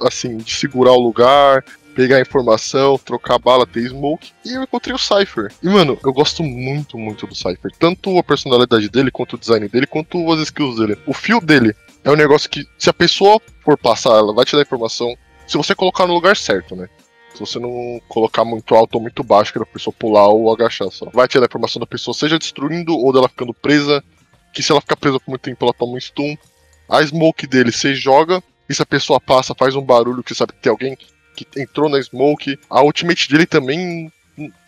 assim, 0.00 0.36
de 0.36 0.54
segurar 0.54 0.92
o 0.92 1.00
lugar, 1.00 1.64
pegar 1.94 2.20
informação, 2.20 2.98
trocar 2.98 3.38
bala, 3.38 3.66
ter 3.66 3.88
smoke, 3.88 4.32
e 4.44 4.54
eu 4.54 4.62
encontrei 4.62 4.94
o 4.94 4.98
Cypher. 4.98 5.52
E, 5.62 5.68
mano, 5.68 5.98
eu 6.04 6.12
gosto 6.12 6.42
muito, 6.42 6.98
muito 6.98 7.26
do 7.26 7.34
Cypher. 7.34 7.70
Tanto 7.78 8.18
a 8.18 8.22
personalidade 8.22 8.88
dele, 8.88 9.10
quanto 9.10 9.34
o 9.34 9.38
design 9.38 9.68
dele, 9.68 9.86
quanto 9.86 10.32
as 10.32 10.40
skills 10.40 10.76
dele. 10.76 10.98
O 11.06 11.12
fio 11.12 11.40
dele 11.40 11.74
é 12.04 12.10
um 12.10 12.16
negócio 12.16 12.48
que, 12.48 12.66
se 12.78 12.90
a 12.90 12.94
pessoa 12.94 13.40
for 13.62 13.78
passar, 13.78 14.10
ela 14.10 14.32
vai 14.32 14.44
te 14.44 14.56
dar 14.56 14.62
informação 14.62 15.14
se 15.46 15.56
você 15.56 15.74
colocar 15.74 16.06
no 16.06 16.14
lugar 16.14 16.36
certo, 16.36 16.74
né? 16.74 16.88
Se 17.34 17.40
você 17.40 17.58
não 17.58 18.00
colocar 18.08 18.44
muito 18.44 18.74
alto 18.74 18.96
ou 18.96 19.00
muito 19.00 19.22
baixo, 19.24 19.52
que 19.52 19.58
a 19.58 19.66
pessoa 19.66 19.94
pular 19.98 20.28
ou 20.28 20.52
agachar 20.52 20.90
só. 20.90 21.08
Vai 21.12 21.26
tirar 21.26 21.44
a 21.44 21.46
informação 21.46 21.80
da 21.80 21.86
pessoa, 21.86 22.14
seja 22.14 22.38
destruindo 22.38 22.96
ou 22.96 23.12
dela 23.12 23.28
ficando 23.28 23.54
presa. 23.54 24.02
Que 24.52 24.62
se 24.62 24.70
ela 24.70 24.80
ficar 24.80 24.96
presa 24.96 25.18
por 25.18 25.30
muito 25.30 25.42
tempo, 25.42 25.64
ela 25.64 25.72
toma 25.72 25.94
um 25.94 26.00
stun. 26.00 26.36
A 26.88 27.02
smoke 27.02 27.46
dele, 27.46 27.72
você 27.72 27.94
joga. 27.94 28.42
E 28.68 28.74
se 28.74 28.82
a 28.82 28.86
pessoa 28.86 29.20
passa, 29.20 29.54
faz 29.54 29.74
um 29.74 29.82
barulho 29.82 30.22
que 30.22 30.34
sabe 30.34 30.52
que 30.52 30.60
tem 30.60 30.70
alguém 30.70 30.96
que 31.34 31.46
entrou 31.56 31.88
na 31.88 32.02
smoke. 32.02 32.58
A 32.68 32.82
ultimate 32.82 33.30
dele 33.30 33.46
também, 33.46 34.12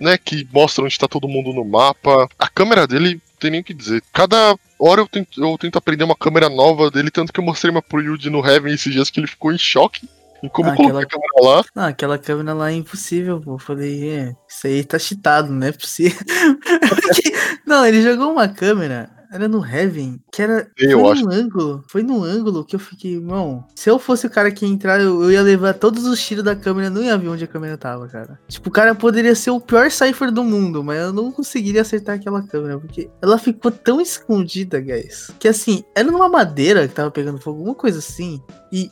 né, 0.01 0.17
que 0.17 0.49
mostra 0.53 0.85
onde 0.85 0.99
tá 0.99 1.07
todo 1.07 1.29
mundo 1.29 1.53
no 1.53 1.65
mapa. 1.65 2.29
A 2.39 2.49
câmera 2.49 2.87
dele, 2.87 3.21
tem 3.39 3.51
nem 3.51 3.61
o 3.61 3.65
que 3.65 3.75
dizer. 3.75 4.03
Cada 4.13 4.59
hora 4.79 5.03
eu 5.03 5.09
tento, 5.09 5.43
eu 5.43 5.59
tento 5.59 5.77
aprender 5.77 6.05
uma 6.05 6.17
câmera 6.17 6.49
nova 6.49 6.91
dele, 6.91 7.11
tanto 7.11 7.33
que 7.33 7.41
eu 7.41 7.45
mostrei 7.45 7.71
uma 7.71 7.83
pro 7.83 8.01
Yuji 8.01 8.31
no 8.31 8.45
Heaven 8.45 8.73
esses 8.73 8.93
dias 8.93 9.11
que 9.11 9.21
ele 9.21 9.27
ficou 9.27 9.53
em 9.53 9.59
choque. 9.59 10.09
E 10.45 10.51
como 10.51 10.69
ah, 10.69 10.73
aquela... 10.75 11.03
a 11.03 11.07
câmera 11.07 11.33
lá? 11.41 11.65
Não, 11.75 11.85
aquela 11.85 12.19
câmera 12.19 12.53
lá 12.53 12.71
é 12.71 12.75
impossível, 12.75 13.41
pô. 13.41 13.55
Eu 13.55 13.59
falei, 13.59 14.11
é, 14.11 14.37
isso 14.47 14.67
aí 14.67 14.85
tá 14.85 14.99
cheatado, 14.99 15.51
não 15.51 15.67
é 15.67 15.73
possível. 15.73 16.21
não, 17.67 17.87
ele 17.87 18.03
jogou 18.03 18.31
uma 18.31 18.47
câmera, 18.47 19.09
era 19.33 19.49
no 19.49 19.65
Heaven, 19.65 20.21
que 20.31 20.43
era. 20.43 20.71
Eu 20.77 21.01
foi 21.01 21.13
acho. 21.13 21.25
num 21.25 21.33
ângulo. 21.33 21.85
Foi 21.89 22.03
num 22.03 22.23
ângulo 22.23 22.63
que 22.63 22.77
eu 22.77 22.79
fiquei, 22.79 23.15
irmão. 23.15 23.67
Se 23.75 23.89
eu 23.89 23.99
fosse 23.99 24.27
o 24.27 24.31
cara 24.31 24.53
que 24.53 24.67
ia 24.67 24.71
entrar, 24.71 25.01
eu, 25.01 25.23
eu, 25.23 25.33
ia 25.33 25.41
levar 25.41 25.73
todos 25.73 26.05
os 26.05 26.23
tiros 26.23 26.45
da 26.45 26.55
câmera, 26.55 26.91
não 26.91 27.03
ia 27.03 27.17
ver 27.17 27.29
onde 27.29 27.45
a 27.45 27.49
câmera 27.49 27.79
tava, 27.79 28.07
cara. 28.07 28.39
Tipo, 28.47 28.69
o 28.69 28.73
cara 28.73 28.95
poderia 28.95 29.35
ser 29.35 29.51
o 29.51 29.61
pior 29.61 29.91
cipher 29.91 30.31
do 30.31 30.45
mundo, 30.45 30.85
mas 30.85 31.01
eu 31.01 31.13
não 31.13 31.33
conseguiria 31.33 31.81
acertar 31.81 32.17
aquela 32.17 32.47
câmera, 32.47 32.79
porque 32.79 33.09
ela 33.23 33.39
ficou 33.39 33.71
tão 33.71 33.99
escondida, 33.99 34.79
guys. 34.79 35.31
Que 35.39 35.49
assim, 35.49 35.83
era 35.97 36.11
numa 36.11 36.29
madeira 36.29 36.87
que 36.87 36.95
tava 36.95 37.11
pegando 37.11 37.41
fogo, 37.41 37.61
alguma 37.61 37.75
coisa 37.75 37.99
assim. 37.99 38.43
E 38.71 38.91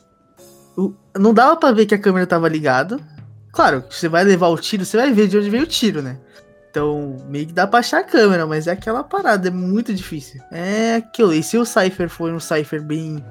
não 1.17 1.33
dava 1.33 1.55
para 1.55 1.73
ver 1.73 1.85
que 1.85 1.95
a 1.95 1.99
câmera 1.99 2.27
tava 2.27 2.49
ligada. 2.49 2.99
Claro, 3.51 3.83
você 3.89 4.07
vai 4.07 4.23
levar 4.23 4.47
o 4.47 4.57
tiro, 4.57 4.83
você 4.83 4.97
vai 4.97 5.11
ver 5.11 5.27
de 5.27 5.37
onde 5.37 5.49
veio 5.49 5.63
o 5.63 5.67
tiro, 5.67 6.01
né? 6.01 6.17
Então, 6.73 7.17
meio 7.29 7.45
que 7.45 7.53
dá 7.53 7.67
pra 7.67 7.79
achar 7.79 7.99
a 7.99 8.03
câmera, 8.03 8.47
mas 8.47 8.65
é 8.65 8.71
aquela 8.71 9.03
parada, 9.03 9.47
é 9.47 9.51
muito 9.51 9.93
difícil. 9.93 10.41
É 10.51 10.95
aquilo. 10.95 11.31
E 11.31 11.43
se 11.43 11.55
o 11.55 11.63
Cypher 11.63 12.09
for 12.09 12.31
um 12.31 12.39
Cypher 12.39 12.81
bem. 12.81 13.23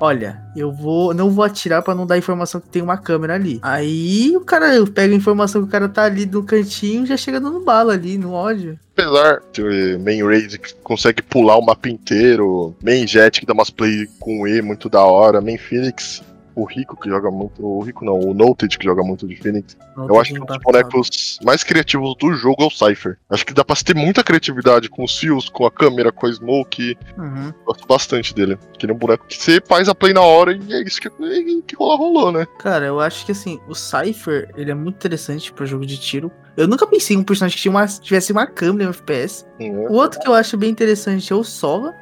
Olha, 0.00 0.40
eu 0.56 0.72
vou. 0.72 1.12
Não 1.12 1.30
vou 1.30 1.44
atirar 1.44 1.82
para 1.82 1.94
não 1.94 2.06
dar 2.06 2.16
informação 2.16 2.58
que 2.58 2.70
tem 2.70 2.80
uma 2.80 2.96
câmera 2.96 3.34
ali. 3.34 3.60
Aí 3.62 4.34
o 4.34 4.40
cara 4.40 4.68
pega 4.86 5.12
a 5.12 5.16
informação 5.16 5.60
que 5.60 5.68
o 5.68 5.70
cara 5.70 5.90
tá 5.90 6.04
ali 6.04 6.24
no 6.24 6.42
cantinho 6.42 7.04
já 7.04 7.18
chega 7.18 7.38
dando 7.38 7.60
bala 7.60 7.92
ali, 7.92 8.16
no 8.16 8.32
ódio. 8.32 8.78
Apesar 8.96 9.42
de 9.52 9.98
Main 9.98 10.22
Raid 10.22 10.58
que 10.58 10.74
consegue 10.76 11.20
pular 11.20 11.58
o 11.58 11.64
mapa 11.66 11.90
inteiro, 11.90 12.74
Main 12.82 13.06
Jet 13.06 13.40
que 13.40 13.46
dá 13.46 13.52
umas 13.52 13.68
play 13.68 14.08
com 14.18 14.48
E 14.48 14.62
muito 14.62 14.88
da 14.88 15.04
hora, 15.04 15.42
Main 15.42 15.58
Phoenix 15.58 16.22
o 16.56 16.64
Rico, 16.64 16.98
que 16.98 17.10
joga 17.10 17.30
muito. 17.30 17.64
O 17.64 17.82
Rico 17.82 18.02
não, 18.02 18.18
o 18.18 18.32
Noted, 18.32 18.78
que 18.78 18.84
joga 18.84 19.02
muito 19.02 19.28
de 19.28 19.36
Phoenix. 19.36 19.76
Noted 19.94 20.14
eu 20.14 20.20
acho 20.20 20.32
que 20.32 20.40
um 20.40 20.46
dos 20.46 20.58
bonecos 20.58 21.38
mais 21.44 21.62
criativos 21.62 22.16
do 22.16 22.32
jogo 22.32 22.62
é 22.62 22.66
o 22.66 22.70
Cypher. 22.70 23.18
Acho 23.28 23.44
que 23.44 23.52
dá 23.52 23.62
pra 23.62 23.76
ter 23.76 23.94
muita 23.94 24.24
criatividade 24.24 24.88
com 24.88 25.04
os 25.04 25.18
fios, 25.18 25.50
com 25.50 25.66
a 25.66 25.70
câmera, 25.70 26.10
com 26.10 26.26
a 26.26 26.32
smoke. 26.32 26.96
Uhum. 27.18 27.52
Gosto 27.66 27.86
bastante 27.86 28.34
dele. 28.34 28.58
Que 28.78 28.86
ele 28.86 28.92
é 28.92 28.94
um 28.94 28.98
boneco 28.98 29.26
que 29.26 29.36
você 29.36 29.60
faz 29.68 29.86
a 29.86 29.94
play 29.94 30.14
na 30.14 30.22
hora 30.22 30.52
e 30.56 30.72
é 30.72 30.82
isso 30.82 30.98
que, 30.98 31.10
que 31.10 31.76
rola, 31.76 31.96
rolou, 31.96 32.32
né? 32.32 32.46
Cara, 32.58 32.86
eu 32.86 33.00
acho 33.00 33.26
que 33.26 33.32
assim, 33.32 33.60
o 33.68 33.74
Cypher, 33.74 34.50
ele 34.56 34.70
é 34.70 34.74
muito 34.74 34.96
interessante 34.96 35.52
para 35.52 35.66
jogo 35.66 35.84
de 35.84 35.98
tiro. 35.98 36.32
Eu 36.56 36.66
nunca 36.66 36.86
pensei 36.86 37.14
em 37.14 37.20
um 37.20 37.24
personagem 37.24 37.58
que 37.58 37.68
uma, 37.68 37.86
tivesse 37.86 38.32
uma 38.32 38.46
câmera 38.46 38.88
em 38.88 38.88
FPS. 38.88 39.44
Uhum. 39.60 39.90
O 39.90 39.92
outro 39.96 40.18
que 40.18 40.26
eu 40.26 40.32
acho 40.32 40.56
bem 40.56 40.70
interessante 40.70 41.30
é 41.30 41.36
o 41.36 41.44
Sova. 41.44 41.94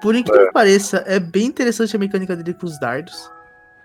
Por 0.00 0.14
incrível 0.14 0.44
é. 0.44 0.46
que 0.46 0.52
pareça, 0.52 1.02
é 1.06 1.18
bem 1.18 1.46
interessante 1.46 1.96
a 1.96 1.98
mecânica 1.98 2.36
dele 2.36 2.54
com 2.54 2.66
os 2.66 2.78
dardos. 2.78 3.30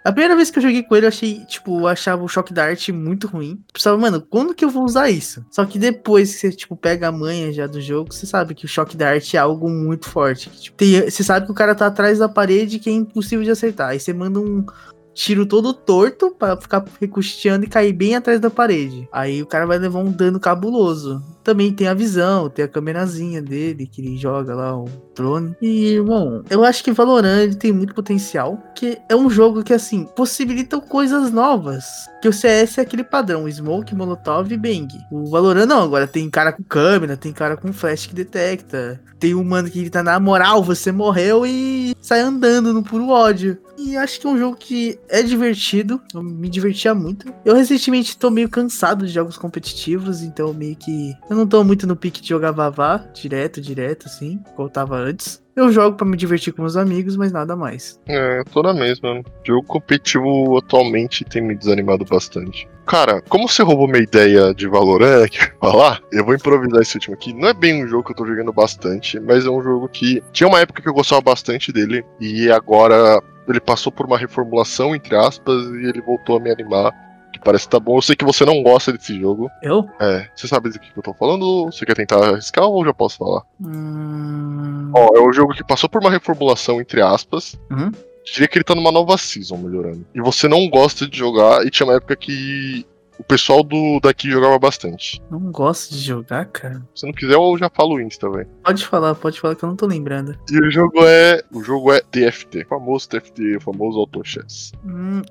A 0.03 0.11
primeira 0.11 0.35
vez 0.35 0.49
que 0.49 0.57
eu 0.57 0.63
joguei 0.63 0.81
com 0.81 0.95
ele, 0.95 1.05
eu 1.05 1.09
achei, 1.09 1.45
tipo, 1.45 1.81
eu 1.81 1.87
achava 1.87 2.23
o 2.23 2.27
choque 2.27 2.53
da 2.53 2.65
arte 2.65 2.91
muito 2.91 3.27
ruim. 3.27 3.63
Pensava, 3.71 3.97
mano, 3.97 4.19
quando 4.19 4.53
que 4.53 4.65
eu 4.65 4.69
vou 4.69 4.83
usar 4.83 5.09
isso? 5.11 5.45
Só 5.51 5.63
que 5.63 5.77
depois 5.77 6.33
que 6.33 6.39
você, 6.39 6.51
tipo, 6.51 6.75
pega 6.75 7.07
a 7.07 7.11
manha 7.11 7.53
já 7.53 7.67
do 7.67 7.79
jogo, 7.79 8.11
você 8.11 8.25
sabe 8.25 8.55
que 8.55 8.65
o 8.65 8.67
choque 8.67 8.97
da 8.97 9.09
arte 9.09 9.37
é 9.37 9.39
algo 9.39 9.69
muito 9.69 10.09
forte. 10.09 10.49
Que, 10.49 10.59
tipo, 10.59 10.77
tem, 10.77 11.01
você 11.01 11.23
sabe 11.23 11.45
que 11.45 11.51
o 11.51 11.55
cara 11.55 11.75
tá 11.75 11.85
atrás 11.85 12.17
da 12.17 12.27
parede 12.27 12.79
que 12.79 12.89
é 12.89 12.93
impossível 12.93 13.45
de 13.45 13.51
acertar. 13.51 13.89
Aí 13.89 13.99
você 13.99 14.11
manda 14.11 14.39
um, 14.39 14.65
tiro 15.13 15.45
todo 15.45 15.73
torto 15.73 16.31
para 16.37 16.59
ficar 16.59 16.85
recusteando 16.99 17.65
e 17.65 17.69
cair 17.69 17.93
bem 17.93 18.15
atrás 18.15 18.39
da 18.39 18.49
parede. 18.49 19.07
Aí 19.11 19.41
o 19.41 19.45
cara 19.45 19.65
vai 19.65 19.77
levar 19.77 19.99
um 19.99 20.11
dano 20.11 20.39
cabuloso. 20.39 21.21
Também 21.43 21.73
tem 21.73 21.87
a 21.87 21.93
visão, 21.93 22.49
tem 22.49 22.65
a 22.65 22.67
câmerazinha 22.67 23.41
dele 23.41 23.87
que 23.87 24.01
ele 24.01 24.17
joga 24.17 24.53
lá 24.53 24.77
o 24.77 24.85
drone. 25.15 25.55
E, 25.61 25.99
bom, 26.01 26.43
eu 26.49 26.63
acho 26.63 26.83
que 26.83 26.91
Valorant 26.91 27.53
tem 27.55 27.71
muito 27.71 27.95
potencial, 27.95 28.61
que 28.75 28.97
é 29.09 29.15
um 29.15 29.29
jogo 29.29 29.63
que 29.63 29.73
assim 29.73 30.05
possibilita 30.15 30.79
coisas 30.79 31.31
novas. 31.31 31.83
Que 32.21 32.27
o 32.27 32.33
CS 32.33 32.77
é 32.77 32.81
aquele 32.81 33.03
padrão, 33.03 33.49
Smoke, 33.49 33.95
Molotov 33.95 34.51
e 34.51 34.57
Bang. 34.57 34.87
O 35.11 35.25
Valorant 35.25 35.65
não, 35.65 35.81
agora 35.81 36.05
tem 36.05 36.29
cara 36.29 36.53
com 36.53 36.61
câmera, 36.63 37.17
tem 37.17 37.33
cara 37.33 37.57
com 37.57 37.73
flash 37.73 38.05
que 38.05 38.13
detecta. 38.13 39.01
Tem 39.19 39.33
um 39.33 39.43
mano 39.43 39.69
que 39.69 39.89
tá 39.89 40.03
na 40.03 40.19
moral, 40.19 40.63
você 40.63 40.91
morreu 40.91 41.45
e 41.45 41.95
sai 41.99 42.21
andando 42.21 42.73
no 42.73 42.83
puro 42.83 43.09
ódio. 43.09 43.57
E 43.77 43.97
acho 43.97 44.19
que 44.19 44.27
é 44.27 44.29
um 44.29 44.37
jogo 44.37 44.55
que 44.55 44.99
é 45.09 45.23
divertido, 45.23 45.99
eu 46.13 46.21
me 46.21 46.47
divertia 46.47 46.93
muito. 46.93 47.33
Eu 47.43 47.55
recentemente 47.55 48.17
tô 48.17 48.29
meio 48.29 48.49
cansado 48.49 49.07
de 49.07 49.11
jogos 49.11 49.37
competitivos, 49.37 50.21
então 50.21 50.53
meio 50.53 50.75
que 50.75 51.15
eu 51.27 51.35
não 51.35 51.47
tô 51.47 51.63
muito 51.63 51.87
no 51.87 51.95
pique 51.95 52.21
de 52.21 52.29
jogar 52.29 52.51
Vavá, 52.51 53.03
direto, 53.13 53.59
direto, 53.59 54.05
assim, 54.05 54.39
como 54.55 54.67
eu 54.67 54.71
tava 54.71 54.95
antes. 54.97 55.41
Eu 55.55 55.71
jogo 55.71 55.97
para 55.97 56.07
me 56.07 56.15
divertir 56.15 56.53
com 56.53 56.61
meus 56.61 56.77
amigos, 56.77 57.17
mas 57.17 57.31
nada 57.31 57.55
mais. 57.55 57.99
É, 58.07 58.39
eu 58.39 58.45
tô 58.45 58.63
na 58.63 58.73
mesma. 58.73 59.21
Jogo 59.45 59.63
competitivo 59.67 60.57
atualmente 60.57 61.25
tem 61.25 61.41
me 61.41 61.55
desanimado 61.55 62.05
bastante. 62.05 62.67
Cara, 62.85 63.21
como 63.29 63.47
você 63.47 63.61
roubou 63.61 63.87
minha 63.87 64.03
ideia 64.03 64.53
de 64.53 64.67
Valorant 64.67 65.27
que 65.31 65.39
falar, 65.59 66.01
eu 66.11 66.25
vou 66.25 66.35
improvisar 66.35 66.81
esse 66.81 66.95
último 66.95 67.15
aqui. 67.15 67.33
Não 67.33 67.49
é 67.49 67.53
bem 67.53 67.83
um 67.83 67.87
jogo 67.87 68.03
que 68.03 68.11
eu 68.11 68.15
tô 68.15 68.25
jogando 68.25 68.53
bastante, 68.53 69.19
mas 69.19 69.45
é 69.45 69.49
um 69.49 69.61
jogo 69.61 69.87
que 69.89 70.23
tinha 70.31 70.47
uma 70.47 70.59
época 70.59 70.81
que 70.81 70.89
eu 70.89 70.93
gostava 70.93 71.21
bastante 71.21 71.71
dele 71.71 72.03
e 72.19 72.49
agora 72.49 73.21
ele 73.47 73.59
passou 73.59 73.91
por 73.91 74.05
uma 74.05 74.17
reformulação, 74.17 74.95
entre 74.95 75.15
aspas, 75.15 75.65
e 75.65 75.85
ele 75.87 76.01
voltou 76.01 76.37
a 76.37 76.39
me 76.39 76.51
animar. 76.51 76.93
Parece 77.43 77.65
que 77.65 77.71
tá 77.71 77.79
bom. 77.79 77.97
Eu 77.97 78.01
sei 78.01 78.15
que 78.15 78.25
você 78.25 78.45
não 78.45 78.61
gosta 78.61 78.93
desse 78.93 79.19
jogo. 79.19 79.49
Eu? 79.61 79.87
É. 79.99 80.27
Você 80.35 80.47
sabe 80.47 80.69
do 80.69 80.79
que 80.79 80.91
eu 80.95 81.03
tô 81.03 81.13
falando? 81.13 81.65
Você 81.65 81.85
quer 81.85 81.95
tentar 81.95 82.23
arriscar 82.23 82.65
ou 82.65 82.85
já 82.85 82.93
posso 82.93 83.17
falar? 83.17 83.41
Hum... 83.59 84.91
Ó, 84.95 85.17
é 85.17 85.21
um 85.21 85.33
jogo 85.33 85.53
que 85.53 85.63
passou 85.63 85.89
por 85.89 86.01
uma 86.01 86.11
reformulação, 86.11 86.79
entre 86.79 87.01
aspas. 87.01 87.59
Uhum. 87.69 87.91
Diria 88.25 88.47
que 88.47 88.57
ele 88.57 88.63
tá 88.63 88.75
numa 88.75 88.91
nova 88.91 89.17
season 89.17 89.57
melhorando. 89.57 90.05
E 90.13 90.21
você 90.21 90.47
não 90.47 90.69
gosta 90.69 91.07
de 91.07 91.17
jogar, 91.17 91.65
e 91.65 91.71
tinha 91.71 91.87
uma 91.87 91.95
época 91.95 92.15
que 92.15 92.85
o 93.21 93.23
pessoal 93.23 93.63
do 93.63 93.99
daqui 94.01 94.29
jogava 94.29 94.57
bastante. 94.57 95.21
Não 95.29 95.39
gosto 95.51 95.93
de 95.93 95.99
jogar, 95.99 96.45
cara. 96.45 96.81
Se 96.95 97.05
não 97.05 97.13
quiser, 97.13 97.35
eu 97.35 97.55
já 97.57 97.69
falo 97.69 97.95
o 97.95 98.01
Insta, 98.01 98.27
velho. 98.29 98.49
Pode 98.63 98.85
falar, 98.85 99.13
pode 99.13 99.39
falar 99.39 99.55
que 99.55 99.63
eu 99.63 99.69
não 99.69 99.75
tô 99.75 99.85
lembrando. 99.85 100.35
E 100.51 100.59
o 100.59 100.71
jogo 100.71 101.05
é. 101.05 101.43
O 101.51 101.63
jogo 101.63 101.93
é 101.93 102.01
TFT. 102.01 102.63
O 102.63 102.67
famoso 102.67 103.07
TFT, 103.07 103.57
o 103.57 103.61
famoso 103.61 103.99
Auto 103.99 104.21
Chess. 104.23 104.71
Hum. 104.83 105.21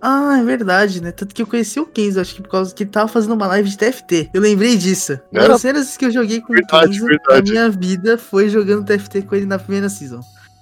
Ah, 0.00 0.38
é 0.38 0.44
verdade, 0.44 1.02
né? 1.02 1.10
Tanto 1.10 1.34
que 1.34 1.42
eu 1.42 1.46
conheci 1.46 1.80
o 1.80 1.86
Kenzo, 1.86 2.20
acho 2.20 2.36
que 2.36 2.42
por 2.42 2.50
causa 2.50 2.72
que 2.72 2.84
ele 2.84 2.90
tava 2.90 3.08
fazendo 3.08 3.34
uma 3.34 3.48
live 3.48 3.68
de 3.68 3.76
TFT. 3.76 4.30
Eu 4.32 4.40
lembrei 4.40 4.76
disso. 4.76 5.18
Uma 5.32 5.48
das 5.48 5.60
cenas 5.60 5.96
que 5.96 6.04
eu 6.04 6.10
joguei 6.12 6.40
com 6.40 6.52
verdade, 6.52 6.86
o 6.86 6.90
Kenzo, 6.90 7.06
verdade. 7.06 7.50
a 7.50 7.52
minha 7.52 7.70
vida 7.70 8.16
foi 8.16 8.48
jogando 8.48 8.84
TFT 8.86 9.22
com 9.22 9.34
ele 9.34 9.46
na 9.46 9.58
primeira 9.58 9.88
season. 9.88 10.20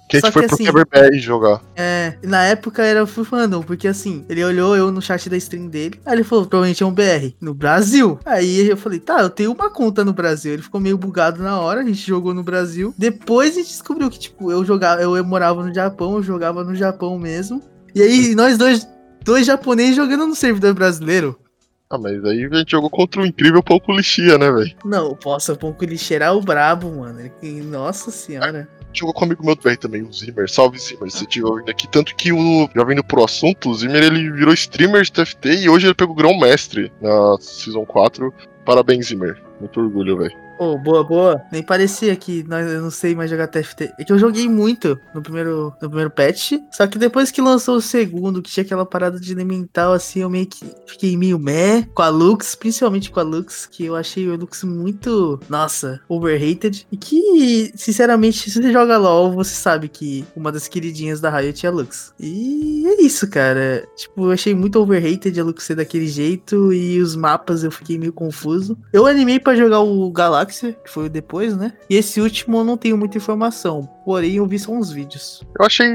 Que 0.09 0.17
a 0.17 0.21
gente 0.21 0.31
foi 0.31 0.47
pro 0.47 0.55
assim, 0.55 0.65
QBR 0.65 1.19
jogar. 1.19 1.61
É, 1.75 2.15
na 2.23 2.43
época 2.43 2.83
era 2.83 3.05
full 3.05 3.23
fandom, 3.23 3.61
porque 3.61 3.87
assim, 3.87 4.25
ele 4.27 4.43
olhou 4.43 4.75
eu 4.75 4.91
no 4.91 5.03
chat 5.03 5.29
da 5.29 5.37
stream 5.37 5.67
dele, 5.67 5.99
aí 6.03 6.15
ele 6.15 6.23
falou, 6.23 6.47
provavelmente 6.47 6.81
é 6.81 6.85
um 6.85 6.91
BR, 6.91 7.35
no 7.39 7.53
Brasil. 7.53 8.19
Aí 8.25 8.67
eu 8.67 8.75
falei, 8.75 8.99
tá, 8.99 9.21
eu 9.21 9.29
tenho 9.29 9.51
uma 9.51 9.69
conta 9.69 10.03
no 10.03 10.11
Brasil. 10.11 10.53
Ele 10.53 10.63
ficou 10.63 10.81
meio 10.81 10.97
bugado 10.97 11.43
na 11.43 11.59
hora, 11.59 11.81
a 11.81 11.83
gente 11.83 12.07
jogou 12.07 12.33
no 12.33 12.41
Brasil. 12.41 12.91
Depois 12.97 13.51
a 13.51 13.59
gente 13.59 13.67
descobriu 13.67 14.09
que, 14.09 14.17
tipo, 14.17 14.51
eu 14.51 14.65
jogava, 14.65 14.99
eu, 14.99 15.23
morava 15.23 15.63
no 15.63 15.71
Japão, 15.71 16.15
eu 16.15 16.23
jogava 16.23 16.63
no 16.63 16.73
Japão 16.73 17.19
mesmo. 17.19 17.61
E 17.93 18.01
aí, 18.01 18.33
nós 18.33 18.57
dois, 18.57 18.87
dois 19.23 19.45
japoneses 19.45 19.95
jogando 19.95 20.25
no 20.25 20.35
servidor 20.35 20.73
brasileiro. 20.73 21.39
Ah, 21.87 21.99
mas 21.99 22.23
aí 22.25 22.45
a 22.45 22.55
gente 22.55 22.71
jogou 22.71 22.89
contra 22.89 23.21
o 23.21 23.25
incrível 23.25 23.61
pouco 23.61 23.91
lixia, 23.91 24.37
né, 24.39 24.51
velho? 24.51 24.75
Não, 24.83 25.15
posso, 25.15 25.55
pouco 25.55 25.83
ele 25.83 25.97
cheirar 25.97 26.35
o 26.35 26.41
brabo, 26.41 26.91
mano. 26.91 27.19
Nossa 27.63 28.09
senhora. 28.11 28.67
Jogou 28.91 29.13
com 29.13 29.25
amigo 29.25 29.45
meu 29.45 29.55
BR 29.55 29.75
também, 29.77 30.01
o 30.01 30.11
Zimmer. 30.11 30.49
Salve, 30.49 30.79
Zimmer, 30.79 31.09
se 31.11 31.23
estiver 31.23 31.47
ouvindo 31.47 31.69
aqui. 31.69 31.87
Tanto 31.87 32.15
que, 32.15 32.31
o, 32.31 32.69
já 32.75 32.83
vindo 32.83 33.03
pro 33.03 33.23
assunto, 33.23 33.69
o 33.69 33.75
Zimmer 33.75 34.03
ele 34.03 34.31
virou 34.31 34.53
streamer 34.53 35.03
de 35.03 35.11
TFT 35.11 35.49
e 35.63 35.69
hoje 35.69 35.87
ele 35.87 35.93
pegou 35.93 36.13
o 36.13 36.17
grão 36.17 36.37
mestre 36.37 36.91
na 37.01 37.37
Season 37.39 37.85
4. 37.85 38.33
Parabéns, 38.65 39.07
Zimmer. 39.07 39.48
Muito 39.59 39.79
orgulho, 39.79 40.17
velho. 40.17 40.49
Ô, 40.59 40.77
boa, 40.77 41.05
boa. 41.05 41.41
Nem 41.53 41.63
parecia 41.63 42.13
que 42.17 42.43
nós, 42.43 42.69
eu 42.69 42.81
não 42.81 42.91
sei 42.91 43.15
mais 43.15 43.29
jogar 43.29 43.47
TFT. 43.47 43.93
É 43.97 44.03
que 44.03 44.11
eu 44.11 44.19
joguei 44.19 44.49
muito 44.49 44.99
no 45.15 45.21
primeiro, 45.21 45.73
no 45.81 45.87
primeiro 45.87 46.11
patch. 46.11 46.51
Só 46.69 46.85
que 46.85 46.97
depois 46.97 47.31
que 47.31 47.41
lançou 47.41 47.77
o 47.77 47.81
segundo, 47.81 48.41
que 48.41 48.51
tinha 48.51 48.65
aquela 48.65 48.85
parada 48.85 49.17
de 49.17 49.31
elemental, 49.31 49.93
assim, 49.93 50.19
eu 50.19 50.29
meio 50.29 50.45
que 50.45 50.65
fiquei 50.85 51.15
meio 51.15 51.39
meh 51.39 51.87
com 51.93 52.01
a 52.01 52.09
Lux, 52.09 52.55
principalmente 52.55 53.09
com 53.09 53.21
a 53.21 53.23
Lux, 53.23 53.67
que 53.67 53.85
eu 53.85 53.95
achei 53.95 54.27
o 54.27 54.35
Lux 54.35 54.65
muito, 54.65 55.39
nossa, 55.47 56.01
overrated. 56.09 56.85
E 56.91 56.97
que, 56.97 57.71
sinceramente, 57.73 58.49
se 58.49 58.61
você 58.61 58.73
joga 58.73 58.97
LOL, 58.97 59.31
você 59.31 59.55
sabe 59.55 59.87
que 59.87 60.25
uma 60.35 60.51
das 60.51 60.67
queridinhas 60.67 61.21
da 61.21 61.29
Riot 61.29 61.65
é 61.65 61.69
a 61.69 61.71
Lux. 61.71 62.13
E 62.19 62.83
é 62.85 63.01
isso, 63.01 63.29
cara. 63.29 63.87
Tipo, 63.95 64.25
eu 64.25 64.31
achei 64.31 64.53
muito 64.53 64.77
overrated 64.77 65.39
a 65.39 65.43
Lux 65.45 65.63
ser 65.63 65.75
daquele 65.75 66.07
jeito 66.07 66.73
e 66.73 66.99
os 66.99 67.15
mapas 67.15 67.63
eu 67.63 67.71
fiquei 67.71 67.97
meio 67.97 68.11
confuso. 68.11 68.77
Eu 68.91 69.05
animei 69.05 69.39
pra 69.39 69.48
jogar 69.55 69.79
o 69.81 70.11
Galaxy, 70.11 70.75
que 70.83 70.89
foi 70.89 71.09
depois, 71.09 71.55
né? 71.55 71.73
E 71.89 71.95
esse 71.95 72.19
último 72.21 72.59
eu 72.59 72.63
não 72.63 72.77
tenho 72.77 72.97
muita 72.97 73.17
informação. 73.17 73.89
Porém, 74.05 74.35
eu 74.35 74.45
vi 74.45 74.59
só 74.59 74.71
uns 74.71 74.91
vídeos. 74.91 75.43
Eu 75.59 75.65
achei 75.65 75.87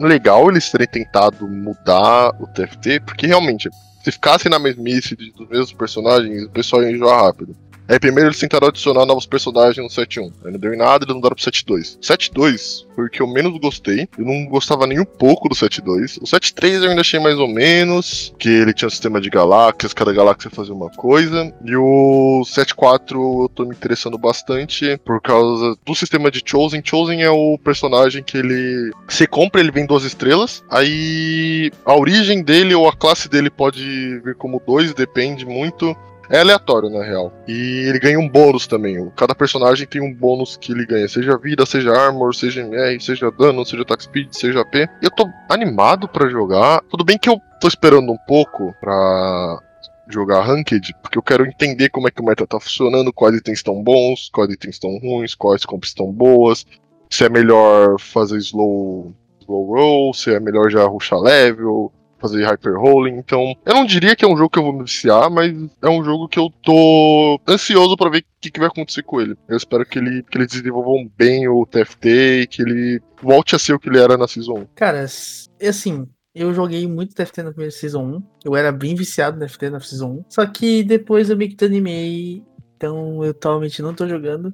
legal 0.00 0.50
eles 0.50 0.70
terem 0.70 0.86
tentado 0.86 1.46
mudar 1.46 2.30
o 2.40 2.46
TFT, 2.46 3.00
porque 3.00 3.26
realmente, 3.26 3.68
se 4.02 4.12
ficasse 4.12 4.48
na 4.48 4.58
mesmice 4.58 5.14
dos 5.14 5.48
mesmos 5.48 5.72
personagens, 5.72 6.44
o 6.44 6.50
pessoal 6.50 6.82
ia 6.82 6.90
enjoar 6.90 7.24
rápido. 7.24 7.54
Aí 7.90 7.98
primeiro 7.98 8.28
eles 8.28 8.38
tentaram 8.38 8.68
adicionar 8.68 9.04
novos 9.04 9.26
personagens 9.26 9.78
no 9.78 9.88
7.1. 9.88 10.32
Aí 10.44 10.52
não 10.52 10.60
deu 10.60 10.72
em 10.72 10.76
nada, 10.76 11.04
eles 11.04 11.12
mudaram 11.12 11.34
pro 11.34 11.44
7.2. 11.44 11.98
7.2 11.98 12.86
foi 12.94 13.06
o 13.06 13.10
que 13.10 13.20
eu 13.20 13.26
menos 13.26 13.58
gostei. 13.58 14.08
Eu 14.16 14.24
não 14.24 14.46
gostava 14.46 14.86
nem 14.86 15.00
um 15.00 15.04
pouco 15.04 15.48
do 15.48 15.56
7.2. 15.56 16.18
O 16.18 16.24
7.3 16.24 16.84
eu 16.84 16.90
ainda 16.90 17.00
achei 17.00 17.18
mais 17.18 17.36
ou 17.36 17.48
menos, 17.48 18.32
que 18.38 18.48
ele 18.48 18.72
tinha 18.72 18.86
um 18.86 18.90
sistema 18.90 19.20
de 19.20 19.28
galáxias, 19.28 19.92
cada 19.92 20.12
galáxia 20.12 20.48
fazia 20.50 20.72
uma 20.72 20.88
coisa. 20.90 21.52
E 21.64 21.74
o 21.74 22.42
7.4 22.44 23.42
eu 23.42 23.48
tô 23.48 23.64
me 23.64 23.74
interessando 23.74 24.16
bastante 24.16 24.96
por 25.04 25.20
causa 25.20 25.76
do 25.84 25.94
sistema 25.96 26.30
de 26.30 26.42
Chosen. 26.46 26.82
Chosen 26.84 27.22
é 27.22 27.30
o 27.30 27.58
personagem 27.58 28.22
que 28.22 28.38
ele. 28.38 28.92
Você 29.08 29.26
compra, 29.26 29.60
ele 29.60 29.72
vem 29.72 29.84
duas 29.84 30.04
estrelas. 30.04 30.62
Aí 30.70 31.72
a 31.84 31.96
origem 31.96 32.40
dele 32.40 32.72
ou 32.72 32.88
a 32.88 32.94
classe 32.94 33.28
dele 33.28 33.50
pode 33.50 34.20
vir 34.20 34.36
como 34.36 34.62
dois, 34.64 34.94
depende 34.94 35.44
muito. 35.44 35.96
É 36.30 36.38
aleatório, 36.38 36.88
na 36.88 37.02
real. 37.02 37.32
E 37.48 37.88
ele 37.88 37.98
ganha 37.98 38.18
um 38.18 38.28
bônus 38.28 38.68
também. 38.68 39.10
Cada 39.16 39.34
personagem 39.34 39.86
tem 39.86 40.00
um 40.00 40.14
bônus 40.14 40.56
que 40.56 40.70
ele 40.70 40.86
ganha. 40.86 41.08
Seja 41.08 41.36
vida, 41.36 41.66
seja 41.66 41.92
armor, 41.92 42.32
seja 42.34 42.60
MR, 42.60 43.00
seja 43.00 43.32
dano, 43.32 43.66
seja 43.66 43.82
attack 43.82 44.04
speed, 44.04 44.32
seja 44.32 44.60
AP. 44.60 44.88
Eu 45.02 45.10
tô 45.10 45.28
animado 45.48 46.06
pra 46.06 46.28
jogar. 46.28 46.82
Tudo 46.88 47.04
bem 47.04 47.18
que 47.18 47.28
eu 47.28 47.40
tô 47.60 47.66
esperando 47.66 48.12
um 48.12 48.18
pouco 48.28 48.72
pra 48.80 49.58
jogar 50.08 50.42
Ranked, 50.42 50.94
porque 51.02 51.18
eu 51.18 51.22
quero 51.22 51.46
entender 51.46 51.88
como 51.88 52.08
é 52.08 52.10
que 52.10 52.20
o 52.20 52.24
meta 52.24 52.46
tá 52.46 52.58
funcionando, 52.58 53.12
quais 53.12 53.36
itens 53.36 53.58
estão 53.58 53.82
bons, 53.82 54.28
quais 54.32 54.52
itens 54.52 54.74
estão 54.74 54.98
ruins, 54.98 55.34
quais 55.34 55.64
compras 55.64 55.90
estão 55.90 56.10
boas, 56.10 56.66
se 57.08 57.24
é 57.24 57.28
melhor 57.28 57.98
fazer 57.98 58.38
slow, 58.38 59.14
slow 59.40 59.66
roll, 59.66 60.14
se 60.14 60.32
é 60.32 60.40
melhor 60.40 60.70
já 60.70 60.84
rushar 60.84 61.20
level, 61.20 61.92
fazer 62.20 62.44
hyper 62.44 62.78
rolling. 62.78 63.14
Então, 63.16 63.54
eu 63.64 63.74
não 63.74 63.84
diria 63.84 64.14
que 64.14 64.24
é 64.24 64.28
um 64.28 64.36
jogo 64.36 64.50
que 64.50 64.58
eu 64.58 64.62
vou 64.62 64.72
me 64.72 64.84
viciar, 64.84 65.30
mas 65.30 65.52
é 65.82 65.88
um 65.88 66.04
jogo 66.04 66.28
que 66.28 66.38
eu 66.38 66.50
tô 66.62 67.40
ansioso 67.48 67.96
pra 67.96 68.10
ver 68.10 68.18
o 68.20 68.24
que, 68.40 68.50
que 68.50 68.60
vai 68.60 68.68
acontecer 68.68 69.02
com 69.02 69.20
ele. 69.20 69.36
Eu 69.48 69.56
espero 69.56 69.84
que 69.86 69.98
ele 69.98 70.22
que 70.22 70.36
eles 70.38 70.48
desenvolvam 70.48 71.10
bem 71.16 71.48
o 71.48 71.64
TFT 71.66 72.42
e 72.42 72.46
que 72.46 72.62
ele 72.62 73.00
volte 73.22 73.54
a 73.54 73.58
ser 73.58 73.72
o 73.74 73.78
que 73.78 73.88
ele 73.88 73.98
era 73.98 74.16
na 74.16 74.28
Season 74.28 74.54
1. 74.60 74.66
Cara, 74.74 74.98
s- 75.02 75.48
assim, 75.62 76.06
eu 76.34 76.52
joguei 76.54 76.86
muito 76.86 77.14
TFT 77.14 77.42
na 77.42 77.50
primeira 77.50 77.70
Season 77.72 78.02
1. 78.02 78.22
Eu 78.44 78.56
era 78.56 78.70
bem 78.70 78.94
viciado 78.94 79.38
no 79.38 79.46
TFT 79.46 79.70
na 79.70 79.80
Season 79.80 80.08
1. 80.10 80.24
Só 80.28 80.46
que 80.46 80.82
depois 80.84 81.28
eu 81.30 81.36
meio 81.36 81.50
que 81.50 81.56
desanimei. 81.56 82.42
Então 82.76 83.22
eu 83.24 83.30
atualmente 83.32 83.82
não 83.82 83.92
tô 83.94 84.06
jogando. 84.08 84.52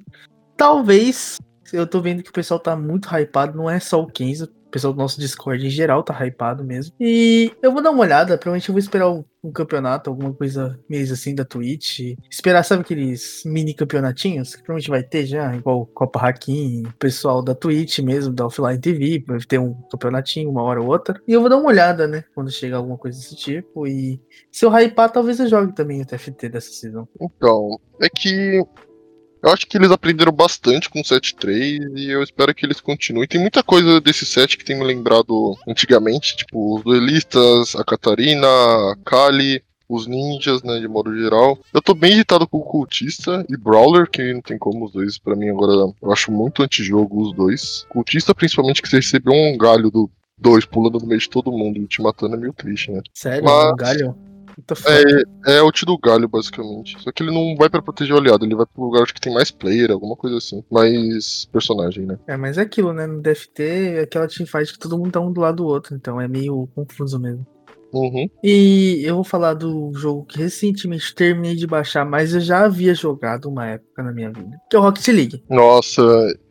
Talvez. 0.55 1.37
Eu 1.73 1.85
tô 1.85 1.99
vendo 2.01 2.23
que 2.23 2.29
o 2.29 2.33
pessoal 2.33 2.59
tá 2.59 2.75
muito 2.75 3.09
hypado. 3.13 3.57
Não 3.57 3.69
é 3.69 3.79
só 3.79 4.01
o 4.01 4.07
Kenzo. 4.07 4.47
Pessoal 4.77 4.93
do 4.93 4.99
nosso 4.99 5.19
Discord 5.19 5.65
em 5.65 5.71
geral 5.71 6.03
tá 6.03 6.13
hypado 6.23 6.63
mesmo. 6.63 6.93
E 6.99 7.51
eu 7.63 7.71
vou 7.71 7.81
dar 7.81 7.89
uma 7.89 8.01
olhada. 8.01 8.37
Provavelmente 8.37 8.69
eu 8.69 8.73
vou 8.73 8.79
esperar 8.79 9.09
um, 9.09 9.23
campeonato, 9.51 10.07
alguma 10.07 10.31
coisa 10.31 10.79
meio 10.87 11.11
assim 11.11 11.33
da 11.33 11.43
Twitch. 11.43 12.15
Esperar, 12.29 12.61
sabe 12.63 12.83
aqueles 12.83 13.41
mini 13.43 13.73
campeonatinhos? 13.73 14.55
Que 14.55 14.61
provavelmente 14.61 14.91
vai 14.91 15.01
ter 15.01 15.25
já, 15.25 15.55
igual 15.55 15.87
Copa 15.87 16.19
Hakim, 16.19 16.83
pessoal 16.99 17.41
da 17.41 17.55
Twitch 17.55 17.97
mesmo, 17.99 18.31
da 18.31 18.45
Offline 18.45 18.79
TV. 18.79 19.23
Vai 19.25 19.39
ter 19.39 19.57
um 19.57 19.73
campeonatinho 19.89 20.51
uma 20.51 20.61
hora 20.61 20.79
ou 20.79 20.89
outra. 20.89 21.19
E 21.27 21.33
eu 21.33 21.41
vou 21.41 21.49
dar 21.49 21.57
uma 21.57 21.69
olhada, 21.69 22.07
né? 22.07 22.23
Quando 22.35 22.51
chegar 22.51 22.77
alguma 22.77 22.99
coisa 22.99 23.17
desse 23.17 23.35
tipo. 23.35 23.87
E 23.87 24.21
se 24.51 24.63
eu 24.63 24.69
hypar, 24.69 25.11
talvez 25.11 25.39
eu 25.39 25.47
jogue 25.47 25.73
também 25.73 26.03
o 26.03 26.05
TFT 26.05 26.49
dessa 26.49 26.69
season. 26.69 27.07
Então, 27.19 27.79
é 27.99 28.09
que 28.09 28.61
eu 29.43 29.49
acho 29.51 29.65
que 29.67 29.77
eles 29.77 29.91
aprenderam 29.91 30.31
bastante 30.31 30.89
com 30.89 30.99
o 30.99 31.03
7.3 31.03 31.79
e 31.97 32.09
eu 32.09 32.23
espero 32.23 32.53
que 32.53 32.65
eles 32.65 32.79
continuem. 32.81 33.27
Tem 33.27 33.39
muita 33.41 33.63
coisa 33.63 33.99
desse 34.01 34.25
set 34.25 34.57
que 34.57 34.65
tem 34.65 34.77
me 34.77 34.83
lembrado 34.85 35.55
antigamente, 35.67 36.37
tipo 36.37 36.75
os 36.77 36.83
duelistas, 36.83 37.75
a 37.75 37.83
Catarina, 37.83 38.47
a 38.47 38.95
Kali, 39.05 39.61
os 39.89 40.05
ninjas, 40.05 40.61
né, 40.63 40.79
de 40.79 40.87
modo 40.87 41.15
geral. 41.17 41.57
Eu 41.73 41.81
tô 41.81 41.93
bem 41.93 42.11
irritado 42.11 42.45
com 42.47 42.57
o 42.57 42.63
cultista 42.63 43.45
e 43.49 43.55
Brawler, 43.55 44.09
que 44.09 44.33
não 44.33 44.41
tem 44.41 44.57
como 44.57 44.85
os 44.85 44.91
dois, 44.91 45.17
pra 45.17 45.35
mim 45.35 45.49
agora 45.49 45.93
eu 46.01 46.11
acho 46.11 46.31
muito 46.31 46.61
antijogo 46.61 47.21
os 47.21 47.33
dois. 47.33 47.85
Cultista, 47.89 48.35
principalmente, 48.35 48.81
que 48.81 48.89
você 48.89 48.97
recebeu 48.97 49.33
um 49.33 49.57
galho 49.57 49.89
do 49.89 50.09
2 50.39 50.65
pulando 50.65 50.99
no 50.99 51.07
meio 51.07 51.19
de 51.21 51.29
todo 51.29 51.51
mundo 51.51 51.79
e 51.79 51.87
te 51.87 52.01
matando 52.01 52.35
é 52.35 52.37
meio 52.37 52.53
triste, 52.53 52.91
né? 52.91 53.01
Sério? 53.13 53.43
Mas- 53.45 53.71
Um 53.71 53.75
galho? 53.75 54.15
Fuck? 54.75 54.89
É, 55.45 55.57
é 55.57 55.61
o 55.61 55.71
do 55.71 55.97
galho, 55.97 56.27
basicamente. 56.27 57.01
Só 57.01 57.11
que 57.11 57.23
ele 57.23 57.31
não 57.31 57.55
vai 57.55 57.69
pra 57.69 57.81
proteger 57.81 58.15
o 58.15 58.19
aliado, 58.19 58.45
ele 58.45 58.55
vai 58.55 58.65
pro 58.65 58.83
lugar 58.83 59.05
que 59.05 59.21
tem 59.21 59.33
mais 59.33 59.51
player, 59.51 59.91
alguma 59.91 60.15
coisa 60.15 60.37
assim. 60.37 60.63
Mais 60.71 61.45
personagem, 61.45 62.05
né? 62.05 62.17
É, 62.27 62.35
mas 62.35 62.57
é 62.57 62.61
aquilo, 62.61 62.93
né? 62.93 63.05
No 63.05 63.21
DFT, 63.21 63.63
é 63.63 64.01
aquela 64.01 64.27
teamfight 64.27 64.73
que 64.73 64.79
todo 64.79 64.97
mundo 64.97 65.11
tá 65.11 65.19
um 65.19 65.31
do 65.31 65.41
lado 65.41 65.57
do 65.57 65.65
outro, 65.65 65.95
então 65.95 66.19
é 66.19 66.27
meio 66.27 66.67
confuso 66.75 67.19
mesmo. 67.19 67.45
Uhum. 67.93 68.27
E 68.43 69.01
eu 69.03 69.15
vou 69.15 69.23
falar 69.23 69.53
do 69.53 69.91
jogo 69.93 70.25
que 70.25 70.37
recentemente 70.37 71.13
terminei 71.15 71.55
de 71.55 71.65
baixar, 71.67 72.05
mas 72.05 72.33
eu 72.33 72.39
já 72.41 72.65
havia 72.65 72.93
jogado 72.93 73.49
uma 73.49 73.65
época 73.67 74.03
na 74.03 74.11
minha 74.11 74.31
vida, 74.31 74.57
que 74.69 74.75
é 74.75 74.79
o 74.79 74.81
Rocket 74.81 75.07
League. 75.07 75.43
Nossa, 75.49 76.01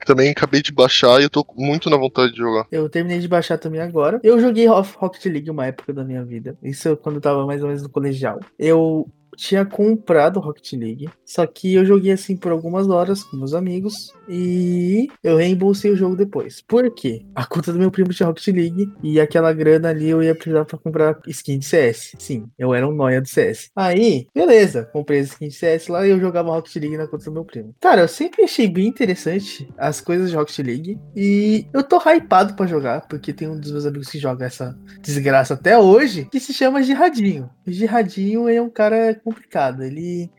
também 0.05 0.30
acabei 0.30 0.62
de 0.62 0.72
baixar 0.72 1.20
e 1.20 1.24
eu 1.24 1.30
tô 1.30 1.45
muito 1.57 1.91
na 1.91 1.97
vontade 1.97 2.32
de 2.32 2.39
jogar. 2.39 2.66
Eu 2.70 2.89
terminei 2.89 3.18
de 3.18 3.28
baixar 3.28 3.59
também 3.59 3.80
agora. 3.80 4.20
Eu 4.22 4.41
joguei 4.41 4.66
Ro- 4.66 4.80
Rocket 4.97 5.24
League 5.26 5.51
uma 5.51 5.66
época 5.66 5.93
da 5.93 6.05
minha 6.05 6.24
vida. 6.24 6.57
Isso 6.62 6.97
quando 6.97 7.16
eu 7.16 7.20
tava 7.20 7.47
mais 7.47 7.61
ou 7.62 7.68
menos 7.68 7.82
no 7.82 7.89
colegial. 7.91 8.41
Eu 8.59 9.07
tinha 9.37 9.64
comprado 9.64 10.41
Rocket 10.41 10.72
League, 10.72 11.09
só 11.24 11.47
que 11.47 11.74
eu 11.74 11.84
joguei 11.84 12.12
assim 12.12 12.37
por 12.37 12.51
algumas 12.51 12.89
horas 12.89 13.22
com 13.22 13.37
meus 13.37 13.55
amigos 13.55 14.12
e 14.28 15.09
eu 15.22 15.37
reembolsei 15.37 15.91
o 15.91 15.97
jogo 15.97 16.16
depois. 16.16 16.62
Por 16.62 16.91
quê? 16.95 17.24
A 17.34 17.45
conta 17.45 17.72
do 17.72 17.78
meu 17.78 17.91
primo 17.91 18.12
tinha 18.12 18.26
Rocket 18.26 18.47
League 18.49 18.93
e 19.03 19.20
aquela 19.20 19.53
grana 19.53 19.91
ali 19.91 20.09
eu 20.09 20.22
ia 20.22 20.34
precisar 20.34 20.64
pra 20.64 20.78
comprar 20.78 21.18
skin 21.26 21.59
de 21.59 21.66
CS. 21.66 22.16
Sim, 22.18 22.47
eu 22.59 22.74
era 22.74 22.89
um 22.89 22.93
noia 22.93 23.20
do 23.20 23.28
CS. 23.28 23.70
Aí, 23.76 24.26
beleza, 24.34 24.89
comprei 24.93 25.20
as 25.20 25.28
skin 25.28 25.49
de 25.49 25.55
CS 25.55 25.89
lá 25.89 26.07
e 26.07 26.11
eu 26.11 26.18
jogava 26.18 26.51
Rocket 26.51 26.74
League 26.76 26.97
na 26.97 27.07
conta 27.07 27.24
do 27.26 27.32
meu 27.32 27.45
primo. 27.45 27.74
Cara, 27.80 28.03
eu 28.03 28.09
sempre 28.09 28.43
achei 28.43 28.68
bem 28.68 28.87
interessante 28.87 29.68
as 29.76 30.01
coisas 30.01 30.30
de 30.30 30.37
Rocket 30.37 30.59
League 30.59 30.99
e 31.14 31.66
eu 31.72 31.82
tô 31.82 31.99
hypado 31.99 32.55
pra 32.55 32.66
jogar, 32.66 33.07
porque 33.09 33.32
tem 33.32 33.49
um 33.49 33.59
dos 33.59 33.70
meus 33.70 33.87
amigos 33.87 34.09
que 34.09 34.18
joga 34.18 34.47
essa 34.47 34.76
desgraça 35.01 35.55
até 35.55 35.78
hoje, 35.78 36.26
que 36.30 36.41
se 36.41 36.53
chama 36.53 36.82
Girradinho. 36.82 37.51
O 37.66 37.70
Girradinho 37.70 38.49
é 38.49 38.61
um 38.61 38.70
cara 38.70 39.20
complicado, 39.27 39.83
ele 39.83 40.31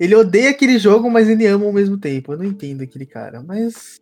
ele 0.00 0.16
odeia 0.16 0.50
aquele 0.50 0.78
jogo, 0.78 1.10
mas 1.10 1.28
ele 1.28 1.46
ama 1.46 1.66
ao 1.66 1.72
mesmo 1.72 1.96
tempo. 1.98 2.32
Eu 2.32 2.38
não 2.38 2.44
entendo 2.44 2.82
aquele 2.82 3.06
cara, 3.06 3.42
mas 3.42 4.00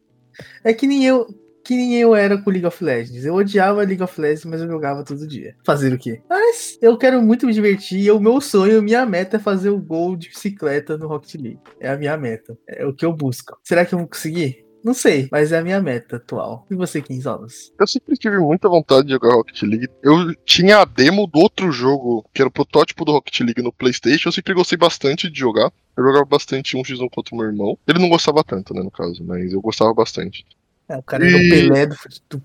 é 0.65 0.73
que 0.73 0.87
nem 0.87 1.05
eu, 1.05 1.27
que 1.65 1.77
nem 1.77 1.97
eu 1.97 2.15
era 2.15 2.39
com 2.39 2.51
League 2.51 2.65
of 2.65 2.83
Legends. 2.83 3.25
Eu 3.25 3.35
odiava 3.35 3.83
League 3.83 4.03
of 4.03 4.19
Legends, 4.19 4.45
mas 4.47 4.61
eu 4.63 4.69
jogava 4.69 5.05
todo 5.05 5.27
dia. 5.27 5.55
Fazer 5.65 5.93
o 5.93 5.99
quê? 5.99 6.23
Mas 6.29 6.79
eu 6.81 6.97
quero 6.97 7.21
muito 7.21 7.47
me 7.47 7.53
divertir. 7.53 8.01
E 8.01 8.11
o 8.11 8.21
meu 8.21 8.41
sonho, 8.41 8.83
minha 8.83 9.05
meta 9.05 9.37
é 9.37 9.41
fazer 9.41 9.71
o 9.71 9.79
gol 9.79 10.17
de 10.17 10.29
bicicleta 10.29 10.97
no 10.97 11.07
Rocket 11.07 11.35
League. 11.35 11.61
É 11.79 11.91
a 11.91 11.99
minha 11.99 12.17
meta. 12.17 12.57
É 12.67 12.87
o 12.87 12.95
que 12.95 13.05
eu 13.05 13.13
busco. 13.13 13.59
Será 13.63 13.85
que 13.85 13.95
eu 13.95 13.99
vou 13.99 14.09
conseguir? 14.09 14.65
Não 14.83 14.95
sei, 14.95 15.29
mas 15.31 15.53
é 15.53 15.59
a 15.59 15.63
minha 15.63 15.81
meta 15.81 16.17
atual. 16.17 16.67
E 16.71 16.75
você, 16.75 17.03
15 17.03 17.29
anos? 17.29 17.73
Eu 17.79 17.87
sempre 17.87 18.17
tive 18.17 18.39
muita 18.39 18.69
vontade 18.69 19.07
de 19.07 19.13
jogar 19.13 19.35
Rocket 19.35 19.63
League. 19.63 19.89
Eu 20.03 20.35
tinha 20.45 20.79
a 20.79 20.85
demo 20.85 21.27
do 21.27 21.39
outro 21.39 21.71
jogo, 21.71 22.25
que 22.33 22.41
era 22.41 22.49
o 22.49 22.53
protótipo 22.53 23.05
do 23.05 23.13
Rocket 23.13 23.41
League 23.41 23.63
no 23.63 23.73
PlayStation. 23.73 24.29
Eu 24.29 24.33
sempre 24.33 24.55
gostei 24.55 24.79
bastante 24.79 25.31
de 25.31 25.39
jogar. 25.39 25.71
Eu 25.97 26.05
jogava 26.05 26.25
bastante 26.25 26.77
1x1 26.77 27.09
contra 27.11 27.35
o 27.35 27.39
meu 27.39 27.47
irmão. 27.47 27.79
Ele 27.87 27.99
não 27.99 28.09
gostava 28.09 28.43
tanto, 28.43 28.73
né, 28.73 28.83
no 28.83 28.91
caso, 28.91 29.23
mas 29.25 29.53
eu 29.53 29.61
gostava 29.61 29.93
bastante. 29.93 30.47
É, 30.89 30.97
o 30.97 31.03
cara 31.03 31.25
e... 31.25 31.29
era 31.29 31.37
o 31.37 31.49
Pelé 31.49 31.87
do, 31.87 31.97
do, 32.31 32.39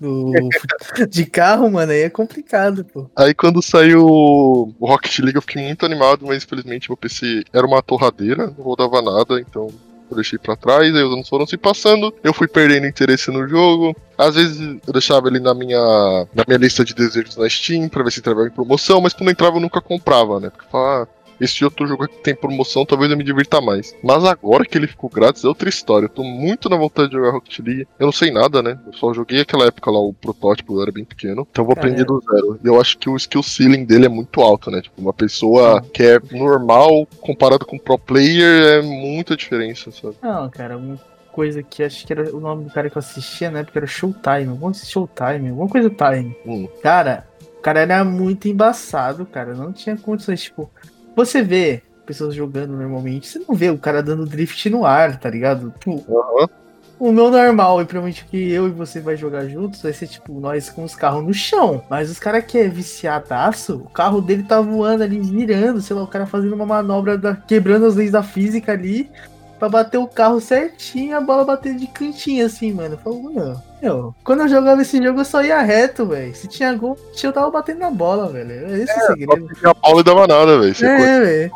do, 0.00 1.06
de 1.08 1.26
carro, 1.26 1.70
mano, 1.70 1.92
aí 1.92 2.00
é 2.00 2.10
complicado, 2.10 2.84
pô. 2.84 3.08
Aí 3.16 3.32
quando 3.32 3.62
saiu 3.62 4.04
o 4.04 4.74
Rocket 4.80 5.18
League 5.20 5.36
eu 5.36 5.42
fiquei 5.42 5.62
muito 5.62 5.86
animado, 5.86 6.26
mas 6.26 6.44
infelizmente 6.44 6.90
meu 6.90 6.96
PC 6.96 7.44
era 7.52 7.66
uma 7.66 7.82
torradeira, 7.82 8.48
não 8.48 8.64
rodava 8.64 9.00
nada, 9.00 9.40
então 9.40 9.68
eu 10.10 10.16
deixei 10.16 10.38
pra 10.38 10.56
trás, 10.56 10.94
aí 10.94 11.02
os 11.02 11.12
anos 11.12 11.28
foram 11.28 11.46
se 11.46 11.56
passando, 11.56 12.12
eu 12.22 12.32
fui 12.32 12.48
perdendo 12.48 12.86
interesse 12.86 13.30
no 13.30 13.46
jogo. 13.48 13.96
Às 14.16 14.34
vezes 14.34 14.58
eu 14.86 14.92
deixava 14.92 15.28
ele 15.28 15.40
na 15.40 15.54
minha, 15.54 16.26
na 16.34 16.44
minha 16.46 16.58
lista 16.58 16.84
de 16.84 16.94
desejos 16.94 17.36
na 17.36 17.48
Steam 17.48 17.88
pra 17.88 18.02
ver 18.02 18.12
se 18.12 18.20
entrava 18.20 18.46
em 18.46 18.50
promoção, 18.50 19.00
mas 19.00 19.12
quando 19.12 19.30
entrava 19.30 19.56
eu 19.56 19.60
nunca 19.60 19.80
comprava, 19.80 20.40
né? 20.40 20.50
Porque 20.50 20.70
falava, 20.70 21.02
ah, 21.04 21.15
esse 21.40 21.64
outro 21.64 21.86
jogo 21.86 22.08
que 22.08 22.18
tem 22.18 22.34
promoção, 22.34 22.84
talvez 22.84 23.10
eu 23.10 23.16
me 23.16 23.24
divirta 23.24 23.60
mais. 23.60 23.94
Mas 24.02 24.24
agora 24.24 24.64
que 24.64 24.76
ele 24.76 24.86
ficou 24.86 25.10
grátis 25.10 25.44
é 25.44 25.48
outra 25.48 25.68
história. 25.68 26.06
Eu 26.06 26.10
tô 26.10 26.22
muito 26.22 26.68
na 26.68 26.76
vontade 26.76 27.08
de 27.08 27.16
jogar 27.16 27.30
Rocket 27.30 27.58
League. 27.60 27.88
Eu 27.98 28.06
não 28.06 28.12
sei 28.12 28.30
nada, 28.30 28.62
né? 28.62 28.78
Eu 28.86 28.92
só 28.92 29.12
joguei 29.12 29.40
aquela 29.40 29.66
época 29.66 29.90
lá, 29.90 29.98
o 29.98 30.12
protótipo, 30.12 30.74
eu 30.74 30.82
era 30.82 30.92
bem 30.92 31.04
pequeno. 31.04 31.46
Então 31.50 31.62
eu 31.62 31.66
vou 31.66 31.72
aprender 31.72 32.04
do 32.04 32.20
zero. 32.20 32.58
E 32.62 32.66
eu 32.66 32.80
acho 32.80 32.98
que 32.98 33.08
o 33.08 33.16
skill 33.16 33.42
ceiling 33.42 33.84
dele 33.84 34.06
é 34.06 34.08
muito 34.08 34.40
alto, 34.40 34.70
né? 34.70 34.80
Tipo, 34.80 35.00
uma 35.00 35.12
pessoa 35.12 35.82
que 35.92 36.02
é 36.02 36.20
normal 36.32 37.06
comparado 37.20 37.64
com 37.64 37.78
pro 37.78 37.98
player 37.98 38.62
é 38.78 38.82
muita 38.82 39.36
diferença, 39.36 39.90
sabe? 39.90 40.16
Não, 40.22 40.48
cara, 40.50 40.76
uma 40.76 40.98
coisa 41.32 41.62
que 41.62 41.82
acho 41.82 42.06
que 42.06 42.12
era 42.12 42.34
o 42.34 42.40
nome 42.40 42.64
do 42.64 42.70
cara 42.70 42.88
que 42.88 42.96
eu 42.96 43.00
assistia 43.00 43.50
na 43.50 43.60
época 43.60 43.78
era 43.78 43.86
Showtime. 43.86 44.46
Vamos 44.46 44.78
assistir 44.78 44.94
Showtime, 44.94 45.50
alguma 45.50 45.68
coisa 45.68 45.90
Time. 45.90 46.34
Hum. 46.46 46.68
Cara, 46.82 47.26
o 47.58 47.60
cara 47.60 47.80
era 47.80 48.04
muito 48.04 48.48
embaçado, 48.48 49.26
cara. 49.26 49.54
Não 49.54 49.72
tinha 49.72 49.96
condições, 49.96 50.42
tipo 50.42 50.70
você 51.16 51.42
vê 51.42 51.82
pessoas 52.04 52.34
jogando 52.34 52.76
normalmente, 52.76 53.26
você 53.26 53.40
não 53.48 53.54
vê 53.56 53.70
o 53.70 53.78
cara 53.78 54.02
dando 54.02 54.24
drift 54.24 54.70
no 54.70 54.86
ar, 54.86 55.18
tá 55.18 55.28
ligado? 55.28 55.74
Tipo, 55.80 56.04
uhum. 56.06 56.46
O 56.98 57.12
meu 57.12 57.30
normal, 57.30 57.82
e 57.82 57.84
provavelmente 57.84 58.24
que 58.24 58.50
eu 58.50 58.68
e 58.68 58.70
você 58.70 59.00
vai 59.00 59.16
jogar 59.18 59.46
juntos, 59.46 59.82
vai 59.82 59.92
ser 59.92 60.06
tipo 60.06 60.40
nós 60.40 60.70
com 60.70 60.82
os 60.82 60.94
carros 60.94 61.22
no 61.22 61.34
chão. 61.34 61.82
Mas 61.90 62.10
os 62.10 62.18
caras 62.18 62.44
que 62.46 62.56
é 62.56 62.68
viciadaço, 62.68 63.76
o 63.76 63.90
carro 63.90 64.22
dele 64.22 64.44
tá 64.44 64.62
voando 64.62 65.02
ali, 65.02 65.20
virando, 65.20 65.82
sei 65.82 65.94
lá, 65.94 66.02
o 66.02 66.06
cara 66.06 66.24
fazendo 66.24 66.54
uma 66.54 66.64
manobra, 66.64 67.18
da, 67.18 67.36
quebrando 67.36 67.84
as 67.84 67.96
leis 67.96 68.12
da 68.12 68.22
física 68.22 68.72
ali, 68.72 69.10
pra 69.58 69.68
bater 69.68 69.98
o 69.98 70.06
carro 70.06 70.40
certinho 70.40 71.16
a 71.16 71.20
bola 71.20 71.44
bater 71.44 71.74
de 71.74 71.86
cantinho 71.86 72.46
assim, 72.46 72.72
mano. 72.72 72.94
Eu 72.94 72.98
falo, 72.98 73.22
mano, 73.22 73.62
meu, 73.82 74.14
quando 74.24 74.42
eu 74.42 74.48
jogava 74.48 74.82
esse 74.82 75.02
jogo 75.02 75.20
eu 75.20 75.24
só 75.24 75.42
ia 75.42 75.60
reto, 75.62 76.06
velho. 76.06 76.34
Se 76.34 76.46
tinha 76.46 76.74
gol, 76.74 76.98
eu 77.22 77.32
tava 77.32 77.50
batendo 77.50 77.80
na 77.80 77.90
bola, 77.90 78.28
velho. 78.28 78.74
Esse 78.74 78.92
é, 78.92 78.96
o 78.96 79.06
segredo. 79.06 79.48
A 79.64 79.74
bola 79.74 80.00
e 80.00 80.04
dava 80.04 80.26
nada, 80.26 80.60
velho. 80.60 80.86
É, 80.86 81.20
velho. 81.20 81.52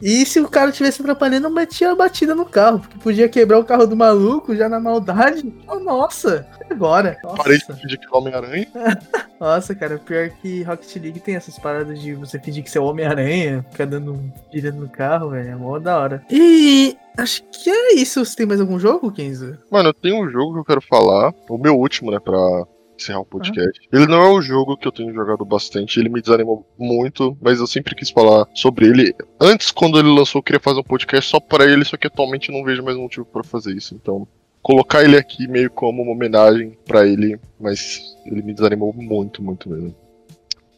E 0.00 0.26
se 0.26 0.40
o 0.40 0.48
cara 0.48 0.72
tivesse 0.72 1.00
atrapalhando, 1.00 1.50
metia 1.50 1.92
a 1.92 1.94
batida 1.94 2.34
no 2.34 2.44
carro, 2.44 2.80
porque 2.80 2.98
podia 2.98 3.28
quebrar 3.28 3.58
o 3.58 3.64
carro 3.64 3.86
do 3.86 3.96
maluco 3.96 4.54
já 4.54 4.68
na 4.68 4.80
maldade. 4.80 5.52
Oh, 5.68 5.78
nossa, 5.78 6.46
agora. 6.70 7.16
Parei 7.36 7.58
de 7.58 7.66
fingir 7.66 8.00
que 8.00 8.06
é 8.06 8.16
Homem-Aranha. 8.16 8.68
nossa, 9.38 9.74
cara, 9.74 9.98
pior 9.98 10.30
que 10.30 10.62
Rocket 10.62 10.96
League 10.96 11.20
tem 11.20 11.36
essas 11.36 11.58
paradas 11.58 12.00
de 12.00 12.14
você 12.14 12.38
fingir 12.38 12.64
que 12.64 12.70
você 12.70 12.78
é 12.78 12.80
o 12.80 12.84
Homem-Aranha, 12.84 13.64
ficar 13.70 13.86
dando 13.86 14.20
girando 14.52 14.80
no 14.80 14.88
carro, 14.88 15.30
velho. 15.30 15.50
É 15.50 15.54
mó 15.54 15.78
da 15.78 15.98
hora. 15.98 16.22
E 16.30 16.96
acho 17.16 17.42
que 17.44 17.70
é 17.70 17.94
isso. 17.94 18.24
Você 18.24 18.36
tem 18.36 18.46
mais 18.46 18.60
algum 18.60 18.78
jogo, 18.78 19.12
Kenzo? 19.12 19.58
Mano, 19.70 19.90
eu 19.90 19.94
tenho 19.94 20.22
um 20.22 20.30
jogo 20.30 20.54
que 20.54 20.60
eu 20.60 20.64
quero 20.64 20.80
falar. 20.80 21.32
O 21.48 21.58
meu 21.58 21.76
último, 21.76 22.10
né, 22.10 22.18
pra 22.18 22.66
encerrar 23.02 23.20
o 23.20 23.26
podcast. 23.26 23.80
Ah. 23.82 23.96
Ele 23.96 24.06
não 24.06 24.22
é 24.22 24.32
um 24.32 24.42
jogo 24.42 24.76
que 24.76 24.86
eu 24.86 24.92
tenho 24.92 25.12
jogado 25.12 25.44
bastante, 25.44 25.98
ele 25.98 26.08
me 26.08 26.20
desanimou 26.20 26.66
muito, 26.78 27.36
mas 27.40 27.58
eu 27.58 27.66
sempre 27.66 27.94
quis 27.94 28.10
falar 28.10 28.46
sobre 28.54 28.86
ele. 28.86 29.14
Antes, 29.40 29.70
quando 29.70 29.98
ele 29.98 30.08
lançou, 30.08 30.38
eu 30.38 30.42
queria 30.42 30.60
fazer 30.60 30.80
um 30.80 30.84
podcast 30.84 31.30
só 31.30 31.40
para 31.40 31.64
ele, 31.64 31.84
só 31.84 31.96
que 31.96 32.06
atualmente 32.06 32.52
não 32.52 32.64
vejo 32.64 32.82
mais 32.82 32.96
motivo 32.96 33.26
para 33.26 33.42
fazer 33.42 33.74
isso. 33.74 33.94
Então, 33.94 34.26
colocar 34.62 35.02
ele 35.02 35.16
aqui 35.16 35.48
meio 35.48 35.70
como 35.70 36.02
uma 36.02 36.12
homenagem 36.12 36.78
para 36.86 37.06
ele, 37.06 37.38
mas 37.60 38.16
ele 38.24 38.42
me 38.42 38.54
desanimou 38.54 38.92
muito, 38.92 39.42
muito 39.42 39.68
mesmo. 39.68 39.94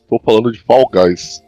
Tô 0.08 0.18
falando 0.24 0.50
de 0.50 0.60
Fall 0.60 0.88
Guys. 0.90 1.43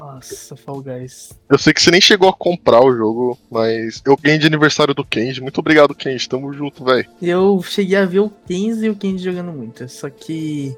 Nossa, 0.00 0.56
Fall 0.56 0.82
Guys. 0.82 1.38
Eu 1.48 1.58
sei 1.58 1.72
que 1.72 1.80
você 1.80 1.90
nem 1.90 2.00
chegou 2.00 2.28
a 2.28 2.32
comprar 2.32 2.84
o 2.84 2.94
jogo, 2.94 3.38
mas 3.50 4.02
eu 4.04 4.16
ganhei 4.16 4.38
de 4.38 4.46
aniversário 4.46 4.94
do 4.94 5.04
Kenji. 5.04 5.40
Muito 5.40 5.58
obrigado, 5.58 5.94
Kenji. 5.94 6.28
Tamo 6.28 6.52
junto, 6.52 6.84
velho. 6.84 7.06
Eu 7.22 7.62
cheguei 7.62 7.96
a 7.96 8.04
ver 8.04 8.20
o 8.20 8.30
Kenji 8.30 8.86
e 8.86 8.90
o 8.90 8.96
Kenji 8.96 9.24
jogando 9.24 9.52
muito. 9.52 9.88
Só 9.88 10.10
que 10.10 10.76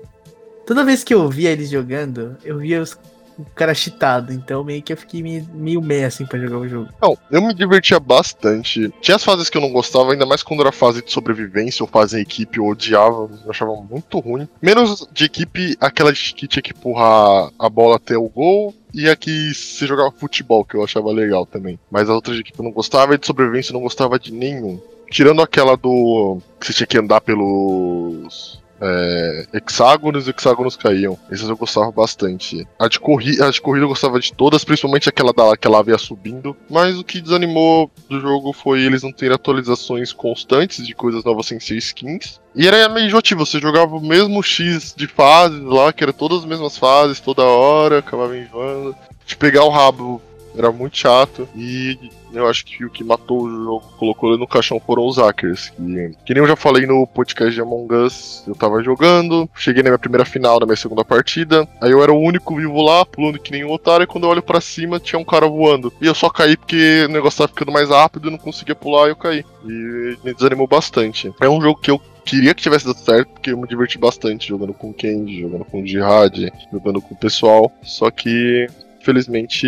toda 0.67 0.85
vez 0.85 1.03
que 1.03 1.15
eu 1.15 1.29
via 1.29 1.51
eles 1.51 1.71
jogando, 1.71 2.37
eu 2.45 2.59
via 2.59 2.83
os 2.83 2.97
o 3.39 3.45
cara 3.55 3.75
cheatado, 3.75 4.33
então 4.33 4.65
meio 4.65 4.83
que 4.83 4.93
eu 4.93 4.97
fiquei 4.97 5.23
meio, 5.23 5.83
meio 5.83 6.07
assim 6.07 6.25
pra 6.25 6.39
jogar 6.39 6.59
o 6.59 6.69
jogo. 6.69 6.89
Não, 7.01 7.17
eu 7.31 7.43
me 7.43 7.55
divertia 7.55 8.01
bastante. 8.01 8.93
Tinha 9.01 9.17
as 9.17 9.25
fases 9.25 9.51
que 9.51 9.57
eu 9.57 9.63
não 9.63 9.73
gostava, 9.73 10.13
ainda 10.13 10.27
mais 10.27 10.43
quando 10.43 10.61
era 10.61 10.73
fase 10.73 11.03
de 11.03 11.13
sobrevivência 11.13 11.83
ou 11.83 11.89
fase 11.89 12.19
em 12.19 12.23
equipe, 12.23 12.59
eu 12.59 12.67
odiava, 12.67 13.29
eu 13.45 13.51
achava 13.51 13.75
muito 13.75 14.19
ruim. 14.19 14.49
Menos 14.61 15.07
de 15.13 15.25
equipe, 15.25 15.77
aquela 15.81 16.13
que 16.13 16.49
tinha 16.49 16.63
que 16.63 16.73
empurrar 16.73 17.51
a 17.59 17.69
bola 17.69 17.97
até 17.97 18.17
o 18.17 18.29
gol, 18.29 18.75
e 18.95 19.09
aqui 19.09 19.53
se 19.55 19.87
jogava 19.87 20.11
futebol, 20.11 20.65
que 20.65 20.75
eu 20.75 20.83
achava 20.83 21.13
legal 21.13 21.45
também. 21.45 21.79
Mas 21.91 22.05
as 22.05 22.15
outras 22.15 22.37
de 22.37 22.43
equipe 22.43 22.59
eu 22.59 22.65
não 22.65 22.73
gostava, 22.73 23.15
e 23.15 23.19
de 23.19 23.27
sobrevivência 23.27 23.71
eu 23.71 23.75
não 23.75 23.83
gostava 23.83 24.19
de 24.19 24.33
nenhum. 24.33 24.81
Tirando 25.11 25.43
aquela 25.43 25.77
do. 25.77 26.39
que 26.59 26.67
você 26.67 26.73
tinha 26.73 26.87
que 26.87 26.99
andar 26.99 27.21
pelos 27.21 28.61
é, 28.81 29.47
hexágonos 29.53 30.27
e 30.27 30.31
hexágonos 30.31 30.77
caíam. 30.77 31.19
Esses 31.31 31.49
eu 31.49 31.57
gostava 31.57 31.91
bastante. 31.91 32.67
A 32.79 32.89
de, 32.89 33.01
corri 33.01 33.41
a 33.43 33.51
de 33.51 33.61
corrida 33.61 33.85
eu 33.85 33.89
gostava 33.89 34.21
de 34.21 34.33
todas, 34.33 34.65
principalmente 34.65 35.09
aquela 35.09 35.33
da 35.33 35.57
que 35.57 35.67
ela 35.67 35.85
ia 35.87 35.99
subindo. 35.99 36.57
Mas 36.69 36.99
o 36.99 37.05
que 37.05 37.21
desanimou 37.21 37.91
do 38.09 38.21
jogo 38.21 38.53
foi 38.53 38.83
eles 38.83 39.03
não 39.03 39.13
terem 39.13 39.35
atualizações 39.35 40.13
constantes 40.13 40.87
de 40.87 40.95
coisas 40.95 41.25
novas 41.25 41.47
sem 41.47 41.61
ser 41.61 41.77
skins. 41.77 42.41
E 42.55 42.67
era 42.67 42.89
meio 42.89 43.07
enjoativo, 43.07 43.45
você 43.45 43.61
jogava 43.61 43.97
o 43.97 44.01
mesmo 44.01 44.43
X 44.43 44.95
de 44.97 45.07
fases 45.07 45.63
lá, 45.63 45.93
que 45.93 46.03
era 46.03 46.13
todas 46.13 46.39
as 46.39 46.45
mesmas 46.45 46.79
fases, 46.79 47.21
toda 47.21 47.43
hora, 47.43 47.99
acabava 47.99 48.37
enjoando. 48.37 48.97
De 49.27 49.37
pegar 49.37 49.65
o 49.65 49.71
rabo 49.71 50.23
era 50.57 50.73
muito 50.73 50.97
chato. 50.97 51.49
E 51.55 51.99
eu 52.33 52.47
acho 52.47 52.65
que 52.65 52.85
o 52.85 52.91
que 52.91 53.05
matou 53.05 53.43
o 53.43 53.51
jogo, 53.51 53.93
colocou 53.97 54.31
ele 54.31 54.39
no 54.39 54.47
caixão 54.47 54.81
foram 54.81 55.07
os 55.07 55.17
hackers. 55.17 55.71
Que, 55.71 56.15
que 56.25 56.35
nem 56.35 56.43
eu 56.43 56.49
já 56.49 56.57
falei 56.57 56.87
no 56.87 57.07
podcast 57.07 57.55
de 57.55 57.61
Among 57.61 57.95
Us, 57.95 58.43
eu 58.47 58.55
tava 58.55 58.83
jogando, 58.83 59.49
cheguei 59.55 59.83
na 59.83 59.91
minha 59.91 59.99
primeira 59.99 60.25
final 60.25 60.59
da 60.59 60.67
minha 60.67 60.77
segunda 60.77 61.05
partida. 61.05 61.69
Aí 61.81 61.91
eu 61.91 62.03
era 62.03 62.13
o 62.13 62.21
único 62.21 62.57
vivo 62.57 62.83
lá, 62.83 63.05
pulando 63.05 63.39
que 63.39 63.53
nem 63.53 63.65
um 63.65 63.73
otário, 63.73 64.05
e 64.05 64.07
quando 64.07 64.25
eu 64.25 64.31
olho 64.31 64.43
para 64.43 64.61
cima 64.61 65.01
tinha 65.01 65.19
um 65.19 65.25
cara 65.25 65.47
voando. 65.49 65.93
E 66.01 66.07
eu 66.07 66.15
só 66.15 66.29
caí 66.29 66.57
porque 66.57 67.05
o 67.09 67.13
negócio 67.13 67.39
tava 67.39 67.49
ficando 67.49 67.73
mais 67.73 67.89
rápido 67.89 68.29
e 68.29 68.31
não 68.31 68.39
conseguia 68.39 68.75
pular 68.75 69.07
e 69.07 69.11
eu 69.11 69.17
caí. 69.17 69.45
E 69.65 70.17
me 70.25 70.35
desanimou 70.35 70.67
bastante. 70.67 71.33
É 71.41 71.49
um 71.49 71.61
jogo 71.61 71.81
que 71.81 71.91
eu 71.91 72.01
queria 72.27 72.53
que 72.53 72.63
tivesse 72.63 72.85
dado 72.85 72.99
certo, 72.99 73.29
porque 73.31 73.53
eu 73.53 73.57
me 73.57 73.69
diverti 73.69 73.97
bastante 73.97 74.49
jogando 74.49 74.75
com 74.75 74.91
o 74.91 74.95
Kenji, 74.95 75.41
jogando 75.41 75.65
com 75.65 75.81
o 75.81 75.87
Jihad, 75.87 76.53
jogando 76.73 77.01
com 77.01 77.15
o 77.15 77.17
pessoal. 77.17 77.73
Só 77.83 78.11
que, 78.11 78.67
infelizmente, 79.07 79.67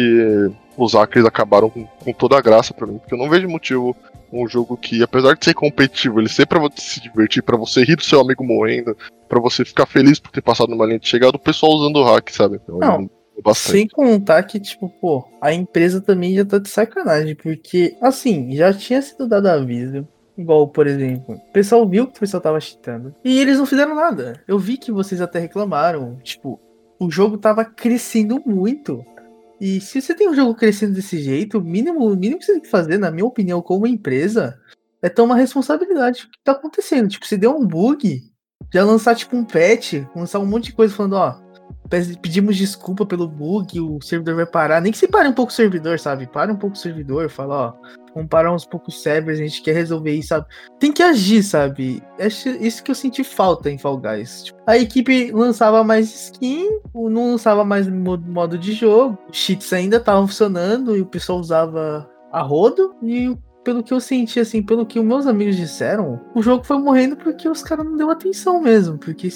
os 0.77 0.95
hackers 0.95 1.25
acabaram 1.25 1.71
com, 1.71 1.85
com 1.85 2.13
toda 2.13 2.37
a 2.37 2.41
graça 2.41 2.75
para 2.75 2.87
mim, 2.87 2.99
porque 2.99 3.15
eu 3.15 3.19
não 3.19 3.31
vejo 3.31 3.49
motivo 3.49 3.97
um 4.33 4.47
jogo 4.49 4.77
que, 4.77 5.03
apesar 5.03 5.35
de 5.35 5.45
ser 5.45 5.55
competitivo, 5.55 6.21
ele 6.21 6.29
ser 6.29 6.47
pra 6.47 6.59
você 6.59 6.81
se 6.81 7.01
divertir, 7.01 7.43
para 7.43 7.57
você 7.57 7.83
rir 7.83 7.97
do 7.97 8.05
seu 8.05 8.21
amigo 8.21 8.45
morrendo, 8.45 8.97
para 9.29 9.41
você 9.41 9.65
ficar 9.65 9.87
feliz 9.87 10.19
por 10.19 10.33
ter 10.33 10.43
passado 10.43 10.69
numa 10.69 10.85
linha 10.85 10.99
de 10.99 11.09
chegada, 11.09 11.37
o 11.37 11.41
pessoal 11.41 11.73
usando 11.73 11.97
o 11.97 12.05
hack, 12.05 12.29
sabe? 12.31 12.61
Então, 12.63 12.79
não, 12.79 13.11
sem 13.55 13.87
contar 13.87 14.43
que, 14.43 14.59
tipo, 14.59 14.89
pô, 15.01 15.25
a 15.41 15.53
empresa 15.53 16.01
também 16.01 16.35
já 16.35 16.45
tá 16.45 16.59
de 16.59 16.69
sacanagem, 16.69 17.37
porque, 17.37 17.97
assim, 18.03 18.55
já 18.55 18.73
tinha 18.75 19.01
sido 19.01 19.29
dado 19.29 19.47
aviso. 19.47 20.07
Igual, 20.37 20.69
por 20.69 20.87
exemplo, 20.87 21.35
o 21.35 21.53
pessoal 21.53 21.89
viu 21.89 22.07
que 22.07 22.17
o 22.17 22.21
pessoal 22.21 22.41
tava 22.41 22.61
cheatando. 22.61 23.13
E 23.25 23.41
eles 23.41 23.59
não 23.59 23.67
fizeram 23.67 23.95
nada. 23.95 24.41
Eu 24.47 24.57
vi 24.57 24.77
que 24.77 24.93
vocês 24.93 25.21
até 25.21 25.41
reclamaram. 25.41 26.17
Tipo, 26.23 26.61
o 26.99 27.11
jogo 27.11 27.39
tava 27.39 27.65
crescendo 27.65 28.41
muito. 28.45 29.05
E 29.61 29.81
se 29.81 30.01
você 30.01 30.15
tem 30.15 30.29
um 30.29 30.35
jogo 30.35 30.55
crescendo 30.55 30.95
desse 30.95 31.19
jeito, 31.21 31.59
o 31.59 31.63
mínimo, 31.63 32.07
o 32.07 32.17
mínimo 32.17 32.39
que 32.39 32.45
você 32.45 32.53
tem 32.53 32.61
que 32.61 32.69
fazer, 32.69 32.99
na 32.99 33.11
minha 33.11 33.27
opinião, 33.27 33.61
como 33.61 33.87
empresa, 33.87 34.59
é 35.03 35.09
tomar 35.09 35.37
responsabilidade 35.37 36.23
do 36.23 36.31
que 36.31 36.39
tá 36.45 36.53
acontecendo. 36.53 37.09
Tipo, 37.09 37.27
se 37.27 37.37
deu 37.37 37.57
um 37.57 37.67
bug, 37.67 38.23
já 38.73 38.85
lançar 38.85 39.17
tipo 39.17 39.37
um 39.37 39.45
patch, 39.45 39.95
lançar 40.15 40.39
um 40.39 40.47
monte 40.47 40.67
de 40.67 40.73
coisa 40.73 40.95
falando, 40.95 41.15
ó, 41.15 41.41
pedimos 42.21 42.57
desculpa 42.57 43.07
pelo 43.07 43.27
bug, 43.27 43.81
o 43.81 44.01
servidor 44.03 44.37
vai 44.37 44.47
parar. 44.47 44.81
Nem 44.81 44.93
que 44.93 44.99
se 44.99 45.09
pare 45.09 45.29
um 45.29 45.33
pouco 45.33 45.51
o 45.53 45.55
servidor, 45.55 45.99
sabe? 45.99 46.27
Pare 46.27 46.53
um 46.53 46.57
pouco 46.57 46.77
o 46.77 46.79
servidor, 46.79 47.31
fala, 47.31 47.55
ó, 47.55 47.73
vamos 48.15 48.29
parar 48.29 48.53
uns 48.53 48.65
poucos 48.65 49.03
servers, 49.03 49.39
a 49.39 49.43
gente 49.43 49.63
quer 49.63 49.75
resolver 49.75 50.13
isso, 50.13 50.29
sabe? 50.29 50.47
Tem 50.79 50.93
que 50.93 51.03
agir, 51.03 51.43
sabe? 51.43 52.03
É 52.19 52.27
isso 52.27 52.83
que 52.83 52.91
eu 52.91 52.95
senti 52.95 53.25
falta 53.25 53.71
em 53.71 53.79
Fall 53.79 53.99
Guys. 53.99 54.45
Tipo, 54.45 54.59
a 54.67 54.77
equipe 54.77 55.31
lançava 55.33 55.83
mais 55.83 56.25
skin, 56.25 56.81
não 56.95 57.33
lançava 57.33 57.65
mais 57.65 57.89
modo 57.89 58.59
de 58.59 58.73
jogo, 58.73 59.19
cheats 59.33 59.73
ainda 59.73 59.97
estavam 59.97 60.27
funcionando 60.27 60.97
e 60.97 61.01
o 61.01 61.07
pessoal 61.07 61.39
usava 61.39 62.09
a 62.31 62.43
rodo 62.43 62.95
e 63.03 63.35
pelo 63.65 63.83
que 63.83 63.93
eu 63.93 64.01
senti, 64.01 64.41
assim, 64.41 64.63
pelo 64.63 64.87
que 64.87 64.99
meus 64.99 65.27
amigos 65.27 65.55
disseram, 65.55 66.21
o 66.35 66.43
jogo 66.43 66.65
foi 66.65 66.79
morrendo 66.79 67.17
porque 67.17 67.47
os 67.47 67.63
caras 67.63 67.85
não 67.85 67.97
deu 67.97 68.11
atenção 68.11 68.63
mesmo. 68.63 68.97
Porque 68.97 69.29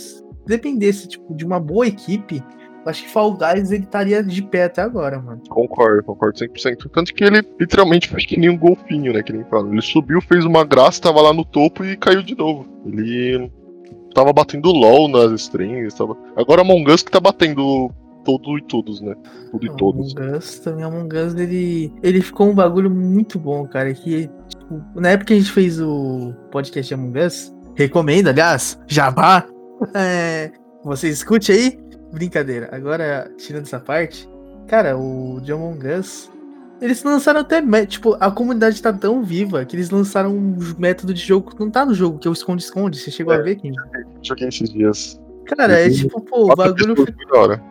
dependesse, 0.47 1.09
tipo, 1.09 1.35
de 1.35 1.45
uma 1.45 1.61
boa 1.61 1.87
equipe, 1.87 2.43
eu 2.85 2.91
acho 2.91 3.05
que 3.05 3.11
Fall 3.11 3.37
Guys 3.37 3.71
ele 3.71 3.85
estaria 3.85 4.23
de 4.23 4.43
pé 4.43 4.65
até 4.65 4.83
agora, 4.83 5.21
mano. 5.21 5.41
Concordo, 5.49 6.03
concordo 6.03 6.39
100%. 6.39 6.91
Tanto 6.93 7.15
que 7.15 7.23
ele 7.23 7.43
literalmente 7.59 8.09
fez 8.09 8.27
que 8.27 8.37
nem 8.37 8.51
um 8.51 8.59
golfinho, 8.59 9.13
né? 9.13 9.23
Que 9.23 9.33
nem 9.33 9.45
fala. 9.45 9.69
Ele 9.69 9.81
subiu, 9.81 10.21
fez 10.21 10.45
uma 10.45 10.65
graça, 10.65 11.01
tava 11.01 11.21
lá 11.21 11.33
no 11.33 11.45
topo 11.45 11.85
e 11.85 11.97
caiu 11.97 12.23
de 12.23 12.37
novo. 12.37 12.67
Ele 12.85 13.51
tava 14.13 14.33
batendo 14.33 14.73
LOL 14.73 15.09
nas 15.09 15.31
strings. 15.43 15.95
Tava... 15.95 16.17
Agora 16.37 16.63
Among 16.63 16.91
Us 16.91 17.03
que 17.03 17.13
tá 17.13 17.21
batendo 17.21 17.89
todo 18.25 18.59
e 18.59 18.63
todos, 18.63 19.01
né? 19.01 19.15
Tudo 19.53 19.65
e 19.65 19.69
Among 19.69 19.79
todos. 19.79 20.15
Us, 20.37 20.59
também 20.59 20.85
Among 20.85 21.17
Us, 21.17 21.35
ele, 21.37 21.93
ele 22.03 22.21
ficou 22.21 22.49
um 22.49 22.55
bagulho 22.55 22.91
muito 22.91 23.39
bom, 23.39 23.65
cara. 23.69 23.95
Que, 23.95 24.29
tipo, 24.49 24.83
na 24.97 25.11
época 25.11 25.29
que 25.29 25.35
a 25.35 25.39
gente 25.39 25.53
fez 25.53 25.81
o 25.81 26.35
podcast 26.51 26.93
Among 26.93 27.21
Us, 27.21 27.55
recomendo, 27.77 28.27
aliás, 28.27 28.77
Jabá. 28.89 29.47
É, 29.95 30.51
você 30.85 31.09
escute 31.09 31.53
aí. 31.53 31.79
Brincadeira. 32.13 32.69
Agora, 32.73 33.31
tirando 33.39 33.63
essa 33.65 33.81
parte, 33.81 34.29
cara, 34.69 34.97
o 34.99 35.41
de 35.41 35.53
Among 35.53 35.87
Us. 35.89 36.31
Eles 36.81 37.03
lançaram 37.05 37.41
até. 37.41 37.63
Tipo, 37.87 38.17
a 38.19 38.31
comunidade 38.31 38.83
tá 38.83 38.93
tão 38.93 39.23
viva 39.23 39.65
que 39.65 39.77
eles 39.77 39.89
lançaram 39.91 40.37
um 40.37 40.59
método 40.79 41.15
de 41.15 41.21
jogo 41.21 41.51
que 41.53 41.61
não 41.61 41.71
tá 41.71 41.87
no 41.87 41.95
jogo, 41.95 42.19
que 42.19 42.27
é 42.27 42.31
o 42.31 42.35
esconde-esconde. 42.35 42.99
Você 42.99 43.11
chegou 43.11 43.33
É. 43.33 43.37
a 43.39 43.41
ver, 43.43 43.57
Kim? 43.57 43.73
Joguei 44.23 44.49
esses 44.49 44.69
dias. 44.71 45.21
Cara, 45.47 45.79
é 45.79 45.89
tipo, 45.89 46.21
pô, 46.21 46.53
o 46.53 46.57
bagulho 46.57 46.95
hora. 47.35 47.63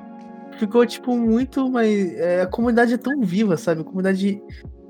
ficou, 0.58 0.86
tipo, 0.86 1.16
muito, 1.18 1.70
mas 1.70 2.14
é, 2.16 2.42
a 2.42 2.48
comunidade 2.48 2.94
é 2.94 2.98
tão 2.98 3.22
viva, 3.22 3.58
sabe? 3.58 3.82
A 3.82 3.84
comunidade. 3.84 4.42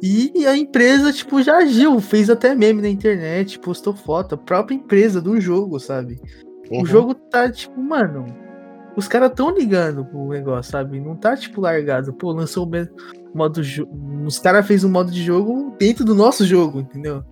E 0.03 0.45
a 0.47 0.55
empresa, 0.57 1.11
tipo, 1.13 1.41
já 1.43 1.57
agiu, 1.57 1.99
fez 1.99 2.29
até 2.29 2.55
meme 2.55 2.81
na 2.81 2.89
internet, 2.89 3.59
postou 3.59 3.93
foto, 3.93 4.35
a 4.35 4.37
própria 4.37 4.75
empresa 4.75 5.21
do 5.21 5.39
jogo, 5.39 5.79
sabe? 5.79 6.19
Uhum. 6.71 6.81
O 6.81 6.85
jogo 6.85 7.13
tá, 7.13 7.51
tipo, 7.51 7.79
mano. 7.79 8.25
Os 8.95 9.07
caras 9.07 9.31
tão 9.33 9.51
ligando 9.51 10.03
pro 10.05 10.29
negócio, 10.29 10.71
sabe? 10.71 10.99
Não 10.99 11.15
tá, 11.15 11.35
tipo, 11.35 11.61
largado. 11.61 12.13
Pô, 12.13 12.31
lançou 12.31 12.65
o 12.65 13.37
modo. 13.37 13.61
Os 14.25 14.39
caras 14.39 14.65
fez 14.65 14.83
um 14.83 14.89
modo 14.89 15.11
de 15.11 15.23
jogo 15.23 15.75
dentro 15.77 16.03
do 16.03 16.13
nosso 16.13 16.45
jogo, 16.45 16.81
entendeu? 16.81 17.23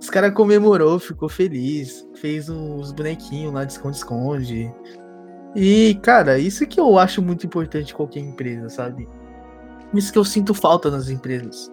Os 0.00 0.10
caras 0.10 0.32
comemorou, 0.32 0.98
ficou 0.98 1.28
feliz, 1.28 2.06
fez 2.14 2.48
os 2.48 2.92
bonequinhos 2.92 3.52
lá 3.52 3.64
de 3.64 3.72
esconde-esconde. 3.72 4.72
E, 5.56 5.98
cara, 6.02 6.38
isso 6.38 6.66
que 6.66 6.78
eu 6.78 6.98
acho 6.98 7.20
muito 7.20 7.46
importante 7.46 7.92
em 7.92 7.96
qualquer 7.96 8.20
empresa, 8.20 8.68
sabe? 8.68 9.08
Isso 9.94 10.12
que 10.12 10.18
eu 10.18 10.24
sinto 10.24 10.54
falta 10.54 10.90
nas 10.90 11.08
empresas. 11.08 11.70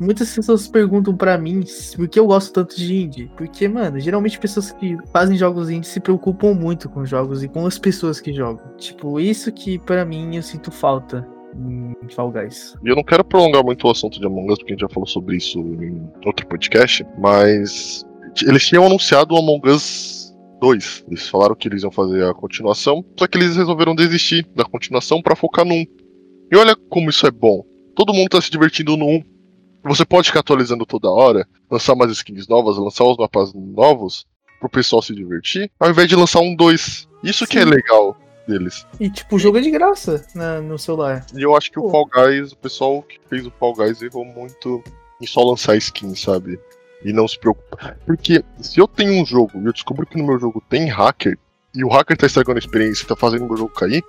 Muitas 0.00 0.34
pessoas 0.34 0.68
perguntam 0.68 1.16
pra 1.16 1.36
mim 1.36 1.64
por 1.96 2.08
que 2.08 2.18
eu 2.18 2.26
gosto 2.26 2.52
tanto 2.52 2.76
de 2.76 2.94
indie. 2.94 3.30
Porque, 3.36 3.66
mano, 3.68 3.98
geralmente 3.98 4.38
pessoas 4.38 4.70
que 4.70 4.96
fazem 5.12 5.36
jogos 5.36 5.70
indie 5.70 5.88
se 5.88 6.00
preocupam 6.00 6.54
muito 6.54 6.88
com 6.88 7.00
os 7.00 7.08
jogos 7.08 7.42
e 7.42 7.48
com 7.48 7.66
as 7.66 7.78
pessoas 7.78 8.20
que 8.20 8.32
jogam. 8.32 8.64
Tipo, 8.76 9.18
isso 9.18 9.50
que 9.52 9.78
pra 9.78 10.04
mim 10.04 10.36
eu 10.36 10.42
sinto 10.42 10.70
falta 10.70 11.26
em 11.56 12.08
Fall 12.10 12.30
Guys. 12.30 12.74
E 12.84 12.88
eu 12.88 12.96
não 12.96 13.02
quero 13.02 13.24
prolongar 13.24 13.64
muito 13.64 13.86
o 13.86 13.90
assunto 13.90 14.20
de 14.20 14.26
Among 14.26 14.52
Us, 14.52 14.58
porque 14.58 14.72
a 14.72 14.74
gente 14.74 14.82
já 14.82 14.88
falou 14.88 15.06
sobre 15.06 15.36
isso 15.36 15.58
em 15.58 16.08
outro 16.24 16.46
podcast, 16.46 17.04
mas 17.18 18.04
eles 18.42 18.66
tinham 18.66 18.86
anunciado 18.86 19.34
o 19.34 19.38
Among 19.38 19.68
Us 19.68 20.32
2. 20.60 21.04
Eles 21.08 21.28
falaram 21.28 21.54
que 21.54 21.68
eles 21.68 21.82
iam 21.82 21.90
fazer 21.90 22.24
a 22.24 22.34
continuação, 22.34 23.04
só 23.18 23.26
que 23.26 23.38
eles 23.38 23.56
resolveram 23.56 23.94
desistir 23.94 24.46
da 24.54 24.64
continuação 24.64 25.22
pra 25.22 25.36
focar 25.36 25.66
1. 25.66 25.86
E 26.52 26.56
olha 26.56 26.76
como 26.88 27.10
isso 27.10 27.26
é 27.26 27.30
bom. 27.30 27.64
Todo 27.94 28.14
mundo 28.14 28.28
tá 28.28 28.40
se 28.40 28.50
divertindo 28.50 28.96
no 28.96 29.06
1. 29.06 29.37
Você 29.88 30.04
pode 30.04 30.28
ficar 30.28 30.40
atualizando 30.40 30.84
toda 30.86 31.10
hora, 31.10 31.46
lançar 31.70 31.94
mais 31.94 32.10
skins 32.12 32.46
novas, 32.46 32.76
lançar 32.76 33.04
os 33.04 33.16
mapas 33.16 33.52
novos 33.54 34.26
pro 34.60 34.68
pessoal 34.68 35.00
se 35.02 35.14
divertir, 35.14 35.70
ao 35.78 35.90
invés 35.90 36.08
de 36.08 36.16
lançar 36.16 36.40
um 36.40 36.54
2. 36.54 37.08
Isso 37.22 37.46
que 37.46 37.58
é 37.58 37.62
Sim. 37.62 37.70
legal 37.70 38.16
deles. 38.46 38.86
E, 38.98 39.10
tipo, 39.10 39.36
o 39.36 39.38
jogo 39.38 39.58
é 39.58 39.60
de 39.60 39.70
graça 39.70 40.24
na- 40.34 40.60
no 40.60 40.78
celular. 40.78 41.24
E 41.36 41.42
eu 41.42 41.54
acho 41.56 41.70
que 41.70 41.78
o 41.78 41.82
Pô. 41.82 41.90
Fall 41.90 42.06
Guys, 42.06 42.52
o 42.52 42.56
pessoal 42.56 43.02
que 43.02 43.18
fez 43.28 43.46
o 43.46 43.52
Fall 43.58 43.74
Guys 43.74 44.00
errou 44.02 44.24
muito 44.24 44.82
em 45.20 45.26
só 45.26 45.42
lançar 45.42 45.76
skin, 45.76 46.14
sabe? 46.14 46.58
E 47.04 47.12
não 47.12 47.28
se 47.28 47.38
preocupar. 47.38 47.96
Porque 48.06 48.42
se 48.60 48.80
eu 48.80 48.88
tenho 48.88 49.20
um 49.20 49.24
jogo 49.26 49.52
e 49.60 49.64
eu 49.66 49.72
descubro 49.72 50.06
que 50.06 50.16
no 50.18 50.26
meu 50.26 50.38
jogo 50.38 50.62
tem 50.68 50.86
hacker, 50.88 51.38
e 51.74 51.84
o 51.84 51.88
hacker 51.88 52.16
tá 52.16 52.26
estragando 52.26 52.56
a 52.56 52.60
experiência 52.60 53.04
e 53.04 53.06
tá 53.06 53.14
fazendo 53.14 53.44
o 53.44 53.48
meu 53.48 53.56
jogo 53.56 53.72
cair, 53.72 54.02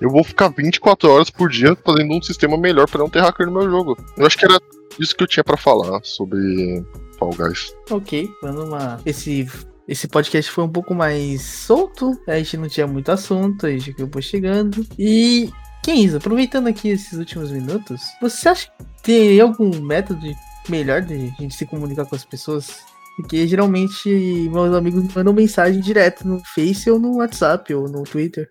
eu 0.00 0.08
vou 0.08 0.24
ficar 0.24 0.48
24 0.48 1.10
horas 1.10 1.28
por 1.28 1.50
dia 1.50 1.76
fazendo 1.84 2.14
um 2.14 2.22
sistema 2.22 2.56
melhor 2.56 2.88
pra 2.88 3.00
não 3.00 3.10
ter 3.10 3.20
hacker 3.20 3.46
no 3.46 3.52
meu 3.52 3.68
jogo. 3.68 3.98
Eu 4.16 4.24
acho 4.26 4.38
que 4.38 4.44
era 4.46 4.58
isso 4.98 5.14
que 5.14 5.22
eu 5.22 5.28
tinha 5.28 5.44
pra 5.44 5.56
falar 5.56 6.00
sobre 6.04 6.84
Fall 7.18 7.30
Guys. 7.36 7.74
Ok, 7.90 8.28
dando 8.42 8.64
uma. 8.64 9.00
Esse, 9.06 9.46
esse 9.88 10.08
podcast 10.08 10.50
foi 10.50 10.64
um 10.64 10.68
pouco 10.68 10.94
mais 10.94 11.42
solto, 11.42 12.18
a 12.26 12.36
gente 12.38 12.56
não 12.56 12.68
tinha 12.68 12.86
muito 12.86 13.10
assunto, 13.10 13.66
a 13.66 13.70
gente 13.70 13.90
acabou 13.90 14.20
chegando. 14.22 14.84
E, 14.98 15.50
Kenzo, 15.82 16.16
aproveitando 16.18 16.66
aqui 16.68 16.88
esses 16.90 17.18
últimos 17.18 17.50
minutos, 17.50 18.00
você 18.20 18.48
acha 18.48 18.66
que 18.66 18.84
tem 19.02 19.40
algum 19.40 19.80
método 19.80 20.20
melhor 20.68 21.02
de 21.02 21.14
a 21.14 21.42
gente 21.42 21.54
se 21.54 21.66
comunicar 21.66 22.04
com 22.06 22.14
as 22.16 22.24
pessoas? 22.24 22.78
Porque 23.16 23.46
geralmente 23.46 24.08
meus 24.50 24.74
amigos 24.74 25.02
mandam 25.14 25.32
mensagem 25.34 25.80
direto 25.80 26.26
no 26.26 26.40
Face 26.54 26.90
ou 26.90 26.98
no 26.98 27.16
WhatsApp 27.18 27.74
ou 27.74 27.86
no 27.88 28.02
Twitter. 28.04 28.48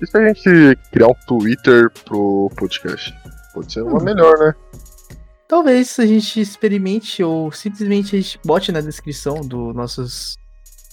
E 0.00 0.06
se 0.06 0.16
a 0.16 0.28
gente 0.28 0.78
criar 0.92 1.08
um 1.08 1.14
Twitter 1.26 1.90
pro 2.04 2.48
podcast? 2.56 3.12
Pode 3.54 3.72
ser 3.72 3.82
uma 3.82 3.98
Hum. 4.00 4.04
melhor, 4.04 4.38
né? 4.38 4.54
Talvez 5.48 5.98
a 5.98 6.06
gente 6.06 6.40
experimente 6.40 7.24
ou 7.24 7.50
simplesmente 7.50 8.14
a 8.14 8.20
gente 8.20 8.38
bote 8.44 8.70
na 8.70 8.82
descrição 8.82 9.40
do 9.40 9.72
nossos 9.72 10.36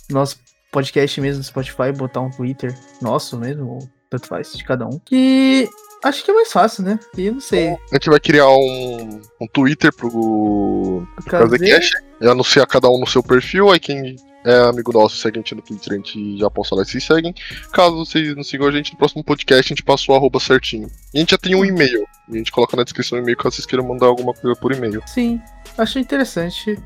nosso 0.10 0.38
podcast 0.72 1.20
mesmo 1.20 1.44
Spotify, 1.44 1.92
botar 1.96 2.22
um 2.22 2.30
Twitter 2.30 2.74
nosso 3.02 3.38
mesmo, 3.38 3.68
ou 3.68 3.90
tanto 4.10 4.28
faz, 4.28 4.54
de 4.54 4.64
cada 4.64 4.86
um. 4.86 5.00
Que 5.00 5.70
acho 6.04 6.24
que 6.24 6.32
é 6.32 6.34
mais 6.34 6.52
fácil, 6.52 6.84
né? 6.84 7.00
E 7.18 7.26
eu 7.28 7.34
não 7.34 7.40
sei. 7.40 7.70
A 7.70 7.96
gente 7.96 8.10
vai 8.10 8.20
criar 8.20 8.50
um, 8.50 9.22
um 9.42 9.48
Twitter 9.48 9.94
pro 9.94 11.06
Fazer... 11.30 11.60
Casecast 11.60 11.96
e 12.22 12.28
anunciar 12.28 12.68
cada 12.68 12.90
um 12.90 13.00
no 13.00 13.08
seu 13.08 13.24
perfil. 13.24 13.72
Aí 13.72 13.80
quem 13.80 14.16
é 14.46 14.60
amigo 14.70 14.94
nosso 14.94 15.18
segue 15.18 15.40
a 15.40 15.42
gente 15.42 15.56
no 15.56 15.62
Twitter, 15.62 15.94
a 15.94 15.96
gente 15.96 16.38
já 16.38 16.50
posta 16.50 16.76
lá 16.76 16.84
e 16.84 16.86
se 16.86 17.02
seguem. 17.02 17.34
Caso 17.74 18.06
vocês 18.06 18.36
não 18.36 18.44
sigam 18.44 18.68
a 18.68 18.72
gente, 18.72 18.92
no 18.92 18.98
próximo 18.98 19.24
podcast 19.24 19.66
a 19.66 19.76
gente 19.76 19.84
passa 19.84 20.12
o 20.12 20.16
arroba 20.16 20.40
certinho. 20.40 20.88
E 21.14 21.18
a 21.18 21.20
gente 21.20 21.32
já 21.32 21.38
tem 21.38 21.56
um 21.56 21.66
e-mail. 21.66 22.06
E 22.30 22.36
a 22.36 22.38
gente 22.38 22.52
coloca 22.52 22.78
na 22.78 22.84
descrição 22.84 23.18
o 23.18 23.22
e-mail 23.22 23.38
caso 23.38 23.56
vocês 23.56 23.66
queiram 23.66 23.88
mandar 23.88 24.06
alguma 24.06 24.34
coisa 24.34 24.56
por 24.60 24.72
e-mail. 24.72 25.02
Sim, 25.08 25.42
acho 25.78 25.98
interessante. 25.98 26.80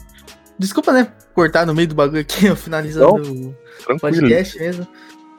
Desculpa, 0.57 0.93
né? 0.93 1.12
Cortar 1.34 1.66
no 1.66 1.74
meio 1.74 1.88
do 1.88 1.95
bagulho 1.95 2.22
aqui, 2.22 2.45
eu 2.47 2.55
finalizando 2.55 3.55
o 3.89 3.99
podcast 3.99 4.57
mesmo. 4.57 4.88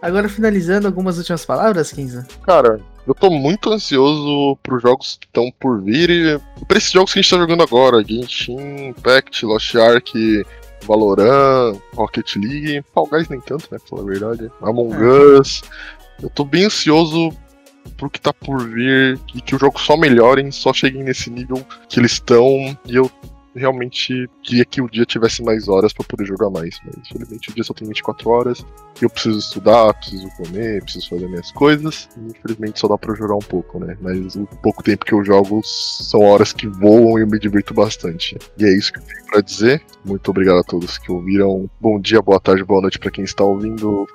Agora 0.03 0.28
finalizando 0.28 0.86
algumas 0.86 1.18
últimas 1.18 1.44
palavras, 1.44 1.92
Kinza. 1.92 2.26
Cara, 2.42 2.80
eu 3.07 3.14
tô 3.14 3.30
muito 3.30 3.72
ansioso 3.72 4.57
pros 4.62 4.82
jogos 4.82 5.18
que 5.20 5.26
estão 5.26 5.53
por 5.59 5.82
vir 5.82 6.11
e 6.11 6.64
pra 6.64 6.78
esses 6.78 6.90
jogos 6.90 7.12
que 7.12 7.18
a 7.18 7.22
gente 7.22 7.30
tá 7.30 7.38
jogando 7.38 7.62
agora: 7.62 8.03
Genshin, 8.03 8.88
Impact, 8.88 9.44
Lost 9.44 9.74
Ark, 9.74 10.12
Valorant, 10.86 11.78
Rocket 11.94 12.36
League, 12.36 12.84
Fall 12.94 13.07
Guys 13.07 13.28
nem 13.28 13.40
tanto, 13.40 13.68
né? 13.70 13.78
Pra 13.78 13.88
falar 13.88 14.03
a 14.03 14.07
verdade. 14.07 14.51
Among 14.62 14.94
Us. 15.38 15.62
Eu 16.22 16.30
tô 16.30 16.44
bem 16.44 16.64
ansioso 16.64 17.30
pro 17.96 18.11
que 18.11 18.20
tá 18.20 18.32
por 18.32 18.62
vir 18.68 19.18
e 19.34 19.40
que 19.40 19.55
os 19.55 19.61
jogos 19.61 19.82
só 19.82 19.96
melhorem, 19.96 20.51
só 20.51 20.72
cheguem 20.72 21.03
nesse 21.03 21.30
nível 21.30 21.64
que 21.88 21.98
eles 21.98 22.12
estão. 22.12 22.46
E 22.86 22.96
eu 22.96 23.11
realmente 23.55 24.28
queria 24.42 24.64
que 24.64 24.80
o 24.80 24.88
dia 24.88 25.05
tivesse 25.05 25.42
mais 25.42 25.68
horas 25.68 25.92
pra 25.92 26.05
poder 26.05 26.24
jogar 26.24 26.51
mais. 26.51 26.78
Mas 26.84 26.96
infelizmente 26.98 27.51
o 27.51 27.55
dia 27.55 27.64
só 27.64 27.74
tem 27.74 27.86
24 27.86 28.30
horas. 28.30 28.64
E 29.01 29.05
eu 29.05 29.11
preciso 29.11 29.38
estudar, 29.38 29.94
preciso 29.94 30.28
comer, 30.36 30.82
preciso 30.82 31.09
fazer 31.09 31.28
minhas 31.28 31.51
coisas. 31.53 32.09
E 32.16 32.30
infelizmente 32.30 32.80
só 32.80 32.88
dá 32.88 32.98
pra 32.98 33.14
jogar 33.14 33.34
um 33.34 33.40
pouco, 33.40 33.78
né? 33.78 33.96
Mas 34.01 34.36
o 34.36 34.46
pouco 34.62 34.82
tempo 34.82 35.05
que 35.05 35.12
eu 35.12 35.24
jogo 35.24 35.61
são 35.64 36.20
horas 36.20 36.53
que 36.53 36.66
voam 36.66 37.18
e 37.18 37.22
eu 37.22 37.26
me 37.26 37.38
divirto 37.38 37.74
bastante. 37.74 38.36
E 38.59 38.64
é 38.64 38.76
isso 38.76 38.92
que 38.92 38.98
eu 38.98 39.05
tenho 39.05 39.26
pra 39.26 39.40
dizer. 39.40 39.82
Muito 40.05 40.30
obrigado 40.30 40.59
a 40.59 40.64
todos 40.64 40.98
que 40.98 41.11
ouviram. 41.11 41.68
Bom 41.80 42.01
dia, 42.01 42.22
boa 42.22 42.40
tarde, 42.40 42.64
boa 42.64 42.80
noite 42.80 42.98
pra 42.98 43.11
quem 43.11 43.24
está 43.24 43.44
ouvindo. 43.44 44.07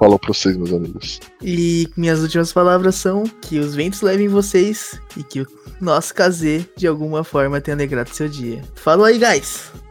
Falou 0.00 0.18
pra 0.18 0.32
vocês, 0.32 0.56
meus 0.56 0.72
amigos. 0.72 1.20
E 1.42 1.86
minhas 1.94 2.20
últimas 2.22 2.50
palavras 2.54 2.94
são 2.94 3.24
que 3.42 3.58
os 3.58 3.74
ventos 3.74 4.00
levem 4.00 4.28
vocês 4.28 4.98
e 5.14 5.22
que 5.22 5.42
o 5.42 5.46
nosso 5.78 6.14
KZ 6.14 6.64
de 6.74 6.86
alguma 6.86 7.22
forma 7.22 7.60
tenha 7.60 7.76
alegrado 7.76 8.08
seu 8.08 8.26
dia. 8.26 8.64
Falou 8.74 9.04
aí, 9.04 9.18
guys! 9.18 9.70